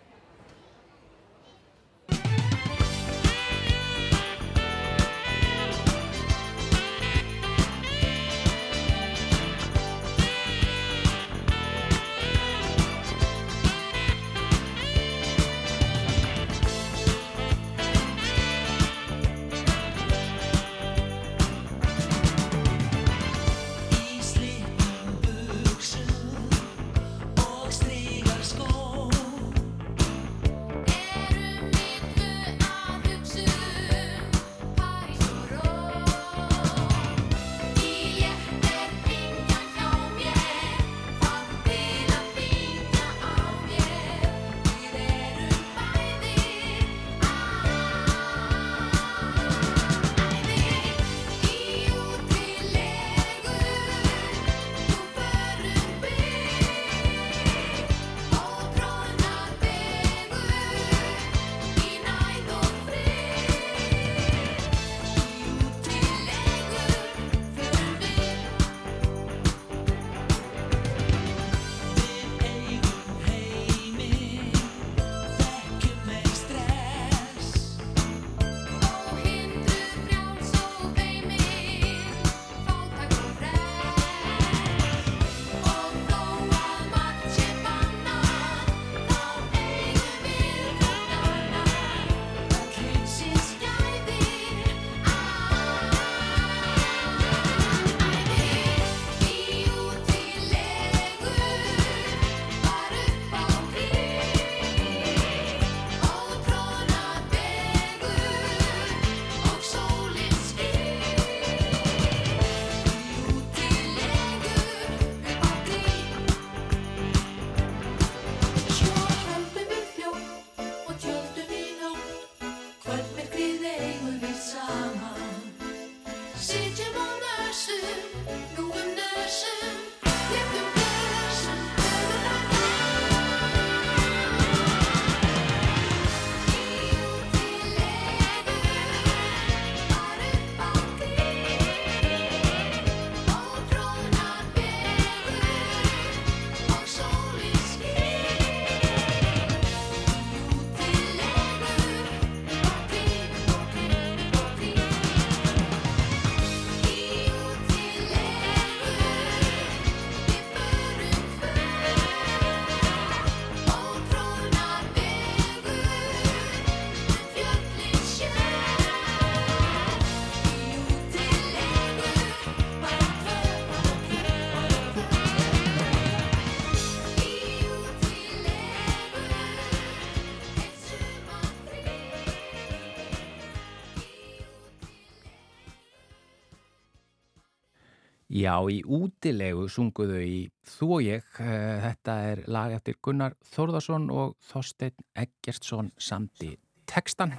Já, 188.44 188.56
í 188.68 188.82
útilegu 188.84 189.68
sunguðu 189.72 190.20
í 190.26 190.40
Þú 190.68 190.88
og 190.98 191.04
ég. 191.06 191.28
Eh, 191.40 191.84
Þetta 191.84 192.16
er 192.32 192.42
lag 192.52 192.74
eftir 192.76 192.98
Gunnar 193.04 193.36
Þórðarsson 193.54 194.10
og 194.12 194.34
Þorstein 194.50 194.96
Eggertsson 195.16 195.92
samti 196.02 196.54
textan. 196.90 197.36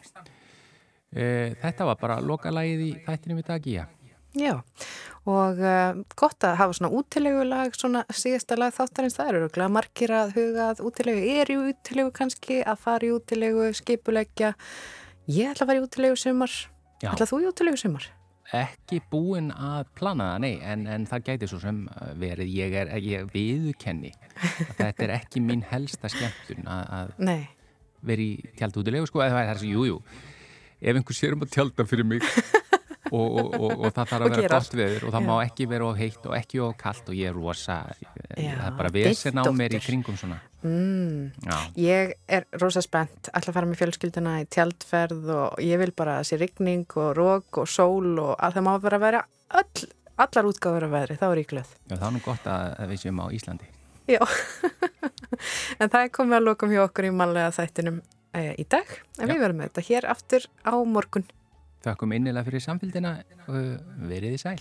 Eh, 1.13 1.53
Þetta 1.61 1.89
var 1.91 2.01
bara 2.01 2.21
lokalagið 2.25 2.87
í 2.87 2.91
þættinum 3.05 3.43
í 3.43 3.47
dag, 3.47 3.69
já. 3.69 3.85
Já, 4.35 4.57
og 5.31 5.61
uh, 5.63 6.01
gott 6.19 6.43
að 6.43 6.57
hafa 6.59 6.75
svona 6.75 6.91
útilegulag, 6.99 7.77
svona 7.79 8.01
síðasta 8.11 8.57
lag 8.59 8.75
þáttarins, 8.75 9.15
það 9.15 9.29
eru 9.31 9.51
glæða 9.55 9.75
margir 9.77 10.11
að 10.11 10.33
huga 10.35 10.65
að 10.73 10.83
útilegu, 10.89 11.23
er 11.39 11.53
í 11.55 11.59
útilegu 11.61 12.11
kannski, 12.17 12.57
að 12.67 12.83
fara 12.83 13.07
í 13.07 13.13
útilegu, 13.15 13.69
skipuleggja. 13.79 14.51
Ég 15.31 15.53
ætla 15.53 15.69
að 15.69 15.71
fara 15.71 15.79
í 15.79 15.87
útilegu 15.87 16.19
sumar. 16.19 16.57
Já. 16.99 17.13
Ætla 17.13 17.31
þú 17.31 17.45
í 17.45 17.49
útilegu 17.53 17.79
sumar? 17.79 18.11
Ekki 18.53 19.01
búinn 19.11 19.49
að 19.57 19.89
plana 19.97 20.35
það, 20.35 20.43
nei, 20.45 20.55
en, 20.61 20.85
en 20.91 21.07
það 21.09 21.25
gæti 21.31 21.49
svo 21.49 21.61
sem 21.63 21.79
uh, 21.89 22.11
verið, 22.21 22.51
ég 22.53 22.77
er, 22.83 22.93
ég 23.01 23.31
viðukenni. 23.33 24.13
að 24.37 24.77
Þetta 24.77 25.07
er 25.07 25.15
ekki 25.17 25.41
mín 25.45 25.65
helsta 25.71 26.11
skemmtun 26.13 26.69
að, 26.69 26.93
í 28.21 28.31
tjaldútilegu, 28.59 29.09
sko, 29.09 29.25
eða 29.25 29.39
það 29.39 29.49
er 29.49 29.55
þessi, 29.55 29.73
jú, 29.73 29.87
jú, 29.89 30.01
ef 30.85 31.01
einhver 31.01 31.17
sér 31.17 31.39
um 31.39 31.47
að 31.47 31.55
tjálta 31.57 31.89
fyrir 31.89 32.09
mig 32.09 32.29
og, 33.15 33.37
og, 33.41 33.55
og, 33.59 33.73
og 33.79 33.93
það 33.95 34.11
þarf 34.11 34.27
að 34.27 34.35
vera 34.35 34.59
gott 34.59 34.77
veður 34.79 35.07
og 35.07 35.15
það 35.15 35.25
Já. 35.25 35.29
má 35.29 35.35
ekki 35.45 35.67
vera 35.71 35.87
of 35.89 36.01
heitt 36.01 36.27
og 36.29 36.37
ekki 36.39 36.61
of 36.65 36.75
kallt 36.81 37.11
og 37.13 37.19
ég 37.19 37.31
er 37.31 37.39
rosa, 37.39 37.79
Já, 37.95 38.09
það 38.59 38.67
er 38.67 38.77
bara 38.81 38.93
vesen 38.95 39.41
á 39.41 39.45
mér 39.55 39.77
í 39.79 39.81
kringum 39.85 40.19
svona. 40.21 40.41
Mm. 40.65 41.29
Ég 41.77 42.15
er 42.27 42.47
rosa 42.63 42.81
spennt, 42.85 43.29
ætla 43.29 43.53
að 43.53 43.59
fara 43.59 43.69
með 43.69 43.83
fjölskylduna 43.83 44.39
í 44.41 44.49
tjaldferð 44.55 45.29
og 45.35 45.61
ég 45.63 45.81
vil 45.83 45.93
bara 45.97 46.19
að 46.23 46.31
sé 46.31 46.41
rigning 46.41 46.89
og 46.97 47.13
rók 47.19 47.61
og 47.63 47.69
sól 47.69 48.17
og 48.23 48.33
að 48.39 48.59
það 48.59 48.67
má 48.67 48.73
bara 48.87 49.03
vera 49.03 49.23
öll, 49.61 49.87
allar 50.25 50.49
útgáfur 50.49 50.89
af 50.89 50.95
veðri, 50.95 51.19
þá 51.21 51.27
er 51.29 51.43
ég 51.43 51.51
glöð. 51.53 51.77
Já, 51.85 51.95
það 51.97 52.09
er 52.09 52.17
nú 52.17 52.25
gott 52.25 52.49
að, 52.49 52.67
að 52.81 52.95
við 52.95 53.03
séum 53.05 53.23
á 53.23 53.27
Íslandi. 53.37 53.71
Já, 54.09 54.21
en 55.81 55.89
það 55.89 56.01
er 56.03 56.13
komið 56.17 56.39
að 56.39 56.49
lokum 56.49 56.73
hjá 56.75 56.83
okkur 56.85 57.09
í 57.09 57.15
manlega 57.17 57.55
þættinum 57.57 58.03
e, 58.37 58.43
í 58.61 58.67
dag, 58.69 58.91
en 59.19 59.29
Já. 59.29 59.33
við 59.33 59.45
verum 59.45 59.61
með 59.61 59.71
þetta 59.71 59.87
hér 59.89 60.09
aftur 60.13 60.49
á 60.65 60.75
morgun. 60.85 61.29
Þakkum 61.85 62.15
innilega 62.17 62.47
fyrir 62.47 62.65
samfélgina 62.65 63.19
og 63.45 63.57
verið 64.09 64.39
í 64.39 64.41
sæl. 64.41 64.59